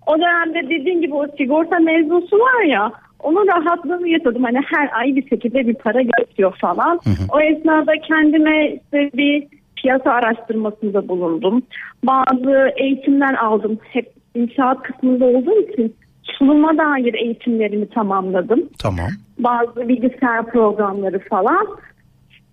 O 0.07 0.18
dönemde 0.18 0.70
dediğin 0.70 1.01
gibi 1.01 1.14
o 1.14 1.26
sigorta 1.37 1.78
mevzusu 1.78 2.39
var 2.39 2.62
ya 2.62 2.93
onun 3.22 3.47
rahatlığını 3.47 4.09
yaşadım. 4.09 4.45
Hani 4.45 4.59
her 4.66 4.91
ay 5.01 5.16
bir 5.16 5.28
şekilde 5.28 5.66
bir 5.66 5.74
para 5.74 6.03
geçiyor 6.03 6.57
falan. 6.61 7.01
O 7.28 7.41
esnada 7.41 7.93
kendime 8.09 8.68
işte 8.74 9.11
bir 9.14 9.47
piyasa 9.76 10.11
araştırmasında 10.11 11.09
bulundum. 11.09 11.62
Bazı 12.05 12.70
eğitimler 12.76 13.35
aldım. 13.35 13.78
Hep 13.83 14.12
inşaat 14.35 14.83
kısmında 14.83 15.24
olduğum 15.24 15.61
için 15.61 15.95
sunuma 16.22 16.78
dair 16.78 17.14
eğitimlerimi 17.14 17.89
tamamladım 17.89 18.68
Tamam. 18.83 19.09
bazı 19.39 19.89
bilgisayar 19.89 20.47
programları 20.47 21.18
falan. 21.18 21.66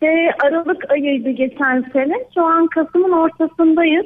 İşte 0.01 0.31
Aralık 0.43 0.91
ayıydı 0.91 1.29
geçen 1.29 1.85
sene. 1.93 2.13
Şu 2.33 2.45
an 2.45 2.67
Kasım'ın 2.67 3.11
ortasındayız. 3.11 4.05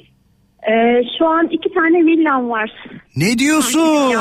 Ee, 0.72 1.02
şu 1.18 1.28
an 1.28 1.48
iki 1.48 1.74
tane 1.74 2.06
villam 2.06 2.50
var. 2.50 2.72
Ne 3.16 3.38
diyorsun? 3.38 4.16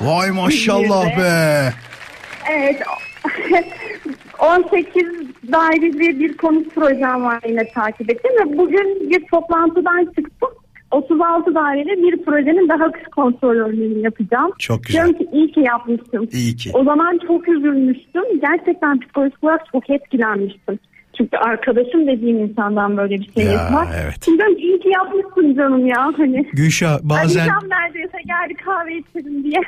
Vay 0.00 0.30
maşallah 0.30 1.06
be. 1.18 1.72
Evet. 2.52 2.82
18 4.38 5.04
daireli 5.52 6.20
bir 6.20 6.36
konut 6.36 6.74
projem 6.74 7.24
var 7.24 7.40
yine 7.48 7.68
takip 7.68 8.10
ettim 8.10 8.30
ve 8.40 8.58
bugün 8.58 9.10
bir 9.10 9.26
toplantıdan 9.26 10.04
çıktım. 10.04 10.50
36 10.90 11.54
daireli 11.54 12.02
bir 12.02 12.24
projenin 12.24 12.68
daha 12.68 12.92
kısa 12.92 13.10
kontrolörlüğünü 13.10 13.98
yapacağım. 13.98 14.50
Çok 14.58 14.84
güzel. 14.84 15.06
Diyorum 15.06 15.18
ki 15.18 15.28
iyi 15.32 15.52
ki 15.52 15.60
yapmıştım. 15.60 16.28
İyi 16.32 16.56
ki. 16.56 16.70
O 16.74 16.84
zaman 16.84 17.18
çok 17.26 17.48
üzülmüştüm. 17.48 18.40
Gerçekten 18.40 19.00
psikolojik 19.00 19.44
olarak 19.44 19.66
çok 19.72 19.90
etkilenmiştim. 19.90 20.78
Çünkü 21.18 21.36
arkadaşım 21.36 22.06
dediğim 22.06 22.38
insandan 22.38 22.96
böyle 22.96 23.20
bir 23.20 23.32
şey 23.32 23.44
Ya, 23.44 23.52
yapmak. 23.52 23.88
evet. 24.02 24.14
Şimdi 24.24 24.42
iyi 24.58 24.80
ki 24.80 24.88
yapmışsın 24.88 25.54
canım 25.56 25.86
ya. 25.86 26.12
Hani 26.16 26.46
Gülşah 26.52 26.98
bazen 27.02 27.40
Arayacağım 27.40 27.70
neredeyse 27.70 28.18
geldi 28.26 28.54
kahve 28.64 28.98
içelim 28.98 29.44
diye. 29.44 29.60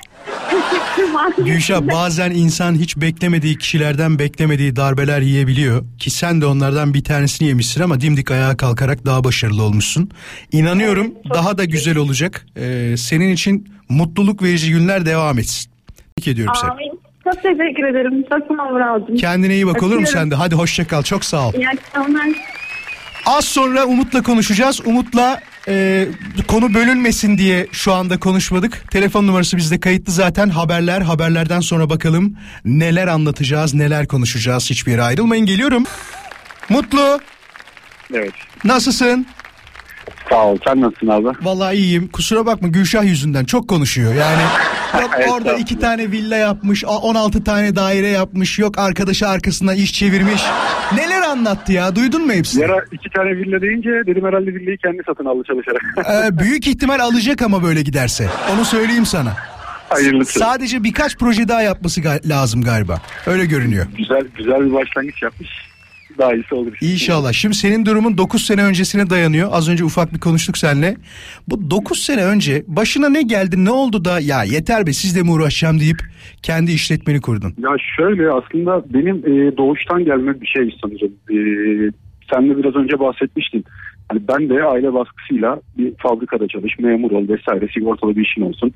Gülşah 1.55 1.81
bazen 1.93 2.31
insan 2.31 2.75
hiç 2.75 2.97
beklemediği 2.97 3.59
kişilerden 3.59 4.19
beklemediği 4.19 4.77
darbeler 4.77 5.21
yiyebiliyor. 5.21 5.85
Ki 5.99 6.11
sen 6.11 6.41
de 6.41 6.47
onlardan 6.47 6.95
bir 6.95 7.05
tanesini 7.05 7.49
yemişsin 7.49 7.83
ama 7.83 8.01
dimdik 8.01 8.31
ayağa 8.31 8.57
kalkarak 8.57 9.07
daha 9.07 9.25
başarılı 9.25 9.63
olmuşsun. 9.63 10.11
İnanıyorum 10.53 11.15
daha 11.35 11.59
da 11.59 11.65
güzel 11.65 11.97
olacak. 11.97 12.47
Ee, 12.57 12.95
senin 12.97 13.33
için 13.33 13.69
mutluluk 13.89 14.43
verici 14.43 14.71
günler 14.73 15.07
devam 15.07 15.39
etsin. 15.39 15.71
Tebrik 16.17 16.29
ediyorum 16.29 16.55
seni. 16.61 16.90
Çok 17.25 17.43
teşekkür 17.43 17.85
ederim. 17.85 18.25
Çok 18.29 18.57
sağ 18.57 18.69
ol 18.69 18.75
Vuralcığım. 18.75 19.17
Kendine 19.17 19.55
iyi 19.55 19.67
bak 19.67 19.83
olur 19.83 19.99
mu 19.99 20.07
sen 20.07 20.31
de? 20.31 20.35
Hadi 20.35 20.55
hoşça 20.55 20.87
kal. 20.87 21.03
Çok 21.03 21.25
sağ 21.25 21.49
ol. 21.49 21.53
İyi 21.55 21.69
akşamlar. 21.69 22.27
Az 23.27 23.45
sonra 23.45 23.85
Umut'la 23.85 24.23
konuşacağız. 24.23 24.81
Umut'la 24.87 25.41
e, 25.69 26.07
konu 26.49 26.75
bölünmesin 26.75 27.39
diye 27.39 27.67
şu 27.73 27.93
anda 27.93 28.21
konuşmadık. 28.21 28.91
Telefon 28.91 29.27
numarası 29.27 29.57
bizde 29.57 29.81
kayıtlı 29.81 30.13
zaten. 30.13 30.49
Haberler, 30.49 31.01
haberlerden 31.01 31.61
sonra 31.61 31.91
bakalım 31.91 32.37
neler 32.65 33.07
anlatacağız, 33.09 33.75
neler 33.75 34.09
konuşacağız. 34.09 34.71
Hiçbir 34.71 34.93
yere 34.93 35.03
ayrılmayın. 35.03 35.47
Geliyorum. 35.47 35.85
Mutlu, 36.69 37.21
Evet. 38.15 38.33
nasılsın? 38.65 39.27
Sağ 40.31 40.47
ol. 40.47 40.59
Sen 40.67 40.81
nasılsın 40.81 41.09
abi? 41.09 41.29
Vallahi 41.43 41.77
iyiyim. 41.77 42.09
Kusura 42.09 42.47
bakma 42.47 42.69
Gülşah 42.69 43.05
yüzünden 43.05 43.45
çok 43.45 43.69
konuşuyor. 43.69 44.15
Yani 44.15 44.43
yok 45.01 45.11
orada 45.33 45.55
iki 45.55 45.79
tane 45.79 46.11
villa 46.11 46.37
yapmış, 46.37 46.85
a- 46.85 46.89
16 46.99 47.45
tane 47.45 47.77
daire 47.77 48.09
yapmış. 48.09 48.59
Yok 48.59 48.79
arkadaşı 48.79 49.29
arkasına 49.29 49.75
iş 49.75 49.93
çevirmiş. 49.93 50.43
Neler 50.95 51.23
anlattı 51.23 51.73
ya? 51.73 51.97
Duydun 51.97 52.27
mu 52.27 52.33
hepsini? 52.33 52.63
Yara 52.63 52.85
iki 52.93 53.11
tane 53.11 53.31
villa 53.37 53.61
deyince 53.61 53.91
dedim 54.07 54.25
herhalde 54.25 54.55
villayı 54.55 54.77
kendi 54.79 55.03
satın 55.07 55.25
aldı 55.25 55.43
çalışarak. 55.47 55.81
Ee, 56.27 56.39
büyük 56.39 56.67
ihtimal 56.69 56.99
alacak 57.01 57.43
ama 57.43 57.63
böyle 57.63 57.83
giderse. 57.83 58.29
Onu 58.55 58.65
söyleyeyim 58.65 59.07
sana. 59.07 59.37
Hayırlısı. 59.89 60.39
Sadece 60.39 60.85
birkaç 60.85 61.17
proje 61.17 61.49
daha 61.49 61.63
yapması 61.63 62.01
ga- 62.01 62.29
lazım 62.29 62.63
galiba. 62.63 63.01
Öyle 63.27 63.45
görünüyor. 63.47 63.87
güzel 63.99 64.23
güzel 64.39 64.61
bir 64.67 64.73
başlangıç 64.73 65.23
yapmış. 65.23 65.70
Daha 66.21 66.35
iyisi 66.35 66.55
olur. 66.55 66.79
İnşallah. 66.81 67.33
Şimdi 67.33 67.55
senin 67.55 67.87
durumun 67.87 68.19
9 68.19 68.43
sene 68.43 68.65
öncesine 68.65 69.11
dayanıyor. 69.11 69.49
Az 69.53 69.69
önce 69.69 69.85
ufak 69.85 70.15
bir 70.15 70.21
konuştuk 70.21 70.59
seninle. 70.59 70.97
Bu 71.49 71.71
9 71.71 71.99
sene 71.99 72.25
önce 72.25 72.63
başına 72.67 73.09
ne 73.09 73.23
geldi 73.23 73.65
ne 73.65 73.71
oldu 73.71 74.05
da 74.05 74.21
ya 74.21 74.45
yeter 74.45 74.87
be 74.87 74.93
sizle 74.93 75.23
mi 75.23 75.31
uğraşacağım 75.31 75.81
deyip 75.81 75.99
kendi 76.43 76.73
işletmeni 76.73 77.21
kurdun. 77.21 77.55
Ya 77.59 77.71
şöyle 77.97 78.31
aslında 78.31 78.85
benim 78.95 79.17
e, 79.17 79.57
doğuştan 79.57 80.05
gelme 80.05 80.41
bir 80.41 80.47
şey 80.47 80.75
sanırım. 80.83 81.13
E, 81.31 81.37
sen 82.33 82.51
de 82.51 82.57
biraz 82.57 82.77
önce 82.77 83.01
bahsetmiştin. 83.01 83.65
Hani 84.09 84.21
ben 84.29 84.49
de 84.49 84.65
aile 84.65 84.95
baskısıyla 84.95 85.61
bir 85.79 85.95
fabrikada 85.99 86.49
çalış, 86.49 86.79
memur 86.79 87.11
ol 87.11 87.29
vesaire 87.29 87.69
sigortalı 87.75 88.17
bir 88.17 88.25
işin 88.25 88.43
olsun. 88.43 88.73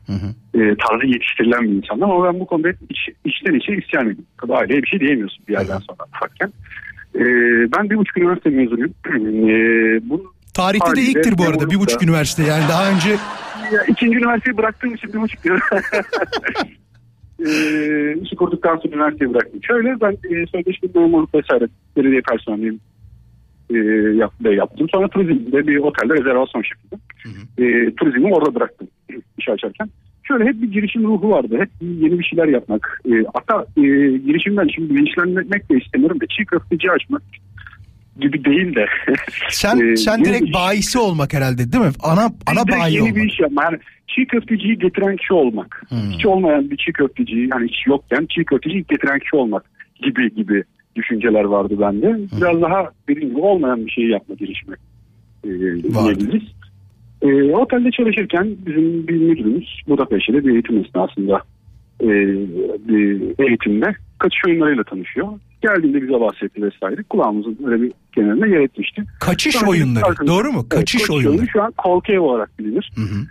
E, 0.54 0.58
tarzı 0.58 1.06
yetiştirilen 1.06 1.62
bir 1.62 1.72
insanım 1.72 2.10
ama 2.10 2.32
ben 2.32 2.40
bu 2.40 2.46
konuda 2.46 2.68
hep 2.68 2.76
iç, 2.90 2.98
içten 3.24 3.54
içe 3.54 3.72
isyan 3.72 4.04
ediyorum. 4.04 4.24
Tabii 4.40 4.54
aileye 4.54 4.82
bir 4.82 4.88
şey 4.88 5.00
diyemiyorsun 5.00 5.44
bir 5.48 5.52
yerden 5.52 5.78
sonra 5.78 5.98
ufakken. 6.16 6.52
E, 7.14 7.24
ben 7.72 7.90
bir 7.90 7.96
buçuk 7.96 8.16
üniversite 8.16 8.50
mezunuyum. 8.50 8.94
E, 9.48 9.54
bu 10.10 10.32
Tarihte 10.54 10.96
de 10.96 11.00
ilktir 11.00 11.38
bu 11.38 11.44
arada 11.44 11.70
bir 11.70 11.80
buçuk 11.80 12.02
üniversite. 12.02 12.42
Yani 12.42 12.64
daha 12.68 12.90
önce 12.90 13.10
ya, 13.72 13.84
ikinci 13.88 14.18
üniversiteyi 14.18 14.56
bıraktığım 14.56 14.94
için 14.94 15.12
bir 15.12 15.20
buçuk. 15.20 15.46
Eee 15.46 15.52
işi 18.22 18.36
kurduktan 18.36 18.76
sonra 18.76 18.94
üniversiteyi 18.94 19.34
bıraktım. 19.34 19.60
Şöyle 19.62 20.00
ben 20.00 20.12
e, 20.12 20.46
sözleşme 20.46 20.88
memurluk 20.94 21.34
vesaire 21.34 21.68
belediye 21.96 22.20
personeliyim 22.20 22.80
e, 23.70 23.76
yap, 24.16 24.32
yaptım. 24.44 24.88
Sonra 24.88 25.08
turizmde 25.08 25.66
bir 25.66 25.76
otelde 25.76 26.14
rezervasyon 26.14 26.62
şefiydim. 26.62 26.98
E, 27.58 27.94
turizmi 27.94 28.34
orada 28.34 28.54
bıraktım 28.54 28.88
iş 29.38 29.48
açarken. 29.48 29.88
Şöyle 30.28 30.44
hep 30.44 30.62
bir 30.62 30.72
girişim 30.72 31.02
ruhu 31.04 31.30
vardı. 31.30 31.56
Hep 31.60 31.70
yeni 31.80 32.18
bir 32.18 32.24
şeyler 32.24 32.48
yapmak. 32.48 33.00
E, 33.06 33.10
hatta 33.34 33.66
e, 33.76 33.82
girişimden 34.18 34.68
şimdi 34.74 34.94
linçlenmek 34.94 35.70
de 35.70 35.78
istemiyorum 35.78 36.20
da 36.20 36.26
çiğ 36.26 36.44
köfteci 36.44 36.90
açmak 36.90 37.22
gibi 38.20 38.44
değil 38.44 38.74
de. 38.74 38.86
sen 39.50 39.78
e, 39.92 39.96
sen 39.96 40.24
direkt 40.24 40.44
iş- 40.44 40.54
bayisi 40.54 40.98
olmak 40.98 41.32
herhalde 41.34 41.72
değil 41.72 41.84
mi? 41.84 41.90
Ana 42.02 42.30
ana 42.46 42.68
bayi 42.68 42.94
yeni 42.94 43.02
olmak. 43.02 43.16
bir 43.16 43.24
iş 43.32 43.40
yapma. 43.40 43.64
Yani 43.64 43.78
çiğ 44.08 44.26
köfteciyi 44.26 44.78
getiren 44.78 45.16
kişi 45.16 45.34
olmak. 45.34 45.82
Hiç 46.10 46.26
olmayan 46.26 46.70
bir 46.70 46.76
çiğ 46.76 46.92
köfteciyi 46.92 47.48
yani 47.50 47.68
hiç 47.68 47.86
yokken 47.86 48.26
çiğ 48.30 48.44
köfteciyi 48.44 48.84
getiren 48.90 49.18
kişi 49.18 49.36
olmak 49.36 49.64
gibi 50.02 50.34
gibi 50.34 50.64
düşünceler 50.96 51.44
vardı 51.44 51.74
bende. 51.80 52.18
Biraz 52.40 52.62
daha 52.62 52.90
dediğim 53.08 53.28
gibi 53.28 53.38
olmayan 53.40 53.86
bir 53.86 53.90
şeyi 53.90 54.10
yapma 54.10 54.34
girişimi 54.34 54.76
e, 55.44 55.48
diyebiliriz. 56.04 56.42
E, 57.24 57.52
otelde 57.56 57.90
çalışırken 57.90 58.48
bizim 58.66 59.08
bir 59.08 59.16
müdürümüz 59.16 59.80
Budapeşte'de 59.88 60.44
bir 60.44 60.52
eğitim 60.52 60.78
esnasında 60.84 61.42
e, 62.00 62.08
bir 62.88 63.22
eğitimde 63.48 63.94
kaçış 64.18 64.40
oyunlarıyla 64.46 64.84
tanışıyor. 64.84 65.28
Geldiğinde 65.62 66.02
bize 66.02 66.20
bahsetti 66.20 66.62
vesaire. 66.62 67.02
Kulağımızın 67.10 67.58
öyle 67.66 67.82
bir 67.82 67.92
kenarına 68.14 68.46
yer 68.46 68.60
etmişti. 68.60 69.02
Kaçış 69.20 69.54
Sonra 69.54 69.70
oyunları, 69.70 70.04
arkadaş- 70.04 70.28
doğru 70.28 70.52
mu? 70.52 70.58
Evet, 70.60 70.68
Kaçış 70.68 71.10
oyunları. 71.10 71.34
oyunu 71.36 71.48
Şu 71.48 71.62
an 71.62 71.72
korku 71.72 72.12
ev 72.12 72.20
olarak 72.20 72.58
bilinir. 72.58 72.92
Hı 72.94 73.00
hı. 73.00 73.24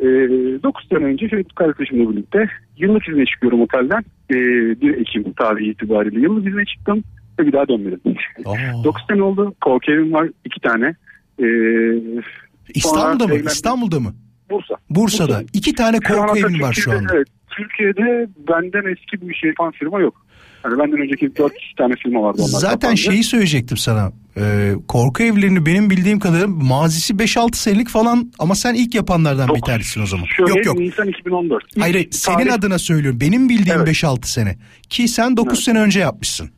Ee, 0.00 0.62
9 0.62 0.88
sene 0.88 1.04
önce 1.04 1.28
çocukluk 1.28 1.60
arkadaşımla 1.60 2.12
birlikte 2.12 2.48
yıllık 2.78 3.08
izne 3.08 3.26
çıkıyorum 3.26 3.60
otelden. 3.62 4.02
Ee, 4.30 4.34
1 4.80 4.94
Ekim 4.94 5.32
tarihi 5.32 5.70
itibariyle 5.70 6.20
yıllık 6.20 6.46
izne 6.48 6.64
çıktım 6.64 7.04
ve 7.40 7.46
bir 7.46 7.52
daha 7.52 7.68
dönmedim. 7.68 8.00
Oo. 8.44 8.84
9 8.84 9.02
sene 9.10 9.22
oldu. 9.22 9.54
Korku 9.60 9.92
evim 9.92 10.12
var. 10.12 10.28
2 10.44 10.60
tane. 10.60 10.94
Ee, 11.42 11.44
İstanbul'da 12.74 13.26
mı? 13.26 13.34
İstanbul'da 13.36 14.00
mı? 14.00 14.14
Bursa. 14.50 14.74
Bursa'da. 14.90 15.28
Bursa'da. 15.28 15.44
İki 15.52 15.74
tane 15.74 16.00
korku 16.00 16.38
evin 16.38 16.60
var 16.60 16.72
şu 16.72 16.92
anda. 16.92 17.12
Evet. 17.16 17.26
Türkiye'de 17.56 18.28
benden 18.48 18.92
eski 18.92 19.20
bu 19.26 19.30
işi 19.30 19.46
yapan 19.46 19.70
firma 19.72 20.00
yok. 20.00 20.14
Hani 20.62 20.78
benden 20.78 20.98
önceki 21.00 21.36
4 21.36 21.52
tane 21.78 21.94
firma 22.02 22.22
vardı 22.22 22.38
onlar. 22.38 22.48
Zaten 22.60 22.78
kapandı. 22.78 22.96
şeyi 22.96 23.24
söyleyecektim 23.24 23.76
sana. 23.76 24.12
Ee, 24.36 24.72
korku 24.88 25.22
evlerini 25.22 25.66
benim 25.66 25.90
bildiğim 25.90 26.18
kadarıyla 26.18 26.48
mazisi 26.48 27.14
5-6 27.14 27.56
senelik 27.56 27.88
falan 27.88 28.32
ama 28.38 28.54
sen 28.54 28.74
ilk 28.74 28.94
yapanlardan 28.94 29.48
bir 29.54 29.60
tanesin 29.60 30.02
o 30.02 30.06
zaman. 30.06 30.24
Şöyle 30.36 30.50
yok 30.50 30.66
yok. 30.66 30.78
Nisan 30.78 31.08
2014. 31.08 31.64
İlk 31.76 31.82
Hayır 31.82 31.94
hayır, 31.94 32.08
senin 32.10 32.36
tarih- 32.36 32.52
adına 32.52 32.78
söylüyorum. 32.78 33.20
Benim 33.20 33.48
bildiğim 33.48 33.78
Evet. 33.78 33.88
5-6 33.88 34.26
sene. 34.26 34.56
Ki 34.88 35.08
sen 35.08 35.36
9 35.36 35.52
Evet. 35.52 35.64
sene 35.64 35.78
önce 35.80 36.00
yapmışsın. 36.00 36.50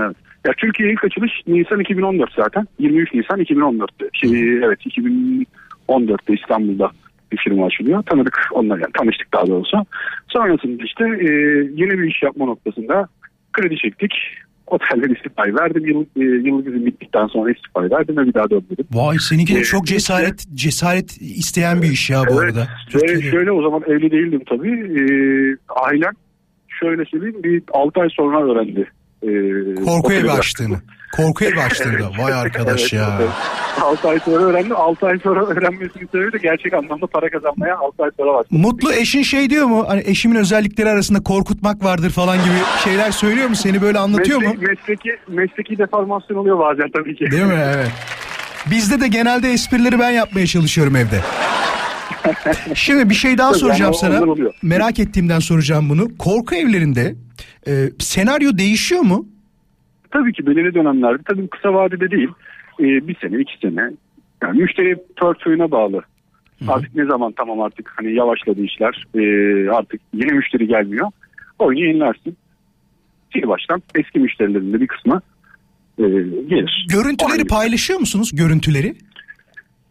Evet. 0.00 0.16
Ya 0.46 0.52
Türkiye 0.56 0.92
ilk 0.92 1.04
açılış 1.04 1.32
Nisan 1.46 1.80
2014 1.80 2.30
zaten. 2.36 2.66
23 2.78 3.14
Nisan 3.14 3.40
2014'te. 3.40 4.04
Şey, 4.12 4.52
evet 4.64 4.86
2014'te 4.86 6.34
İstanbul'da 6.34 6.90
bir 7.32 7.36
firma 7.36 7.66
açılıyor. 7.66 8.02
Tanıdık 8.02 8.38
onlar 8.52 8.78
yani 8.78 8.92
tanıştık 8.98 9.32
daha 9.34 9.46
doğrusu. 9.46 9.76
Sonrasında 10.28 10.82
işte 10.84 11.04
e, 11.04 11.28
yeni 11.74 11.98
bir 11.98 12.04
iş 12.10 12.22
yapma 12.22 12.44
noktasında 12.44 13.08
kredi 13.52 13.76
çektik. 13.76 14.12
Otelden 14.66 15.14
istifayı 15.14 15.54
verdim. 15.54 15.86
Yıl, 15.86 16.02
e, 16.16 16.48
yıllık 16.48 16.66
izin 16.68 16.86
bittikten 16.86 17.26
sonra 17.26 17.50
istifayı 17.52 17.90
verdim 17.90 18.16
ve 18.16 18.26
bir 18.26 18.34
daha 18.34 18.50
dönmedim. 18.50 18.86
Vay 18.92 19.16
seninki 19.18 19.54
de 19.54 19.58
Ee, 19.58 19.62
çok 19.64 19.86
cesaret 19.86 20.46
cesaret 20.54 21.16
isteyen 21.22 21.82
bir 21.82 21.88
iş 21.88 22.10
ya 22.10 22.22
bu 22.28 22.32
Evet, 22.32 22.38
arada. 22.56 22.68
Türkiye'de. 22.90 23.30
şöyle 23.30 23.52
o 23.52 23.62
zaman 23.62 23.82
evli 23.86 24.10
değildim 24.10 24.42
tabii. 24.48 24.70
E, 24.70 25.02
ailem 25.86 26.12
şöyle 26.68 27.04
söyleyeyim 27.04 27.42
bir 27.44 27.62
6 27.72 28.00
ay 28.00 28.08
sonra 28.10 28.42
öğrendi. 28.52 28.88
E, 29.22 29.28
Korku 29.84 30.12
evi 30.12 30.30
açtığını. 30.30 30.80
Korku 31.16 31.44
evi 31.44 31.60
açtığında. 31.60 32.10
Vay 32.18 32.32
arkadaş 32.32 32.80
Evet, 32.80 32.92
ya. 32.92 33.18
evet. 33.20 33.30
6 33.82 34.08
ay 34.08 34.18
sonra 34.24 34.44
öğrendi. 34.44 34.74
6 34.74 35.06
ay 35.06 35.18
sonra 35.18 35.44
öğrenmesinin 35.46 36.08
sebebi 36.12 36.32
de 36.32 36.38
gerçek 36.38 36.74
anlamda 36.74 37.06
para 37.06 37.30
kazanmaya 37.30 37.76
6 37.78 38.02
ay 38.02 38.10
sonra 38.16 38.34
başladı. 38.34 38.48
Mutlu 38.50 38.92
eşin 38.92 39.22
şey 39.22 39.50
diyor 39.50 39.66
mu? 39.66 39.84
Hani 39.88 40.02
eşimin 40.06 40.36
özellikleri 40.36 40.88
arasında 40.90 41.22
korkutmak 41.22 41.84
vardır 41.84 42.10
falan 42.10 42.36
gibi 42.38 42.54
şeyler 42.84 43.10
söylüyor 43.10 43.48
mu? 43.48 43.56
Seni 43.56 43.82
böyle 43.82 43.98
anlatıyor 43.98 44.38
mu? 44.42 44.48
Meslek- 44.48 44.68
Mesleki, 44.78 45.10
mesleki 45.28 45.78
deformasyon 45.78 46.36
oluyor 46.36 46.58
bazen 46.58 46.90
tabii 46.90 47.16
ki. 47.16 47.30
Değil 47.30 47.44
mi? 47.44 47.60
Evet. 47.74 47.90
Bizde 48.70 49.00
de 49.00 49.08
genelde 49.08 49.50
esprileri 49.52 49.98
ben 49.98 50.10
yapmaya 50.10 50.46
çalışıyorum 50.46 50.96
evde. 50.96 51.20
Şimdi 52.74 53.10
bir 53.10 53.14
şey 53.14 53.38
daha 53.38 53.54
soracağım 53.54 53.92
yani 54.02 54.20
sana. 54.20 54.34
Merak 54.62 54.98
ettiğimden 54.98 55.38
soracağım 55.38 55.88
bunu. 55.90 56.16
Korku 56.18 56.54
evlerinde 56.54 57.14
e, 57.66 57.90
senaryo 57.98 58.58
değişiyor 58.58 59.00
mu? 59.02 59.26
Tabii 60.10 60.32
ki 60.32 60.46
belirli 60.46 60.74
dönemlerde 60.74 61.22
tabii 61.24 61.48
kısa 61.48 61.74
vadede 61.74 62.10
değil. 62.10 62.28
Ee, 62.80 63.08
bir 63.08 63.16
sene 63.20 63.40
iki 63.40 63.58
sene. 63.58 63.90
Yani 64.42 64.60
müşteri 64.60 64.96
portföyüne 65.16 65.70
bağlı. 65.70 66.02
Artık 66.68 66.94
ne 66.94 67.04
zaman 67.04 67.32
tamam 67.36 67.60
artık 67.60 67.92
hani 67.96 68.14
yavaşladı 68.14 68.60
işler. 68.62 69.04
Ee, 69.14 69.68
artık 69.70 70.00
yeni 70.14 70.32
müşteri 70.32 70.66
gelmiyor. 70.66 71.10
Oyunu 71.58 71.84
yenilersin. 71.84 72.36
Sil 73.32 73.44
baştan 73.48 73.82
eski 73.94 74.18
müşterilerin 74.18 74.72
de 74.72 74.80
bir 74.80 74.86
kısmı 74.86 75.20
e, 75.98 76.02
gelir. 76.48 76.86
Görüntüleri 76.90 77.32
Aynı. 77.32 77.46
paylaşıyor 77.46 78.00
musunuz? 78.00 78.30
Görüntüleri? 78.34 78.94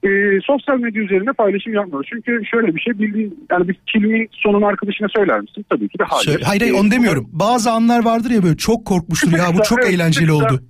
E, 0.05 0.39
sosyal 0.41 0.79
medya 0.79 1.01
üzerinde 1.03 1.33
paylaşım 1.33 1.73
yapmıyoruz. 1.73 2.07
Çünkü 2.13 2.41
şöyle 2.51 2.75
bir 2.75 2.81
şey 2.81 2.99
bildiğin 2.99 3.47
yani 3.51 3.67
bir 3.67 3.75
filmi 3.93 4.27
sonunu 4.31 4.65
arkadaşına 4.65 5.07
söyler 5.15 5.39
misin? 5.41 5.65
Tabii 5.69 5.89
ki 5.89 5.99
de 5.99 6.03
hayır. 6.03 6.25
Söyle- 6.25 6.43
hayır 6.43 6.61
hayır 6.61 6.73
onu 6.73 6.91
demiyorum. 6.91 7.29
Bazı 7.31 7.71
anlar 7.71 8.05
vardır 8.05 8.29
ya 8.31 8.43
böyle 8.43 8.57
çok 8.57 8.85
korkmuştur 8.85 9.31
ya 9.37 9.45
bu 9.53 9.63
çok 9.63 9.79
Evet, 9.83 9.93
eğlenceli 9.93 10.25
kısa- 10.27 10.35
oldu. 10.35 10.63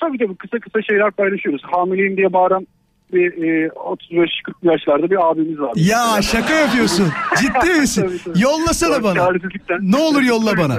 Tabii 0.00 0.18
tabii 0.18 0.36
kısa 0.36 0.58
kısa 0.58 0.82
şeyler 0.82 1.10
paylaşıyoruz. 1.10 1.62
Hamileyim 1.64 2.16
diye 2.16 2.32
bağıran 2.32 2.66
bir 3.12 3.32
e, 3.42 3.68
35-40 3.68 4.28
yaşlarda 4.62 5.10
bir 5.10 5.30
abimiz 5.30 5.60
var. 5.60 5.72
Ya 5.76 6.22
şaka 6.22 6.54
yapıyorsun. 6.54 7.06
Ciddi 7.40 7.74
misin? 7.80 8.02
Tabii, 8.02 8.18
tabii. 8.24 8.42
Yollasana 8.42 9.02
bana. 9.02 9.14
Çaresizlikten. 9.14 9.78
Ne 9.82 9.96
olur 9.96 10.22
yolla 10.22 10.56
bana. 10.58 10.76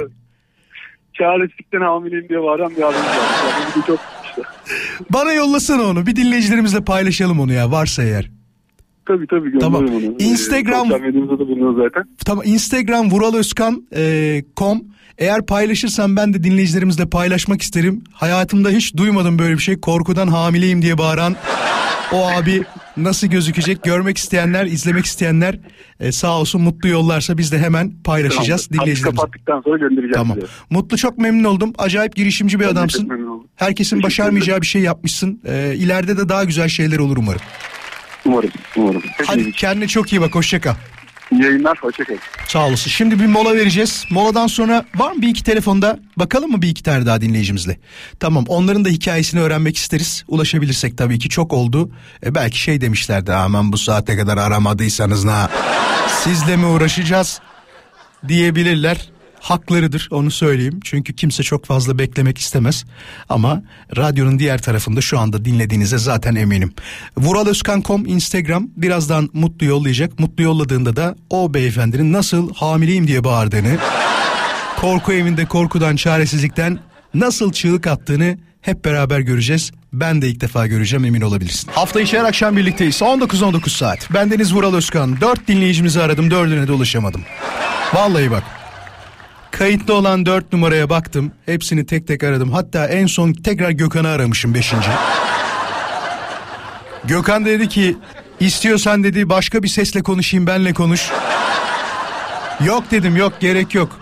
Çaresizlikten 1.14 1.82
hamileyim 1.82 2.30
diye 2.30 2.42
bağıran 2.44 2.70
bir 2.78 2.82
abimiz 2.82 3.06
var. 3.06 3.16
Yani 3.76 3.86
çok 3.88 4.00
işte. 4.26 4.42
Bana 5.10 5.34
yollasana 5.34 5.84
onu. 5.84 6.06
Bir 6.06 6.16
dinleyicilerimizle 6.16 6.82
paylaşalım 6.82 7.40
onu 7.40 7.54
ya 7.54 7.72
varsa 7.72 8.04
eğer. 8.04 8.30
Tabii 9.08 9.28
tabii 9.28 9.42
gönderirim 9.52 9.60
Tamam. 9.60 9.86
onu. 9.86 10.16
Instagram- 10.20 10.82
Sosyal 10.90 11.02
medyamızda 11.02 11.34
da 11.36 11.48
bulunuyor 11.48 11.84
zaten. 11.84 12.04
Tamam 12.26 12.44
Instagram 12.48 13.12
vuraloskan.com 13.12 14.82
eğer 15.18 15.46
paylaşırsan 15.46 16.16
ben 16.16 16.34
de 16.34 16.44
dinleyicilerimizle 16.44 17.06
paylaşmak 17.06 17.62
isterim. 17.62 18.04
Hayatımda 18.14 18.70
hiç 18.70 18.98
duymadım 18.98 19.40
böyle 19.40 19.54
bir 19.54 19.62
şey. 19.62 19.80
Korkudan 19.80 20.28
hamileyim 20.28 20.82
diye 20.82 20.98
bağıran 20.98 21.36
o 22.16 22.28
abi 22.28 22.64
nasıl 22.98 23.28
gözükecek 23.28 23.84
görmek 23.84 24.18
isteyenler, 24.18 24.66
izlemek 24.66 25.06
isteyenler 25.06 25.60
e, 26.00 26.12
sağ 26.12 26.40
olsun 26.40 26.62
mutlu 26.62 26.90
yollarsa 26.90 27.38
biz 27.38 27.52
de 27.52 27.60
hemen 27.60 27.94
paylaşacağız 28.04 28.68
Tamam. 28.68 28.86
dinleyicilerimize. 28.86 29.22
Kapattıktan 29.22 29.62
sonra 29.62 29.78
göndereceğim 29.78 30.14
Tamam. 30.14 30.38
size. 30.42 30.52
Mutlu 30.70 30.98
çok 30.98 31.18
memnun 31.18 31.44
oldum. 31.44 31.74
Acayip 31.78 32.16
girişimci 32.16 32.60
bir 32.60 32.66
Ben 32.66 32.70
adamsın. 32.70 33.12
Herkesin 33.56 34.04
başarmayacağı 34.04 34.62
bir 34.62 34.68
şey 34.68 34.82
yapmışsın. 34.82 35.42
Ee, 35.46 35.74
ileride 35.76 36.18
de 36.18 36.30
daha 36.30 36.44
güzel 36.44 36.68
şeyler 36.68 36.98
olur 36.98 37.18
umarım. 37.18 37.42
Umarım. 38.26 38.50
Umarım. 38.76 39.04
Hadi 39.26 39.52
kendine 39.52 39.88
çok 39.88 40.14
iyi 40.14 40.22
bak 40.22 40.36
hoşça 40.36 40.62
kal. 40.62 40.74
Yayınlar. 41.32 41.78
Hoşçakalın. 41.82 42.20
Sağ 42.48 42.68
olasın. 42.68 42.90
Şimdi 42.90 43.20
bir 43.20 43.26
mola 43.26 43.56
vereceğiz. 43.56 44.06
Moladan 44.12 44.48
sonra 44.48 44.86
var 44.96 45.12
mı 45.12 45.22
bir 45.22 45.28
iki 45.28 45.44
telefonda? 45.44 46.00
Bakalım 46.18 46.52
mı 46.52 46.62
bir 46.62 46.68
iki 46.70 46.84
tane 46.84 47.06
daha 47.06 47.22
dinleyicimizle? 47.22 47.78
Tamam 48.20 48.46
onların 48.48 48.86
da 48.86 48.90
hikayesini 48.90 49.42
öğrenmek 49.42 49.78
isteriz. 49.78 50.24
Ulaşabilirsek 50.28 50.98
tabii 50.98 51.20
ki 51.20 51.30
çok 51.30 51.54
oldu. 51.54 51.92
E, 52.26 52.36
belki 52.36 52.60
şey 52.60 52.82
demişlerdi 52.82 53.34
aman 53.34 53.72
bu 53.72 53.78
saate 53.78 54.18
kadar 54.18 54.38
aramadıysanız 54.38 55.24
ne? 55.24 55.34
Sizle 56.24 56.56
mi 56.58 56.66
uğraşacağız? 56.66 57.40
Diyebilirler. 58.28 59.10
Haklarıdır 59.46 60.08
onu 60.12 60.32
söyleyeyim. 60.32 60.80
Çünkü 60.84 61.16
kimse 61.16 61.44
çok 61.44 61.66
fazla 61.66 62.00
beklemek 62.00 62.38
istemez. 62.38 62.86
Ama 63.30 63.64
radyonun 63.98 64.40
diğer 64.40 64.62
tarafında 64.62 65.02
şu 65.02 65.20
anda 65.20 65.46
dinlediğinize 65.46 65.98
zaten 65.98 66.36
eminim. 66.36 66.74
Vuraloskan.com 67.18 68.06
Instagram 68.06 68.68
birazdan 68.78 69.30
Mutlu 69.34 69.66
yollayacak. 69.66 70.20
Mutlu 70.20 70.44
yolladığında 70.44 70.96
da 70.96 71.16
o 71.30 71.54
beyefendinin 71.54 72.14
nasıl 72.14 72.54
hamileyim 72.54 73.08
diye 73.08 73.24
bağırdığını, 73.24 73.78
korku 74.78 75.14
evinde 75.14 75.46
korkudan, 75.46 75.96
çaresizlikten 75.96 76.80
nasıl 77.14 77.52
çığlık 77.54 77.88
attığını 77.88 78.38
hep 78.62 78.86
beraber 78.86 79.20
göreceğiz. 79.20 79.72
Ben 79.94 80.22
de 80.22 80.30
ilk 80.30 80.42
defa 80.42 80.68
göreceğim 80.68 81.06
emin 81.06 81.22
olabilirsin. 81.22 81.72
Hafta 81.72 82.02
içi 82.02 82.20
her 82.20 82.24
akşam 82.24 82.58
birlikteyiz. 82.58 82.96
19-19 82.96 83.70
saat. 83.70 84.14
Bendeniz 84.14 84.54
Vural 84.54 84.74
Özkan. 84.74 85.22
Dört 85.22 85.48
dinleyicimizi 85.48 86.02
aradım. 86.02 86.32
Dördüne 86.32 86.68
de 86.68 86.72
ulaşamadım. 86.72 87.22
Vallahi 87.94 88.32
bak. 88.32 88.65
Kayıtlı 89.58 89.94
olan 89.94 90.26
dört 90.26 90.54
numaraya 90.54 90.90
baktım. 90.90 91.32
Hepsini 91.46 91.86
tek 91.86 92.08
tek 92.08 92.24
aradım. 92.24 92.52
Hatta 92.52 92.88
en 92.88 93.06
son 93.06 93.34
tekrar 93.34 93.70
Gökhan'ı 93.70 94.08
aramışım 94.08 94.54
beşinci. 94.54 94.90
Gökhan 97.04 97.46
dedi 97.46 97.70
ki 97.70 97.98
istiyorsan 98.40 99.04
dedi 99.04 99.30
başka 99.30 99.64
bir 99.64 99.68
sesle 99.68 100.04
konuşayım 100.04 100.48
benle 100.48 100.74
konuş. 100.74 101.12
Yok 102.66 102.84
dedim 102.92 103.16
yok 103.16 103.34
gerek 103.40 103.76
yok. 103.76 104.00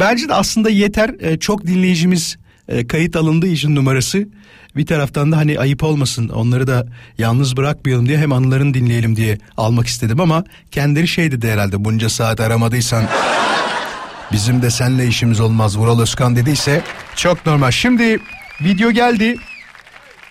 Bence 0.00 0.28
de 0.28 0.34
aslında 0.34 0.70
yeter 0.70 1.10
Ee, 1.20 1.38
çok 1.38 1.66
dinleyicimiz 1.66 2.36
e, 2.68 2.86
kayıt 2.86 3.16
alındığı 3.16 3.46
için 3.46 3.74
numarası. 3.74 4.28
Bir 4.76 4.86
taraftan 4.86 5.32
da 5.32 5.36
hani 5.36 5.60
ayıp 5.60 5.82
olmasın 5.82 6.28
onları 6.28 6.66
da 6.66 6.86
yalnız 7.18 7.56
bırakmayalım 7.56 8.08
diye 8.08 8.18
hem 8.18 8.32
anılarını 8.32 8.74
dinleyelim 8.74 9.16
diye 9.16 9.38
almak 9.56 9.86
istedim 9.86 10.20
ama 10.20 10.44
kendileri 10.70 11.08
şey 11.08 11.32
dedi 11.32 11.50
herhalde 11.50 11.84
bunca 11.84 12.08
saat 12.08 12.40
aramadıysan 12.40 13.04
bizim 14.32 14.62
de 14.62 14.70
senle 14.70 15.06
işimiz 15.06 15.40
olmaz 15.40 15.78
Vural 15.78 16.00
Özkan 16.00 16.36
dediyse 16.36 16.82
çok 17.16 17.46
normal. 17.46 17.70
Şimdi 17.70 18.18
video 18.60 18.90
geldi 18.90 19.36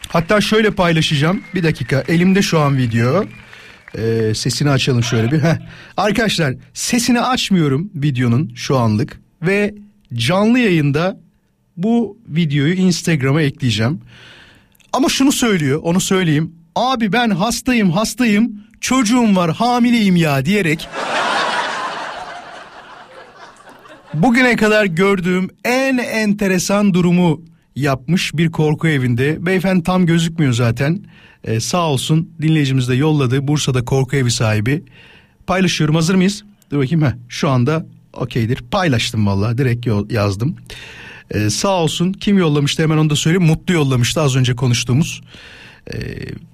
hatta 0.07 0.41
şöyle 0.41 0.71
paylaşacağım 0.71 1.41
bir 1.55 1.63
dakika 1.63 2.03
elimde 2.07 2.41
şu 2.41 2.59
an 2.59 2.77
video. 2.77 3.25
Ee, 3.97 4.33
sesini 4.35 4.69
açalım 4.69 5.03
şöyle 5.03 5.31
bir. 5.31 5.39
Heh. 5.39 5.55
Arkadaşlar 5.97 6.53
sesini 6.73 7.21
açmıyorum 7.21 7.91
videonun 7.95 8.51
şu 8.55 8.77
anlık 8.77 9.21
ve 9.41 9.75
canlı 10.13 10.59
yayında 10.59 11.17
bu 11.77 12.17
videoyu 12.27 12.73
Instagram'a 12.73 13.41
ekleyeceğim. 13.41 14.01
Ama 14.93 15.09
şunu 15.09 15.31
söylüyor 15.31 15.79
onu 15.83 16.01
söyleyeyim. 16.01 16.55
Abi 16.75 17.13
ben 17.13 17.29
hastayım 17.29 17.91
hastayım 17.91 18.51
çocuğum 18.81 19.35
var 19.35 19.53
hamileyim 19.53 20.15
ya 20.15 20.45
diyerek 20.45 20.87
bugüne 24.23 24.55
kadar 24.55 24.85
gördüğüm 24.85 25.49
en 25.65 25.97
enteresan 25.97 26.93
durumu 26.93 27.41
yapmış 27.75 28.33
bir 28.33 28.51
korku 28.51 28.87
evinde. 28.87 29.45
Beyefendi 29.45 29.83
tam 29.83 30.05
gözükmüyor 30.05 30.53
zaten. 30.53 30.99
Ee, 31.43 31.59
sağ 31.59 31.89
olsun 31.89 32.29
dinleyicimiz 32.41 32.89
de 32.89 32.95
yolladı. 32.95 33.47
Bursa'da 33.47 33.85
korku 33.85 34.15
evi 34.15 34.31
sahibi. 34.31 34.83
Paylaşıyorum 35.47 35.95
hazır 35.95 36.15
mıyız? 36.15 36.43
Dur 36.71 36.77
bakayım 36.77 37.01
ha 37.01 37.13
şu 37.29 37.49
anda 37.49 37.85
okeydir. 38.13 38.63
Paylaştım 38.71 39.27
vallahi 39.27 39.57
direkt 39.57 39.87
yazdım. 40.11 40.55
Ee, 41.31 41.49
sağ 41.49 41.81
olsun 41.81 42.13
kim 42.13 42.37
yollamıştı 42.37 42.83
hemen 42.83 42.97
onu 42.97 43.09
da 43.09 43.15
söyleyeyim. 43.15 43.47
Mutlu 43.47 43.73
yollamıştı 43.73 44.21
az 44.21 44.35
önce 44.35 44.55
konuştuğumuz. 44.55 45.21
Ee, 45.93 45.97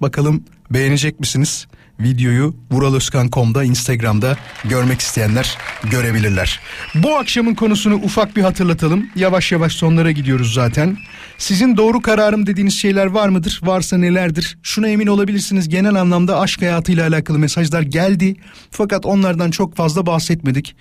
bakalım 0.00 0.44
beğenecek 0.70 1.20
misiniz? 1.20 1.66
Videoyu 2.00 2.56
vuraloskan.com'da 2.70 3.64
Instagram'da 3.64 4.36
görmek 4.64 5.00
isteyenler 5.00 5.58
görebilirler. 5.90 6.60
Bu 6.94 7.16
akşamın 7.16 7.54
konusunu 7.54 7.94
ufak 7.94 8.36
bir 8.36 8.42
hatırlatalım. 8.42 9.06
Yavaş 9.16 9.52
yavaş 9.52 9.72
sonlara 9.72 10.10
gidiyoruz 10.10 10.54
zaten. 10.54 10.96
Sizin 11.38 11.76
doğru 11.76 12.02
kararım 12.02 12.46
dediğiniz 12.46 12.74
şeyler 12.74 13.06
var 13.06 13.28
mıdır? 13.28 13.60
Varsa 13.62 13.98
nelerdir? 13.98 14.58
Şuna 14.62 14.88
emin 14.88 15.06
olabilirsiniz. 15.06 15.68
Genel 15.68 15.94
anlamda 15.94 16.40
aşk 16.40 16.62
hayatıyla 16.62 17.08
alakalı 17.08 17.38
mesajlar 17.38 17.82
geldi. 17.82 18.36
Fakat 18.70 19.06
onlardan 19.06 19.50
çok 19.50 19.76
fazla 19.76 20.06
bahsetmedik. 20.06 20.76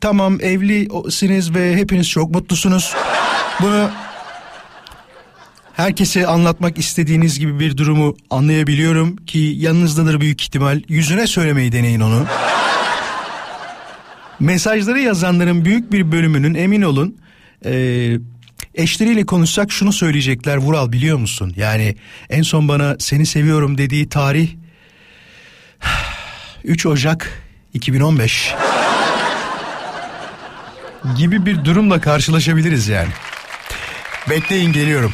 Tamam 0.00 0.40
evlisiniz 0.40 1.54
ve 1.54 1.76
hepiniz 1.76 2.08
çok 2.08 2.30
mutlusunuz. 2.30 2.94
Bunu 3.62 3.90
herkese 5.80 6.26
anlatmak 6.26 6.78
istediğiniz 6.78 7.38
gibi 7.38 7.60
bir 7.60 7.76
durumu 7.76 8.16
anlayabiliyorum 8.30 9.16
ki 9.16 9.38
yanınızdadır 9.38 10.20
büyük 10.20 10.42
ihtimal. 10.42 10.82
Yüzüne 10.88 11.26
söylemeyi 11.26 11.72
deneyin 11.72 12.00
onu. 12.00 12.26
Mesajları 14.40 15.00
yazanların 15.00 15.64
büyük 15.64 15.92
bir 15.92 16.12
bölümünün 16.12 16.54
emin 16.54 16.82
olun 16.82 17.18
e, 17.64 17.72
eşleriyle 18.74 19.26
konuşsak 19.26 19.72
şunu 19.72 19.92
söyleyecekler 19.92 20.56
Vural 20.56 20.92
biliyor 20.92 21.18
musun? 21.18 21.52
Yani 21.56 21.96
en 22.30 22.42
son 22.42 22.68
bana 22.68 22.96
seni 22.98 23.26
seviyorum 23.26 23.78
dediği 23.78 24.08
tarih 24.08 24.48
3 26.64 26.86
Ocak 26.86 27.42
2015 27.74 28.54
gibi 31.16 31.46
bir 31.46 31.64
durumla 31.64 32.00
karşılaşabiliriz 32.00 32.88
yani. 32.88 33.10
Bekleyin 34.30 34.72
geliyorum. 34.72 35.12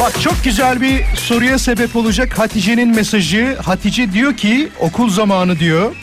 Bak 0.00 0.20
çok 0.22 0.44
güzel 0.44 0.80
bir 0.80 1.04
soruya 1.16 1.58
sebep 1.58 1.96
olacak 1.96 2.38
Hatice'nin 2.38 2.88
mesajı. 2.88 3.56
Hatice 3.62 4.12
diyor 4.12 4.36
ki 4.36 4.68
okul 4.80 5.10
zamanı 5.10 5.58
diyor. 5.58 5.94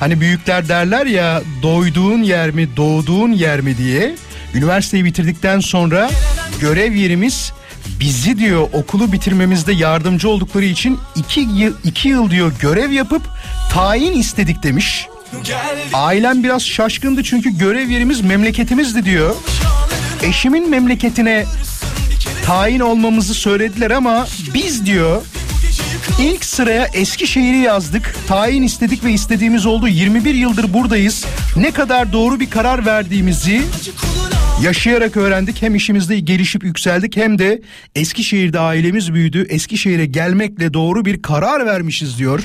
Hani 0.00 0.20
büyükler 0.20 0.68
derler 0.68 1.06
ya 1.06 1.42
doyduğun 1.62 2.22
yer 2.22 2.50
mi 2.50 2.76
doğduğun 2.76 3.32
yer 3.32 3.60
mi 3.60 3.78
diye. 3.78 4.14
Üniversiteyi 4.54 5.04
bitirdikten 5.04 5.60
sonra 5.60 6.10
görev 6.60 6.92
yerimiz 6.92 7.52
bizi 8.00 8.38
diyor 8.38 8.68
okulu 8.72 9.12
bitirmemizde 9.12 9.72
yardımcı 9.72 10.28
oldukları 10.28 10.64
için 10.64 10.98
iki 11.16 11.40
yıl, 11.40 11.74
iki 11.84 12.08
yıl 12.08 12.30
diyor 12.30 12.52
görev 12.60 12.90
yapıp 12.90 13.22
tayin 13.72 14.12
istedik 14.12 14.62
demiş. 14.62 15.06
Ailem 15.92 16.44
biraz 16.44 16.62
şaşkındı 16.62 17.22
çünkü 17.22 17.58
görev 17.58 17.88
yerimiz 17.88 18.20
memleketimizdi 18.20 19.04
diyor. 19.04 19.34
Eşimin 20.22 20.70
memleketine 20.70 21.44
tayin 22.44 22.80
olmamızı 22.80 23.34
söylediler 23.34 23.90
ama 23.90 24.26
biz 24.54 24.86
diyor 24.86 25.22
ilk 26.20 26.44
sıraya 26.44 26.86
Eskişehir'i 26.94 27.58
yazdık. 27.58 28.14
Tayin 28.28 28.62
istedik 28.62 29.04
ve 29.04 29.12
istediğimiz 29.12 29.66
oldu. 29.66 29.88
21 29.88 30.34
yıldır 30.34 30.72
buradayız. 30.72 31.24
Ne 31.56 31.70
kadar 31.70 32.12
doğru 32.12 32.40
bir 32.40 32.50
karar 32.50 32.86
verdiğimizi 32.86 33.62
Yaşayarak 34.62 35.16
öğrendik 35.16 35.62
hem 35.62 35.74
işimizde 35.74 36.20
gelişip 36.20 36.64
yükseldik 36.64 37.16
hem 37.16 37.38
de 37.38 37.62
Eskişehir'de 37.94 38.58
ailemiz 38.58 39.14
büyüdü. 39.14 39.46
Eskişehir'e 39.48 40.06
gelmekle 40.06 40.74
doğru 40.74 41.04
bir 41.04 41.22
karar 41.22 41.66
vermişiz 41.66 42.18
diyor. 42.18 42.40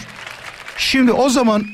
Şimdi 0.77 1.11
o 1.11 1.29
zaman 1.29 1.65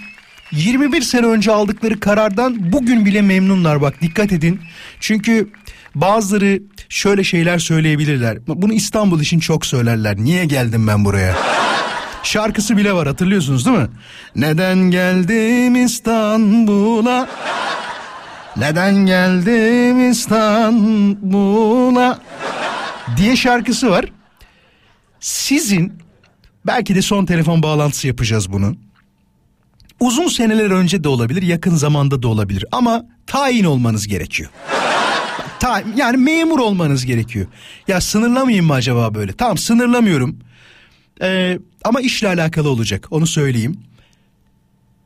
21 0.51 1.01
sene 1.01 1.25
önce 1.25 1.51
aldıkları 1.51 1.99
karardan 1.99 2.71
bugün 2.71 3.05
bile 3.05 3.21
memnunlar 3.21 3.81
bak 3.81 4.01
dikkat 4.01 4.31
edin. 4.31 4.59
Çünkü 4.99 5.49
bazıları 5.95 6.59
şöyle 6.93 7.23
şeyler 7.23 7.59
söyleyebilirler. 7.59 8.37
Bunu 8.47 8.73
İstanbul 8.73 9.21
için 9.21 9.39
çok 9.39 9.65
söylerler. 9.65 10.17
Niye 10.17 10.45
geldim 10.45 10.87
ben 10.87 11.05
buraya? 11.05 11.35
Şarkısı 12.23 12.77
bile 12.77 12.93
var 12.93 13.07
hatırlıyorsunuz 13.07 13.65
değil 13.65 13.77
mi? 13.77 13.87
Neden 14.35 14.77
geldim 14.77 15.85
İstanbul'a? 15.85 17.27
Neden 18.57 18.95
geldim 18.95 20.11
İstanbul'a? 20.11 22.19
diye 23.17 23.35
şarkısı 23.35 23.89
var. 23.89 24.05
Sizin 25.19 25.93
belki 26.65 26.95
de 26.95 27.01
son 27.01 27.25
telefon 27.25 27.63
bağlantısı 27.63 28.07
yapacağız 28.07 28.51
bunu. 28.51 28.75
Uzun 29.99 30.27
seneler 30.27 30.71
önce 30.71 31.03
de 31.03 31.09
olabilir, 31.09 31.41
yakın 31.41 31.75
zamanda 31.75 32.23
da 32.23 32.27
olabilir 32.27 32.65
ama 32.71 33.05
tayin 33.27 33.65
olmanız 33.65 34.07
gerekiyor. 34.07 34.49
Ta, 35.63 35.83
yani 35.95 36.17
memur 36.17 36.59
olmanız 36.59 37.05
gerekiyor. 37.05 37.45
Ya 37.87 38.01
sınırlamayayım 38.01 38.65
mı 38.65 38.73
acaba 38.73 39.15
böyle? 39.15 39.33
Tamam 39.33 39.57
sınırlamıyorum. 39.57 40.39
Ee, 41.21 41.59
ama 41.83 42.01
işle 42.01 42.27
alakalı 42.27 42.69
olacak 42.69 43.07
onu 43.11 43.27
söyleyeyim. 43.27 43.79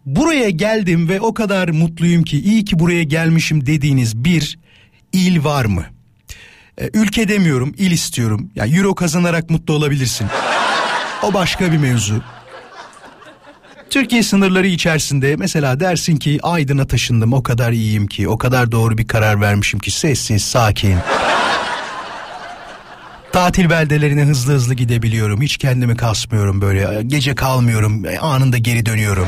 Buraya 0.06 0.50
geldim 0.50 1.10
ve 1.10 1.22
o 1.22 1.34
kadar 1.34 1.70
mutluyum 1.70 2.24
ki 2.24 2.40
iyi 2.42 2.66
ki 2.66 2.80
buraya 2.80 3.04
gelmişim 3.04 3.66
dediğiniz 3.66 4.16
bir 4.16 4.60
il 5.14 5.44
var 5.44 5.66
mı? 5.66 5.86
Ee, 6.82 6.90
ülke 6.94 7.28
demiyorum 7.28 7.76
il 7.78 7.92
istiyorum. 7.92 8.50
Ya 8.56 8.66
yani 8.66 8.78
euro 8.78 8.96
kazanarak 8.96 9.50
mutlu 9.50 9.74
olabilirsin. 9.74 10.28
O 11.24 11.34
başka 11.34 11.72
bir 11.72 11.78
mevzu. 11.78 12.24
Türkiye 13.90 14.24
sınırları 14.24 14.68
içerisinde 14.68 15.36
mesela 15.36 15.80
dersin 15.80 16.18
ki 16.18 16.40
Aydın'a 16.44 16.88
taşındım 16.88 17.34
o 17.34 17.44
kadar 17.44 17.72
iyiyim 17.72 18.08
ki 18.08 18.28
o 18.28 18.38
kadar 18.38 18.72
doğru 18.72 18.98
bir 18.98 19.08
karar 19.08 19.42
vermişim 19.42 19.80
ki 19.80 19.92
sessiz 19.92 20.44
sakin. 20.44 20.96
Tatil 23.32 23.70
beldelerine 23.70 24.24
hızlı 24.24 24.54
hızlı 24.54 24.74
gidebiliyorum 24.74 25.42
hiç 25.42 25.58
kendimi 25.58 25.96
kasmıyorum 25.96 26.62
böyle 26.62 27.04
gece 27.04 27.36
kalmıyorum 27.36 28.04
anında 28.22 28.58
geri 28.58 28.86
dönüyorum. 28.86 29.28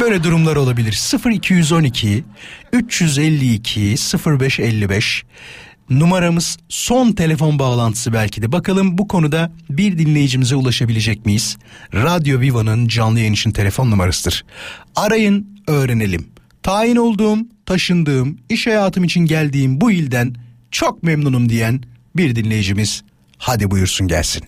Böyle 0.00 0.24
durumlar 0.24 0.56
olabilir 0.56 1.14
0212 1.30 2.24
352 2.72 3.94
0555 4.26 5.24
numaramız 5.90 6.58
son 6.68 7.12
telefon 7.12 7.58
bağlantısı 7.58 8.12
belki 8.12 8.42
de. 8.42 8.52
Bakalım 8.52 8.98
bu 8.98 9.08
konuda 9.08 9.52
bir 9.70 9.98
dinleyicimize 9.98 10.56
ulaşabilecek 10.56 11.26
miyiz? 11.26 11.56
Radyo 11.94 12.40
Viva'nın 12.40 12.88
canlı 12.88 13.18
yayın 13.18 13.32
için 13.32 13.50
telefon 13.50 13.90
numarasıdır. 13.90 14.44
Arayın 14.96 15.62
öğrenelim. 15.66 16.28
Tayin 16.62 16.96
olduğum, 16.96 17.38
taşındığım, 17.66 18.38
iş 18.48 18.66
hayatım 18.66 19.04
için 19.04 19.20
geldiğim 19.20 19.80
bu 19.80 19.90
ilden 19.90 20.34
çok 20.70 21.02
memnunum 21.02 21.48
diyen 21.48 21.80
bir 22.16 22.36
dinleyicimiz 22.36 23.02
Hadi 23.40 23.70
buyursun 23.70 24.08
gelsin. 24.08 24.42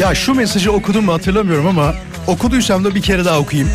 Ya 0.00 0.14
şu 0.14 0.34
mesajı 0.34 0.72
okudum 0.72 1.04
mu 1.04 1.12
hatırlamıyorum 1.12 1.66
ama 1.66 1.94
okuduysam 2.26 2.84
da 2.84 2.94
bir 2.94 3.02
kere 3.02 3.24
daha 3.24 3.38
okuyayım. 3.38 3.70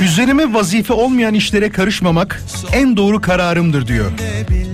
Üzerime 0.00 0.54
vazife 0.54 0.92
olmayan 0.92 1.34
işlere 1.34 1.70
karışmamak 1.70 2.42
en 2.72 2.96
doğru 2.96 3.20
kararımdır 3.20 3.86
diyor. 3.86 4.10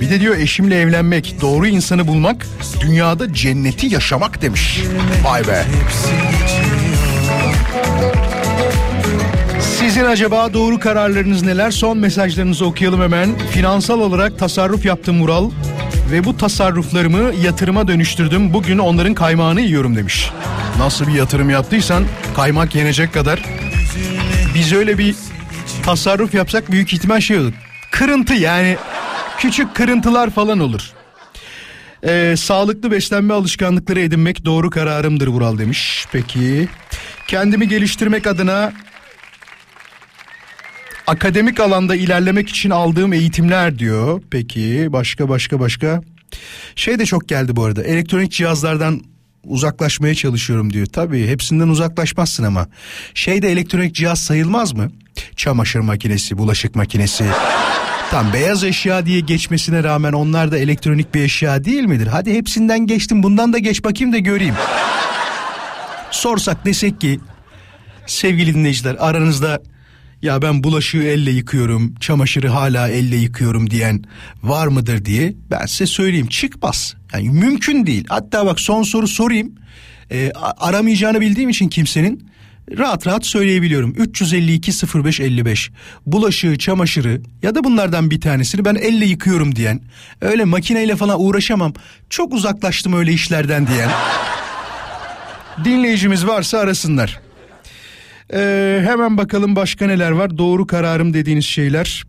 Bir 0.01 0.11
de 0.11 0.21
diyor 0.21 0.37
eşimle 0.37 0.81
evlenmek, 0.81 1.37
doğru 1.41 1.67
insanı 1.67 2.07
bulmak, 2.07 2.47
dünyada 2.81 3.35
cenneti 3.35 3.95
yaşamak 3.95 4.43
demiş. 4.43 4.81
Vay 5.25 5.47
be. 5.49 5.65
Sizin 9.79 10.05
acaba 10.05 10.55
doğru 10.55 10.79
kararlarınız 10.81 11.43
neler? 11.43 11.71
Son 11.71 11.99
mesajlarınızı 11.99 12.67
okuyalım 12.67 13.03
hemen. 13.03 13.31
Finansal 13.51 14.01
olarak 14.01 14.39
tasarruf 14.39 14.85
yaptım 14.85 15.17
Mural 15.17 15.51
ve 16.13 16.25
bu 16.25 16.37
tasarruflarımı 16.37 17.35
yatırıma 17.45 17.89
dönüştürdüm. 17.89 18.53
Bugün 18.53 18.79
onların 18.79 19.15
kaymağını 19.15 19.61
yiyorum 19.61 19.97
demiş. 19.97 20.31
Nasıl 20.79 21.07
bir 21.07 21.13
yatırım 21.13 21.51
yaptıysan 21.51 22.05
kaymak 22.37 22.75
yenecek 22.75 23.15
kadar. 23.15 23.43
Biz 24.55 24.73
öyle 24.73 24.99
bir 24.99 25.15
tasarruf 25.83 26.35
yapsak 26.35 26.71
büyük 26.71 26.93
ihtimal 26.93 27.21
şey 27.21 27.39
olur. 27.39 27.53
Kırıntı 27.93 28.35
yani 28.35 28.77
küçük 29.39 29.75
kırıntılar 29.75 30.31
falan 30.31 30.59
olur. 30.59 30.91
Ee, 32.07 32.35
sağlıklı 32.37 32.91
beslenme 32.91 33.35
alışkanlıkları 33.35 34.01
edinmek 34.01 34.45
doğru 34.45 34.71
kararımdır 34.71 35.27
Vural 35.27 35.59
demiş. 35.59 36.07
Peki 36.13 36.69
kendimi 37.27 37.69
geliştirmek 37.69 38.27
adına 38.27 38.73
akademik 41.07 41.61
alanda 41.61 41.97
ilerlemek 41.97 42.49
için 42.49 42.71
aldığım 42.71 43.13
eğitimler 43.13 43.79
diyor. 43.79 44.23
Peki 44.31 44.87
başka 44.91 45.29
başka 45.29 45.61
başka. 45.61 46.03
Şey 46.77 46.99
de 46.99 47.07
çok 47.07 47.29
geldi 47.29 47.57
bu 47.57 47.65
arada. 47.65 47.83
Elektronik 47.83 48.33
cihazlardan 48.33 49.01
uzaklaşmaya 49.47 50.15
çalışıyorum 50.15 50.73
diyor. 50.73 50.87
Tabii 50.87 51.27
hepsinden 51.27 51.69
uzaklaşmazsın 51.69 52.45
ama. 52.45 52.69
Şey 53.15 53.43
de 53.43 53.53
elektronik 53.53 53.95
cihaz 53.95 54.21
sayılmaz 54.21 54.73
mı? 54.73 54.91
Çamaşır 55.37 55.81
makinesi, 55.81 56.39
bulaşık 56.39 56.77
makinesi. 56.77 57.25
Tam 58.11 58.33
beyaz 58.33 58.65
eşya 58.65 59.07
diye 59.07 59.21
geçmesine 59.21 59.85
rağmen 59.85 60.13
onlar 60.13 60.53
da 60.53 60.59
elektronik 60.59 61.15
bir 61.15 61.23
eşya 61.23 61.65
değil 61.65 61.85
midir? 61.85 62.07
Hadi 62.07 62.35
hepsinden 62.35 62.87
geçtim 62.87 63.23
bundan 63.23 63.53
da 63.53 63.59
geç 63.59 63.85
bakayım 63.85 64.13
da 64.13 64.19
göreyim. 64.19 64.55
Sorsak 66.11 66.67
desek 66.67 67.01
ki 67.01 67.21
sevgili 68.07 68.55
dinleyiciler 68.55 68.97
aranızda 68.99 69.61
ya 70.25 70.43
ben 70.43 70.65
bulaşığı 70.65 71.03
elle 71.03 71.31
yıkıyorum, 71.31 71.95
çamaşırı 72.01 72.49
hala 72.49 72.89
elle 72.89 73.17
yıkıyorum 73.17 73.71
diyen 73.71 74.05
var 74.43 74.67
mıdır 74.67 75.05
diye 75.05 75.35
ben 75.51 75.67
size 75.67 75.87
söyleyeyim 75.87 76.27
çıkmaz. 76.27 76.95
Yani 77.13 77.31
mümkün 77.31 77.87
değil. 77.87 78.05
Hatta 78.09 78.47
bak 78.47 78.61
son 78.61 78.83
soru 78.83 79.09
sorayım. 79.09 79.55
E, 80.11 80.33
aramayacağını 80.59 81.21
bildiğim 81.21 81.51
için 81.51 81.69
kimsenin 81.69 82.29
rahat 82.79 83.07
rahat 83.07 83.27
söyleyebiliyorum. 83.27 83.95
352 83.97 84.73
05 85.05 85.21
55 85.21 85.71
bulaşığı, 86.07 86.59
çamaşırı 86.59 87.23
ya 87.43 87.55
da 87.55 87.65
bunlardan 87.65 88.11
bir 88.11 88.21
tanesini 88.21 88.65
ben 88.65 88.75
elle 88.75 89.07
yıkıyorum 89.07 89.57
diyen, 89.57 89.81
öyle 90.21 90.45
makineyle 90.45 90.97
falan 90.97 91.21
uğraşamam. 91.21 91.73
Çok 92.11 92.33
uzaklaştım 92.33 92.93
öyle 92.93 93.13
işlerden 93.13 93.67
diyen. 93.67 93.91
Dinleyicimiz 95.65 96.27
varsa 96.27 96.59
arasınlar. 96.59 97.24
Ee, 98.33 98.81
hemen 98.85 99.17
bakalım 99.17 99.57
başka 99.57 99.87
neler 99.87 100.11
var. 100.11 100.39
Doğru 100.39 100.67
kararım 100.67 101.15
dediğiniz 101.15 101.45
şeyler. 101.45 102.05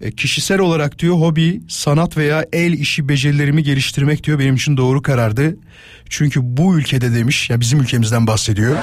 E, 0.00 0.10
kişisel 0.10 0.58
olarak 0.58 0.98
diyor 0.98 1.16
hobi, 1.16 1.60
sanat 1.68 2.16
veya 2.16 2.44
el 2.52 2.72
işi 2.72 3.08
becerilerimi 3.08 3.62
geliştirmek 3.62 4.24
diyor 4.24 4.38
benim 4.38 4.54
için 4.54 4.76
doğru 4.76 5.02
karardı. 5.02 5.56
Çünkü 6.08 6.40
bu 6.42 6.78
ülkede 6.78 7.14
demiş 7.14 7.50
ya 7.50 7.60
bizim 7.60 7.80
ülkemizden 7.80 8.26
bahsediyor. 8.26 8.76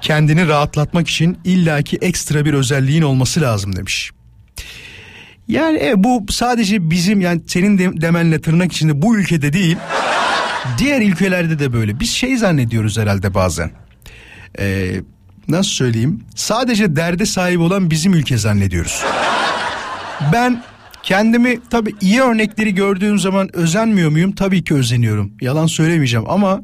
Kendini 0.00 0.48
rahatlatmak 0.48 1.08
için 1.08 1.38
illaki 1.44 1.96
ekstra 1.96 2.44
bir 2.44 2.54
özelliğin 2.54 3.02
olması 3.02 3.40
lazım 3.40 3.76
demiş. 3.76 4.10
Yani 5.48 5.78
e, 5.84 6.04
bu 6.04 6.26
sadece 6.30 6.90
bizim 6.90 7.20
yani 7.20 7.40
senin 7.46 7.78
de, 7.78 8.00
demenle 8.00 8.40
tırnak 8.40 8.72
içinde 8.72 9.02
bu 9.02 9.16
ülkede 9.18 9.52
değil. 9.52 9.76
Diğer 10.78 11.00
ülkelerde 11.00 11.58
de 11.58 11.72
böyle. 11.72 12.00
Biz 12.00 12.10
şey 12.10 12.36
zannediyoruz 12.36 12.98
herhalde 12.98 13.34
bazen 13.34 13.70
e, 14.58 14.96
nasıl 15.48 15.70
söyleyeyim 15.70 16.24
sadece 16.34 16.96
derde 16.96 17.26
sahip 17.26 17.60
olan 17.60 17.90
bizim 17.90 18.14
ülke 18.14 18.36
zannediyoruz. 18.36 19.04
Ben 20.32 20.62
kendimi 21.02 21.58
tabii 21.70 21.94
iyi 22.00 22.20
örnekleri 22.22 22.74
gördüğüm 22.74 23.18
zaman 23.18 23.56
özenmiyor 23.56 24.10
muyum? 24.10 24.32
Tabii 24.32 24.64
ki 24.64 24.74
özeniyorum. 24.74 25.32
Yalan 25.40 25.66
söylemeyeceğim 25.66 26.30
ama 26.30 26.62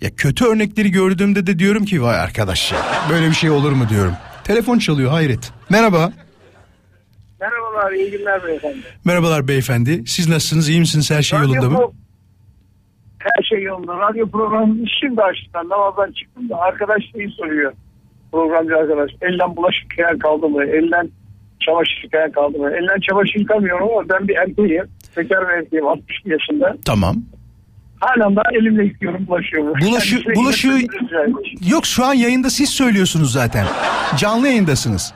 ya 0.00 0.10
kötü 0.16 0.44
örnekleri 0.44 0.90
gördüğümde 0.90 1.46
de 1.46 1.58
diyorum 1.58 1.84
ki 1.84 2.02
vay 2.02 2.20
arkadaş 2.20 2.72
ya 2.72 2.78
böyle 3.10 3.28
bir 3.30 3.34
şey 3.34 3.50
olur 3.50 3.72
mu 3.72 3.88
diyorum. 3.88 4.12
Telefon 4.44 4.78
çalıyor 4.78 5.10
hayret. 5.10 5.52
Merhaba. 5.70 6.12
Merhabalar 7.40 7.92
iyi 7.92 8.10
günler 8.10 8.44
beyefendi. 8.44 8.76
Merhabalar 9.04 9.48
beyefendi. 9.48 10.02
Siz 10.06 10.28
nasılsınız? 10.28 10.68
İyi 10.68 10.80
misiniz? 10.80 11.10
Her 11.10 11.22
şey 11.22 11.38
Radyo 11.38 11.54
yolunda 11.54 11.70
mı? 11.70 11.92
Her 13.36 13.42
şey 13.42 13.62
yolunda. 13.62 13.98
Radyo 13.98 14.30
programını 14.30 14.86
şimdi 15.00 15.22
açtım. 15.22 15.68
Namazdan 15.68 16.12
çıktım 16.12 16.48
da 16.48 16.56
arkadaş 16.56 17.02
şeyi 17.12 17.30
soruyor. 17.30 17.72
Programcı 18.32 18.76
arkadaş. 18.76 19.10
Elden 19.22 19.56
bulaşık 19.56 19.82
yıkayan 19.90 20.18
kaldı 20.18 20.48
mı? 20.48 20.64
Elden 20.64 21.08
çamaşır 21.60 22.00
yıkayan 22.04 22.32
kaldı 22.32 22.58
mı? 22.58 22.70
Elden 22.70 23.00
çamaşır 23.08 23.40
yıkamıyorum 23.40 23.88
ama 23.92 24.08
ben 24.08 24.28
bir 24.28 24.36
erkeğim. 24.36 24.84
Bekar 25.16 25.48
bir 25.48 25.52
erkeğim 25.54 25.86
60 25.88 26.16
yaşında. 26.24 26.76
Tamam. 26.84 27.16
Halen 28.00 28.36
daha 28.36 28.44
elimle 28.52 28.84
yıkıyorum 28.84 29.26
bulaşığımı. 29.26 29.74
Bulaşı, 29.80 30.16
Yani 30.26 30.36
bulaşığı 30.36 30.68
sürekli- 30.68 31.70
yok 31.72 31.86
şu 31.86 32.04
an 32.04 32.14
yayında 32.14 32.50
siz 32.50 32.68
söylüyorsunuz 32.70 33.32
zaten. 33.32 33.66
Canlı 34.18 34.46
yayındasınız. 34.48 35.14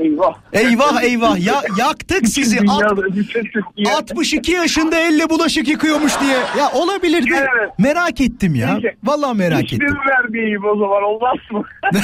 Eyvah. 0.00 0.34
Eyvah 0.52 1.02
eyvah 1.02 1.46
ya 1.46 1.62
yaktık 1.78 2.28
sizi. 2.28 2.56
At- 2.60 2.80
Dünyada 2.80 3.16
bütün 3.16 3.44
Türkiye. 3.44 3.94
62 3.96 4.52
yaşında 4.52 4.96
elle 5.00 5.30
bulaşık 5.30 5.68
yıkıyormuş 5.68 6.20
diye. 6.20 6.36
Ya 6.58 6.70
olabilirdi. 6.74 7.28
Evet. 7.34 7.78
Merak 7.78 8.20
ettim 8.20 8.54
ya. 8.54 8.78
Peki. 8.82 8.96
Vallahi 9.04 9.36
merak 9.38 9.72
İsmini 9.72 9.84
ettim. 9.84 9.98
vermeyeyim 10.08 10.64
o 10.64 10.76
zaman 10.78 11.02
olmaz 11.02 11.36
mı? 11.52 11.62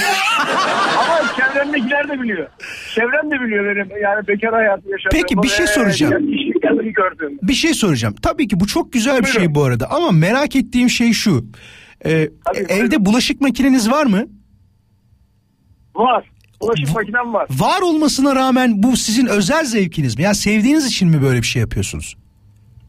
Ama 0.99 1.21
çevremdekiler 1.37 2.09
de 2.09 2.23
biliyor. 2.23 2.49
Çevrem 2.95 3.31
de 3.31 3.41
biliyor 3.45 3.65
benim 3.77 4.03
yani 4.03 4.29
bekar 4.29 4.55
hayatı 4.55 4.89
yaşadığımı. 4.89 5.23
Peki, 5.23 5.43
bir 5.43 5.49
şey 5.49 5.67
soracağım. 5.67 6.13
gördüğümü. 6.97 7.39
Bir 7.43 7.55
şey 7.55 7.75
soracağım. 7.75 8.15
Tabii 8.23 8.49
ki 8.49 8.61
bu 8.61 8.67
çok 8.67 8.93
güzel 8.93 9.21
bir 9.21 9.27
şey 9.27 9.55
bu 9.55 9.65
arada 9.65 9.91
ama 9.91 10.11
merak 10.11 10.57
ettiğim 10.57 10.91
şey 10.91 11.13
şu. 11.13 11.45
Ee, 12.07 12.29
evde 12.69 13.05
bulaşık 13.07 13.41
makineniz 13.41 13.91
var 13.91 14.07
mı? 14.07 14.25
Var. 15.95 16.25
Bulaşık 16.63 16.95
makinem 16.95 17.35
var. 17.35 17.47
Var 17.51 17.81
olmasına 17.83 18.37
rağmen 18.37 18.83
bu 18.83 18.97
sizin 18.97 19.27
özel 19.27 19.65
zevkiniz 19.65 20.17
mi? 20.19 20.23
Yani 20.25 20.35
sevdiğiniz 20.35 20.87
için 20.87 21.09
mi 21.09 21.23
böyle 21.23 21.39
bir 21.43 21.47
şey 21.47 21.61
yapıyorsunuz? 21.61 22.17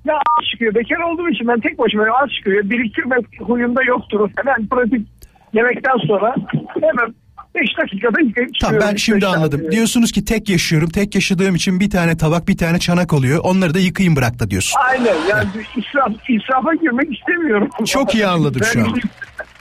Ya 0.06 0.14
az 0.14 0.46
çıkıyor. 0.52 0.76
Bekar 0.76 0.98
olduğum 0.98 1.30
için 1.30 1.48
ben 1.48 1.60
tek 1.60 1.80
başıma 1.80 2.04
az 2.24 2.30
çıkıyor. 2.38 2.70
Biriktirmek 2.70 3.26
huyumda 3.40 3.84
yoktur. 3.84 4.30
Hemen 4.36 4.68
pratik 4.68 5.08
yemekten 5.54 6.08
sonra 6.08 6.36
hemen 6.82 7.14
5 7.56 7.78
dakikada 7.82 8.22
yıkayıp 8.22 8.50
Tamam 8.62 8.82
ben 8.82 8.96
şimdi 8.96 9.28
anladım. 9.28 9.60
dakika. 9.60 9.72
Diyorsunuz 9.72 10.12
ki 10.12 10.26
tek 10.26 10.50
yaşıyorum. 10.50 10.90
Tek 10.90 11.16
yaşadığım 11.16 11.56
için 11.56 11.80
bir 11.80 11.90
tane 11.90 12.18
tabak 12.18 12.48
bir 12.48 12.58
tane 12.58 12.80
çanak 12.80 13.14
oluyor. 13.14 13.40
Onları 13.44 13.74
da 13.74 13.80
yıkayın 13.80 14.16
bırak 14.16 14.40
da 14.40 14.50
diyorsun. 14.50 14.80
Aynen 14.90 15.16
yani 15.30 15.48
israf, 15.78 16.30
israfa 16.30 16.74
girmek 16.76 17.18
istemiyorum. 17.20 17.70
Çok 17.86 18.16
iyi 18.16 18.28
anladım 18.28 18.62
şu 18.74 18.82
an. 18.82 18.96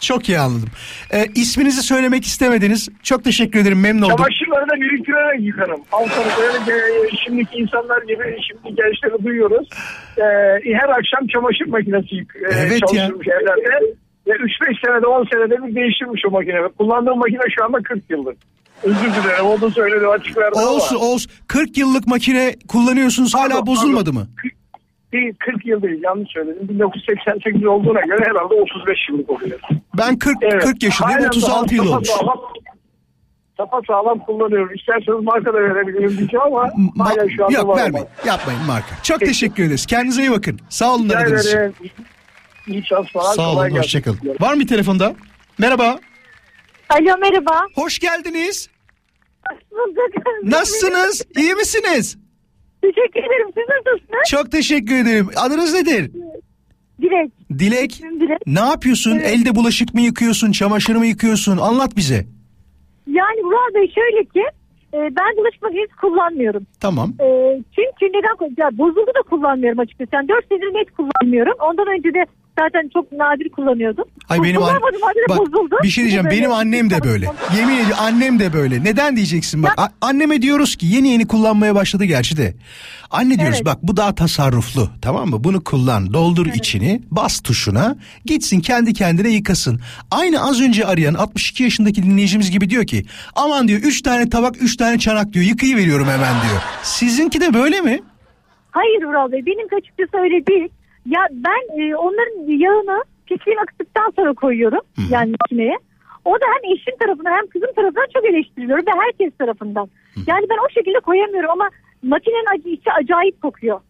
Çok 0.02 0.28
iyi 0.28 0.38
anladım. 0.38 0.68
Ee, 1.12 1.26
isminizi 1.34 1.82
söylemek 1.82 2.24
istemediniz. 2.24 2.88
Çok 3.02 3.24
teşekkür 3.24 3.60
ederim. 3.60 3.80
Memnun 3.80 4.02
oldum. 4.02 4.16
Çamaşırları 4.16 4.68
da 4.68 4.74
biriktirerek 4.74 5.40
yıkarım. 5.46 5.80
Böyle 6.40 6.72
e, 6.72 7.10
şimdiki 7.24 7.56
insanlar 7.58 8.02
gibi 8.02 8.36
şimdi 8.48 8.76
gençleri 8.76 9.24
duyuyoruz. 9.24 9.68
E, 10.18 10.24
her 10.80 10.88
akşam 10.88 11.26
çamaşır 11.32 11.66
makinesi 11.66 12.14
yık, 12.14 12.36
e, 12.36 12.54
Evet 12.54 12.80
ya. 12.82 12.86
çalıştırmış 12.88 13.28
evlerde. 13.28 13.94
Ve 14.26 14.30
3-5 14.32 14.86
senede 14.86 15.06
10 15.06 15.24
senede 15.32 15.66
bir 15.66 15.74
değiştirmiş 15.74 16.22
o 16.28 16.30
makine. 16.30 16.68
Kullandığım 16.78 17.18
makine 17.18 17.40
şu 17.58 17.64
anda 17.64 17.78
40 17.82 18.10
yıldır. 18.10 18.34
Özür 18.82 18.96
dilerim 19.22 19.44
onu 19.46 19.70
söyledim 19.70 20.10
açık 20.10 20.36
verdim 20.38 20.60
Olsun 20.62 20.96
ama. 20.96 21.04
olsun. 21.04 21.32
40 21.48 21.78
yıllık 21.78 22.06
makine 22.06 22.54
kullanıyorsunuz 22.68 23.34
hala 23.34 23.48
Pardon, 23.48 23.66
bozulmadı 23.66 24.12
mı? 24.12 24.26
Değil 25.12 25.34
40 25.38 25.66
yıl 25.66 25.82
değil 25.82 26.02
yanlış 26.02 26.30
söyledim. 26.32 26.68
1988 26.68 27.64
olduğuna 27.66 28.00
göre 28.00 28.24
herhalde 28.24 28.54
35 28.54 28.98
yıllık 29.08 29.30
oluyor. 29.30 29.60
Ben 29.98 30.18
40 30.18 30.40
40 30.40 30.82
yaşındayım 30.82 31.18
Halen 31.18 31.28
36 31.28 31.74
yıl 31.74 31.86
olmuş. 31.86 32.08
Sağlam, 32.08 32.40
sapa 33.56 33.80
sağlam 33.86 34.18
kullanıyorum. 34.18 34.74
İsterseniz 34.74 35.24
marka 35.24 35.54
da 35.54 35.58
verebilirim 35.58 36.18
diyeceğim 36.18 36.46
ama 36.46 36.70
hala 36.98 37.28
şu 37.36 37.44
anda 37.44 37.58
Yok 37.58 37.68
var 37.68 37.76
vermeyin. 37.76 38.06
ama. 38.06 38.26
Yapmayın 38.32 38.60
marka. 38.66 38.94
Çok 39.02 39.20
teşekkür 39.20 39.64
ederiz. 39.64 39.86
Kendinize 39.86 40.22
iyi 40.22 40.30
bakın. 40.30 40.60
Sağ 40.68 40.94
olun 40.94 41.08
aradığınız 41.08 41.46
için. 41.46 41.74
İyi 42.66 42.84
çalışmalar. 42.84 43.34
Sağ 43.34 43.44
kolay 43.44 43.54
olun. 43.54 43.64
gelsin. 43.68 43.78
Hoşçakalın. 43.82 44.18
Var 44.40 44.54
mı 44.54 44.60
bir 44.60 44.66
telefonda? 44.66 45.14
Merhaba. 45.58 45.98
Alo 46.88 47.18
merhaba. 47.20 47.60
Hoş 47.74 47.98
geldiniz. 47.98 48.68
Bulduk. 49.70 50.26
Nasılsınız? 50.42 51.22
İyi 51.36 51.54
misiniz? 51.54 52.18
Teşekkür 52.82 53.20
ederim. 53.20 53.48
Siz 53.54 53.64
nasılsınız? 53.68 54.28
Çok 54.30 54.52
teşekkür 54.52 54.94
ederim. 54.94 55.28
Adınız 55.36 55.74
nedir? 55.74 56.10
Dilek. 57.02 57.32
Dilek. 57.58 58.02
Dilek. 58.20 58.46
Ne 58.46 58.60
yapıyorsun? 58.60 59.18
Elde 59.18 59.54
bulaşık 59.54 59.94
mı 59.94 60.00
yıkıyorsun? 60.00 60.52
Çamaşır 60.52 60.96
mı 60.96 61.06
yıkıyorsun? 61.06 61.56
Anlat 61.56 61.96
bize. 61.96 62.26
Yani 63.06 63.40
Vural 63.44 63.74
Bey 63.74 63.92
şöyle 63.94 64.24
ki 64.24 64.44
e, 64.94 64.98
ben 64.98 65.36
bulaşık 65.36 65.62
makinesi 65.62 65.96
kullanmıyorum. 66.00 66.66
Tamam. 66.80 67.08
E, 67.20 67.26
çünkü 67.74 68.18
neden 68.18 68.62
ya 68.62 68.78
bozuldu 68.78 69.10
da 69.18 69.22
kullanmıyorum 69.30 69.78
açıkçası. 69.78 70.10
Yani 70.12 70.28
4 70.28 70.48
senedir 70.48 70.74
net 70.74 70.90
kullanmıyorum. 70.96 71.54
Ondan 71.60 71.86
önce 71.86 72.14
de 72.14 72.24
zaten 72.58 72.90
çok 72.92 73.12
nadir 73.12 73.48
kullanıyordum. 73.48 74.04
Ay 74.28 74.42
benim 74.42 74.62
an- 74.62 74.80
bak 75.28 75.38
bozuldu. 75.38 75.76
bir 75.82 75.88
şey 75.88 76.04
diyeceğim 76.04 76.24
Böyle- 76.26 76.36
benim 76.36 76.52
annem 76.52 76.90
de 76.90 77.04
böyle. 77.04 77.26
Yemin 77.56 77.74
ediyorum 77.74 77.96
annem 78.00 78.38
de 78.38 78.52
böyle. 78.52 78.84
Neden 78.84 79.16
diyeceksin 79.16 79.62
bak. 79.62 79.74
a- 79.76 79.88
anneme 80.00 80.42
diyoruz 80.42 80.76
ki 80.76 80.86
yeni 80.86 81.08
yeni 81.08 81.26
kullanmaya 81.26 81.74
başladı 81.74 82.04
gerçi 82.04 82.36
de. 82.36 82.54
Anne 83.10 83.38
diyoruz 83.38 83.56
Evet. 83.56 83.66
bak 83.66 83.78
bu 83.82 83.96
daha 83.96 84.14
tasarruflu 84.14 84.88
tamam 85.02 85.28
mı? 85.28 85.44
Bunu 85.44 85.64
kullan 85.64 86.12
doldur 86.14 86.46
içini 86.46 87.02
bas 87.10 87.40
tuşuna 87.40 87.96
gitsin 88.24 88.60
kendi 88.60 88.92
kendine 88.92 89.28
yıkasın. 89.28 89.80
Aynı 90.10 90.42
az 90.48 90.60
önce 90.60 90.86
arayan 90.86 91.14
62 91.14 91.62
yaşındaki 91.62 92.02
dinleyicimiz 92.02 92.50
gibi 92.50 92.70
diyor 92.70 92.86
ki 92.86 93.04
aman 93.36 93.68
diyor 93.68 93.80
3 93.80 94.02
tane 94.02 94.30
tabak 94.30 94.62
3 94.62 94.76
tane 94.76 94.98
çanak 94.98 95.32
diyor 95.32 95.44
yıkayıveriyorum 95.46 96.06
hemen 96.06 96.32
diyor. 96.42 96.62
Sizinki 96.82 97.40
de 97.40 97.54
böyle 97.54 97.80
mi? 97.80 98.00
Hayır 98.70 99.04
Vural 99.04 99.32
Bey 99.32 99.46
benim 99.46 99.66
açıkçası 99.78 100.22
öyle 100.22 100.46
değil. 100.46 100.68
Ya 101.06 101.20
ben 101.30 101.80
e, 101.80 101.96
onların 101.96 102.58
yağını 102.58 103.04
pisliğini 103.26 103.60
akıttıktan 103.60 104.12
sonra 104.16 104.32
koyuyorum 104.34 104.80
yani 105.10 105.34
makineye. 105.40 105.76
O 106.24 106.34
da 106.34 106.44
hem 106.54 106.72
eşim 106.72 106.96
tarafından 107.00 107.30
hem 107.30 107.46
kızım 107.46 107.72
tarafından 107.76 108.06
çok 108.14 108.24
eleştiriliyorum 108.24 108.86
ve 108.86 108.90
herkes 109.04 109.38
tarafından. 109.38 109.88
Yani 110.26 110.46
ben 110.50 110.58
o 110.66 110.68
şekilde 110.74 111.00
koyamıyorum 111.00 111.50
ama 111.50 111.68
makinenin 112.02 112.58
acı, 112.58 112.68
içi 112.68 112.92
acayip 112.92 113.42
kokuyor. 113.42 113.80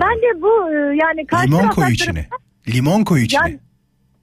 Ben 0.00 0.16
de 0.22 0.42
bu 0.42 0.70
e, 0.72 0.74
yani 1.02 1.26
karşı 1.26 1.46
Limon 1.46 1.68
koy 1.68 1.92
içine. 1.92 2.28
Limon 2.74 3.04
koy 3.04 3.22
içine. 3.22 3.40
Yani 3.40 3.58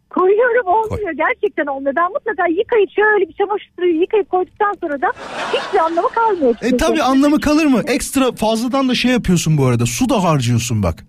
koyuyorum 0.09 0.67
olmuyor 0.67 1.11
gerçekten 1.11 1.65
olmuyor. 1.65 1.95
Ben 1.95 2.11
mutlaka 2.11 2.47
yıkayıp 2.47 2.89
şöyle 2.95 3.29
bir 3.29 3.33
çamaşır 3.33 3.69
suyu 3.79 4.01
yıkayıp 4.01 4.29
koyduktan 4.29 4.73
sonra 4.81 5.01
da 5.01 5.07
hiçbir 5.53 5.79
anlamı 5.79 6.09
kalmıyor. 6.09 6.55
E 6.61 6.77
tabi 6.77 7.01
anlamı 7.03 7.39
kalır 7.39 7.65
mı? 7.65 7.81
Ekstra 7.87 8.31
fazladan 8.31 8.89
da 8.89 8.95
şey 8.95 9.11
yapıyorsun 9.11 9.57
bu 9.57 9.65
arada. 9.65 9.85
Su 9.85 10.09
da 10.09 10.23
harcıyorsun 10.23 10.83
bak. 10.83 11.05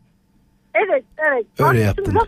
Evet. 1.28 1.46
Öyle 1.58 1.80
yaptın. 1.80 2.18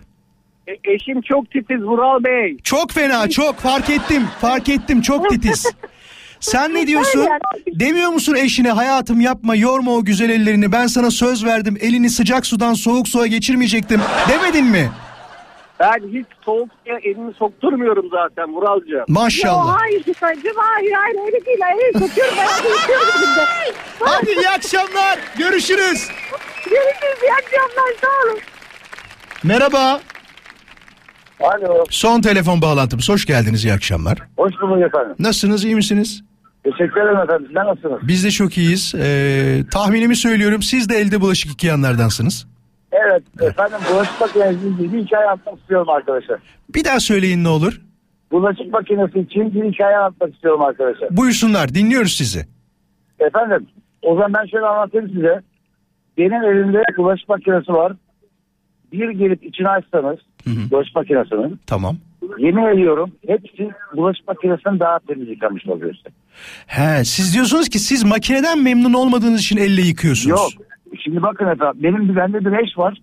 E, 0.66 0.92
eşim 0.92 1.20
çok 1.22 1.50
titiz 1.50 1.82
Vural 1.82 2.24
Bey. 2.24 2.56
Çok 2.64 2.90
fena 2.90 3.30
çok 3.30 3.56
fark 3.58 3.90
ettim. 3.90 4.22
Fark 4.40 4.68
ettim 4.68 5.02
çok 5.02 5.30
titiz. 5.30 5.66
Sen 6.40 6.74
ne 6.74 6.86
diyorsun? 6.86 7.26
Demiyor 7.66 8.10
musun 8.10 8.34
eşine 8.34 8.70
hayatım 8.70 9.20
yapma 9.20 9.54
yorma 9.56 9.92
o 9.92 10.04
güzel 10.04 10.30
ellerini 10.30 10.72
ben 10.72 10.86
sana 10.86 11.10
söz 11.10 11.44
verdim 11.44 11.78
elini 11.80 12.10
sıcak 12.10 12.46
sudan 12.46 12.74
soğuk 12.74 13.08
suya 13.08 13.26
geçirmeyecektim 13.26 14.00
demedin 14.28 14.64
mi? 14.64 14.90
Ben 15.80 15.98
hiç 16.12 16.26
soğuk 16.44 16.68
suya 16.84 16.98
elimi 16.98 17.34
sokturmuyorum 17.34 18.08
zaten 18.10 18.54
Vuralcığım. 18.54 18.98
Yo, 18.98 19.04
Maşallah. 19.08 19.76
hayır 19.80 20.04
Gülsay'cığım 20.04 20.56
hayır 20.56 20.92
hayır 20.92 21.16
öyle 21.26 21.46
değil. 21.46 21.58
Hayır 21.62 21.92
sokuyorum 21.92 22.34
ben 22.38 22.64
elimde. 22.70 23.74
Hadi 24.00 24.30
iyi 24.30 24.48
akşamlar 24.48 25.18
görüşürüz. 25.38 26.08
Görüşürüz 26.64 27.22
iyi 27.22 27.32
akşamlar 27.32 27.92
sağ 28.00 28.28
olun. 28.30 28.38
Merhaba. 29.44 30.00
Alo. 31.40 31.84
Son 31.90 32.20
telefon 32.20 32.62
bağlantımız 32.62 33.08
hoş 33.08 33.26
geldiniz 33.26 33.64
iyi 33.64 33.72
akşamlar. 33.72 34.18
Hoş 34.36 34.52
bulduk 34.62 34.82
efendim. 34.82 35.16
Nasılsınız 35.18 35.64
iyi 35.64 35.74
misiniz? 35.74 36.24
Teşekkür 36.64 37.00
ederim 37.00 37.16
efendim. 37.18 37.46
Sizler 37.46 37.66
nasılsınız? 37.66 37.98
Biz 38.02 38.24
de 38.24 38.30
çok 38.30 38.58
iyiyiz. 38.58 38.94
Ee, 38.98 39.60
tahminimi 39.72 40.16
söylüyorum 40.16 40.62
siz 40.62 40.88
de 40.88 40.96
elde 40.96 41.20
bulaşık 41.20 41.50
yıkayanlardansınız. 41.50 42.46
Evet, 42.92 43.22
efendim 43.40 43.78
bulaşık 43.92 44.20
makinesi 44.20 44.68
için 44.68 45.04
hikaye 45.04 45.26
anlatmak 45.26 45.58
istiyorum 45.60 45.88
arkadaşlar. 45.88 46.38
Bir 46.74 46.84
daha 46.84 47.00
söyleyin 47.00 47.44
ne 47.44 47.48
olur. 47.48 47.80
Bulaşık 48.32 48.72
makinesi 48.72 49.18
için 49.20 49.54
bir 49.54 49.72
hikaye 49.72 49.96
anlatmak 49.96 50.34
istiyorum 50.34 50.62
arkadaşlar. 50.62 51.16
Buyursunlar 51.16 51.74
dinliyoruz 51.74 52.12
sizi. 52.16 52.46
Efendim 53.20 53.66
o 54.02 54.14
zaman 54.14 54.34
ben 54.34 54.46
şöyle 54.46 54.66
anlatayım 54.66 55.08
size. 55.08 55.40
Benim 56.18 56.42
elimde 56.44 56.82
bulaşık 56.96 57.28
makinesi 57.28 57.72
var. 57.72 57.92
Bir 58.92 59.10
gelip 59.10 59.44
içini 59.44 59.68
açsanız 59.68 60.18
bulaşık 60.70 60.96
makinesinin 60.96 61.60
Tamam. 61.66 61.96
yemin 62.38 62.66
ediyorum 62.66 63.10
hepsi 63.26 63.70
bulaşık 63.96 64.28
makinesinin 64.28 64.80
daha 64.80 64.98
temiz 64.98 65.28
yıkamış 65.28 65.66
oluyor. 65.66 65.94
size. 65.94 66.08
He, 66.66 67.04
siz 67.04 67.34
diyorsunuz 67.34 67.68
ki 67.68 67.78
siz 67.78 68.04
makineden 68.04 68.62
memnun 68.62 68.92
olmadığınız 68.92 69.40
için 69.40 69.56
elle 69.56 69.82
yıkıyorsunuz. 69.82 70.28
Yok. 70.56 70.66
Şimdi 71.04 71.22
bakın 71.22 71.46
efendim 71.46 71.80
benim 71.82 72.08
bir 72.08 72.16
bende 72.16 72.40
bir 72.40 72.52
eş 72.64 72.78
var. 72.78 72.98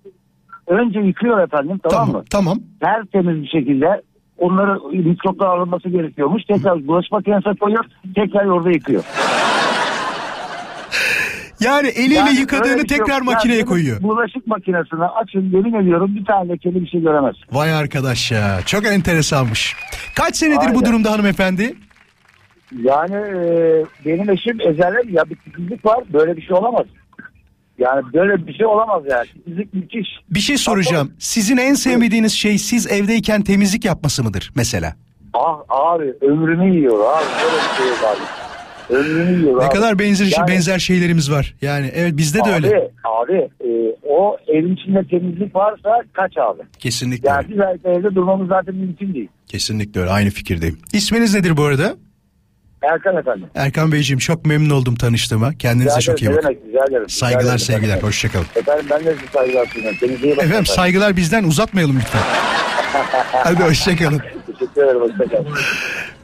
Önce 0.68 1.00
yıkıyor 1.00 1.40
efendim 1.44 1.80
tamam, 1.84 2.06
Tamam, 2.08 2.16
mı? 2.22 2.24
tamam. 2.30 2.60
Tertemiz 2.80 3.44
bir 3.44 3.48
şekilde 3.48 4.02
onları 4.38 4.80
mikroplar 5.08 5.48
alınması 5.58 5.90
gerekiyormuş. 5.90 6.44
Tekrar 6.46 6.88
bulaşık 6.88 7.12
makinesine 7.12 7.56
koyuyor. 7.56 7.86
Tekrar 8.16 8.46
orada 8.46 8.72
yıkıyor. 8.72 9.04
Yani 11.60 11.88
eliyle 11.88 12.14
Yani 12.14 12.40
yıkadığını 12.40 12.88
şey 12.88 12.98
tekrar 12.98 13.18
yok. 13.18 13.26
makineye 13.26 13.58
Yani 13.60 13.66
koyuyor. 13.68 14.02
Bulaşık 14.04 14.48
makinesini 14.48 15.04
açın 15.06 15.52
yemin 15.52 15.74
ediyorum 15.74 16.16
bir 16.16 16.26
tane 16.26 16.50
lekeli 16.50 16.82
bir 16.82 16.88
şey 16.88 17.02
göremez. 17.02 17.36
Vay 17.52 17.74
arkadaş 17.74 18.32
ya. 18.32 18.60
Çok 18.66 18.86
enteresanmış. 18.86 19.76
Kaç 20.16 20.36
senedir 20.36 20.58
bu 20.58 20.62
Aynen. 20.78 20.86
durumda 20.86 21.12
hanımefendi? 21.12 21.76
Yani 22.82 23.16
e, 23.16 23.84
benim 24.06 24.30
eşim 24.30 24.62
ezelem 24.62 25.10
ya 25.10 25.24
bir 25.30 25.36
titizlik 25.36 25.86
var 25.86 26.04
böyle 26.14 26.38
bir 26.38 26.42
şey 26.42 26.56
olamaz. 26.58 26.86
Yani 27.78 28.02
böyle 28.14 28.48
bir 28.48 28.54
şey 28.54 28.66
olamaz 28.66 29.04
yani. 29.10 29.28
Titizlik 29.28 29.74
müthiş. 29.74 30.08
Bir 30.30 30.40
şey 30.40 30.58
soracağım. 30.58 31.14
Sizin 31.20 31.58
en 31.58 31.74
sevmediğiniz 31.74 32.34
şey 32.34 32.58
siz 32.58 32.92
evdeyken 32.92 33.42
temizlik 33.42 33.86
yapması 33.86 34.24
mıdır 34.24 34.52
mesela? 34.56 34.96
Ah 35.34 35.58
abi 35.70 36.14
ömrünü 36.22 36.76
yiyor 36.76 36.94
abi. 37.00 37.26
Böyle 37.44 37.56
bir 37.56 37.78
şey 37.78 38.10
abi. 38.10 38.20
Ömrünü 38.90 39.40
yiyor 39.40 39.60
Ne 39.60 39.66
abi. 39.66 39.74
kadar 39.74 40.00
benzer 40.00 40.26
Yani- 40.38 40.48
benzer 40.48 40.80
şeylerimiz 40.80 41.32
var. 41.32 41.56
Yani 41.62 41.92
evet 41.96 42.18
bizde 42.18 42.38
de 42.40 42.44
abi, 42.44 42.52
öyle. 42.52 42.92
Abi 43.04 43.34
e, 43.38 43.96
o 44.10 44.38
evin 44.48 44.76
içinde 44.76 45.08
temizlik 45.08 45.56
varsa 45.56 46.04
kaç 46.14 46.38
abi? 46.38 46.62
Kesinlikle 46.80 47.30
Yani 47.30 47.46
biz 47.50 47.58
evde 47.86 48.16
durmamız 48.16 48.48
zaten 48.48 48.76
mümkün 48.76 49.14
değil. 49.14 49.28
Kesinlikle 49.48 50.02
öyle. 50.02 50.12
Aynı 50.12 50.30
fikirdeyim. 50.30 50.78
İsminiz 50.94 51.34
nedir 51.36 51.58
bu 51.58 51.64
arada? 51.64 51.96
Erkan 52.94 53.18
efendim. 53.18 53.48
Erkan 53.56 53.92
Beyciğim 53.92 54.20
çok 54.20 54.46
memnun 54.46 54.70
oldum 54.70 54.96
tanıştığıma. 54.96 55.54
Kendinize 55.54 55.90
Rica 55.90 56.02
çok 56.02 56.22
iyi 56.22 56.30
bakın. 56.30 56.42
demek, 56.44 56.58
rica 56.68 56.86
ederim, 56.86 57.04
rica 57.04 57.16
Saygılar 57.16 57.44
ederim 57.44 57.60
sevgiler. 57.60 57.88
efendim. 57.88 58.08
Hoşçakalın. 58.08 58.46
Efendim 58.56 58.86
ben 58.92 59.00
de 59.06 59.14
size 59.14 59.26
saygılar 59.34 59.66
sunuyorum. 59.66 59.98
Kendinize 60.00 60.28
iyi 60.28 60.32
bakın. 60.38 60.48
Efendim 60.48 60.66
saygılar 60.66 61.18
bizden 61.18 61.44
uzatmayalım 61.44 61.96
lütfen. 62.00 62.22
Hadi 63.32 63.64
hoşçakalın. 63.64 64.22
Teşekkür 64.48 64.84
ederim. 64.84 65.02
Hoşçakalın. 65.02 65.48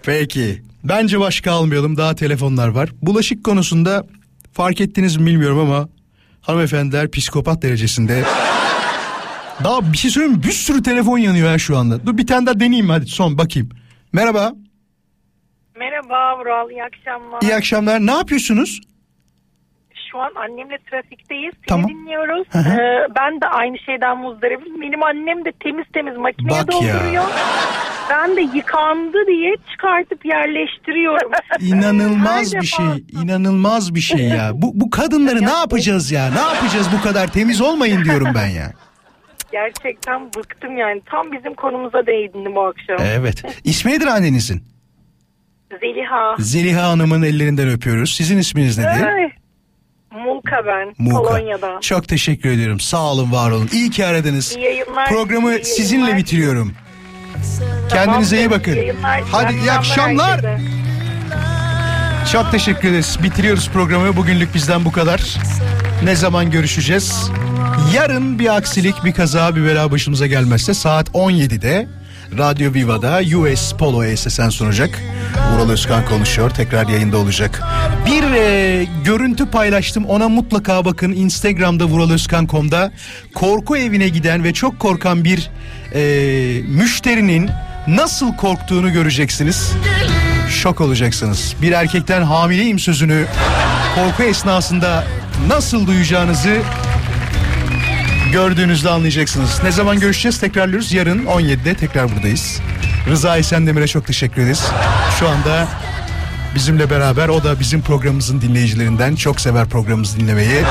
Peki. 0.04 0.62
Bence 0.84 1.20
başka 1.20 1.52
almayalım. 1.52 1.98
Daha 1.98 2.16
telefonlar 2.16 2.68
var. 2.68 2.90
Bulaşık 3.02 3.44
konusunda 3.44 4.06
fark 4.54 4.82
ettiniz 4.82 5.18
mi 5.18 5.26
bilmiyorum 5.26 5.60
ama 5.60 5.90
hanımefendiler 6.42 7.12
psikopat 7.12 7.62
derecesinde. 7.62 8.24
Daha 9.64 9.94
bir 9.94 9.98
şey 9.98 10.12
söyleyeyim 10.12 10.38
mi? 10.38 10.44
Bir 10.44 10.52
sürü 10.52 10.84
telefon 10.84 11.18
yanıyor 11.18 11.52
ya 11.52 11.58
şu 11.58 11.78
anda. 11.78 12.06
Dur 12.06 12.18
bir 12.18 12.28
tane 12.28 12.46
daha 12.46 12.60
deneyeyim 12.60 12.90
hadi 12.90 13.06
son 13.06 13.38
bakayım. 13.38 13.70
Merhaba. 14.14 14.54
Merhaba 15.80 16.40
Vural, 16.40 16.70
iyi 16.70 16.84
akşamlar. 16.84 17.42
İyi 17.42 17.56
akşamlar. 17.56 18.00
Ne 18.00 18.12
yapıyorsunuz? 18.12 18.82
Şu 20.12 20.20
an 20.20 20.32
annemle 20.36 20.78
trafikteyiz. 20.92 21.54
Seni 21.56 21.68
Tamam. 21.68 21.90
dinliyoruz. 21.90 22.48
Hı 22.52 22.60
hı. 22.60 22.82
Ee, 22.82 23.08
ben 23.20 23.42
de 23.42 23.46
aynı 23.48 23.80
şeyden 23.80 24.18
muzdaribim. 24.18 24.82
Benim 24.82 25.04
annem 25.04 25.46
de 25.46 25.52
temiz 25.64 25.86
temiz 25.94 26.18
makineye 26.18 26.50
Bak 26.50 26.58
ya. 26.60 26.72
dolduruyor. 26.72 27.24
Ben 28.10 28.36
de 28.36 28.42
yıkandı 28.42 29.18
diye 29.28 29.56
çıkartıp 29.72 30.26
yerleştiriyorum. 30.26 31.32
İnanılmaz 31.60 32.54
bir 32.54 32.66
şey. 32.66 32.86
İnanılmaz 33.24 33.96
bir 33.96 34.00
şey 34.00 34.20
ya. 34.28 34.52
Bu, 34.54 34.72
bu 34.76 34.90
kadınları 34.90 35.46
ne 35.46 35.52
yapacağız 35.52 36.12
ya? 36.12 36.30
Ne 36.34 36.40
yapacağız 36.40 36.88
bu 37.00 37.04
kadar 37.04 37.28
temiz 37.32 37.62
olmayın 37.62 38.04
diyorum 38.04 38.28
ben 38.36 38.48
ya. 38.48 38.72
Gerçekten 39.52 40.26
bıktım 40.38 40.78
yani. 40.78 41.02
Tam 41.06 41.32
bizim 41.32 41.54
konumuza 41.54 42.06
değindin 42.06 42.56
bu 42.56 42.62
akşam. 42.62 42.98
Evet. 43.02 43.44
İsmi 43.64 43.92
nedir 43.92 44.08
annenizin? 44.08 44.64
Zeliha. 45.80 46.36
Zeliha 46.40 46.90
Hanım'ın 46.90 47.22
ellerinden 47.22 47.70
öpüyoruz. 47.70 48.16
Sizin 48.16 48.38
isminiz 48.38 48.78
nedir? 48.78 49.04
Ay, 49.08 49.32
Mulka 50.12 50.66
ben. 50.68 50.94
Muka. 50.98 51.18
Polonya'da. 51.18 51.80
Çok 51.82 52.08
teşekkür 52.08 52.50
ediyorum. 52.50 52.80
Sağ 52.80 53.04
olun, 53.12 53.32
var 53.32 53.52
olun. 53.52 53.70
İyi 53.74 53.90
ki 53.90 54.06
aradınız. 54.06 54.56
İyi 54.56 54.66
yayınlar. 54.66 55.10
Programı 55.10 55.56
iyi 55.56 55.66
sizinle 55.66 56.00
yayınlar. 56.02 56.18
bitiriyorum. 56.18 56.74
Tamam, 57.90 58.06
Kendinize 58.06 58.38
iyi 58.38 58.40
iyi 58.40 58.52
bakın. 58.52 58.76
yayınlar. 58.76 59.22
Hadi 59.32 59.54
iyi 59.54 59.72
akşamlar. 59.72 60.42
herkese. 60.44 60.58
Çok 62.32 62.52
teşekkür 62.52 62.90
ederiz. 62.90 63.18
Bitiriyoruz 63.24 63.70
programı. 63.70 64.16
Bugünlük 64.16 64.54
bizden 64.56 64.86
bu 64.86 64.92
kadar. 64.92 65.38
Ne 66.04 66.16
zaman 66.16 66.52
görüşeceğiz? 66.52 67.32
Yarın 67.96 68.40
bir 68.40 68.56
aksilik, 68.58 68.96
bir 69.06 69.14
kaza, 69.14 69.56
bir 69.56 69.64
bela 69.66 69.92
başımıza 69.92 70.28
gelmezse 70.28 70.74
saat 70.74 71.10
17'de 71.10 71.88
Radyo 72.38 72.74
Viva'da 72.74 73.22
US 73.38 73.74
Polo 73.74 74.16
SSN 74.16 74.50
sunacak. 74.50 75.02
Vural 75.54 75.70
Özkan 75.70 76.06
konuşuyor. 76.06 76.50
Tekrar 76.50 76.88
yayında 76.88 77.18
olacak. 77.18 77.62
Bir 78.06 78.24
e, 78.24 78.88
görüntü 79.06 79.46
paylaştım. 79.46 80.06
Ona 80.06 80.30
mutlaka 80.30 80.86
bakın. 80.86 81.12
Instagram'da 81.12 81.86
vuralozkan.com'da 81.86 82.92
korku 83.34 83.78
evine 83.78 84.10
giden 84.10 84.44
ve 84.44 84.54
çok 84.54 84.80
korkan 84.80 85.24
bir 85.24 85.50
e, 85.94 86.02
müşterinin 86.62 87.50
nasıl 87.88 88.36
korktuğunu 88.36 88.94
göreceksiniz. 88.94 89.72
Şok 90.50 90.82
olacaksınız. 90.82 91.56
Bir 91.62 91.72
erkekten 91.72 92.22
hamileyim 92.22 92.80
sözünü 92.80 93.26
korku 93.96 94.24
esnasında 94.24 95.04
nasıl 95.48 95.88
duyacağınızı 95.88 96.58
gördüğünüzde 98.32 98.90
anlayacaksınız. 98.90 99.64
Ne 99.64 99.72
zaman 99.72 100.00
görüşeceğiz 100.00 100.40
tekrarlıyoruz. 100.40 100.94
Yarın 100.94 101.26
17'de 101.26 101.74
tekrar 101.74 102.16
buradayız. 102.16 102.62
Rıza 103.10 103.38
Esendemir'e 103.38 103.88
çok 103.88 104.08
teşekkür 104.08 104.42
ederiz. 104.42 104.66
Şu 105.20 105.30
anda 105.30 105.68
bizimle 106.56 106.90
beraber 106.90 107.30
o 107.30 107.44
da 107.44 107.60
bizim 107.60 107.82
programımızın 107.82 108.42
dinleyicilerinden 108.42 109.16
çok 109.16 109.42
sever 109.42 109.70
programımızı 109.70 110.20
dinlemeyi. 110.20 110.64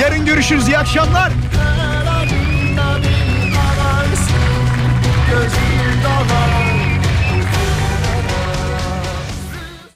Yarın 0.00 0.26
görüşürüz. 0.26 0.68
İyi 0.68 0.78
akşamlar. 0.78 1.32
Gözlerim 5.30 5.71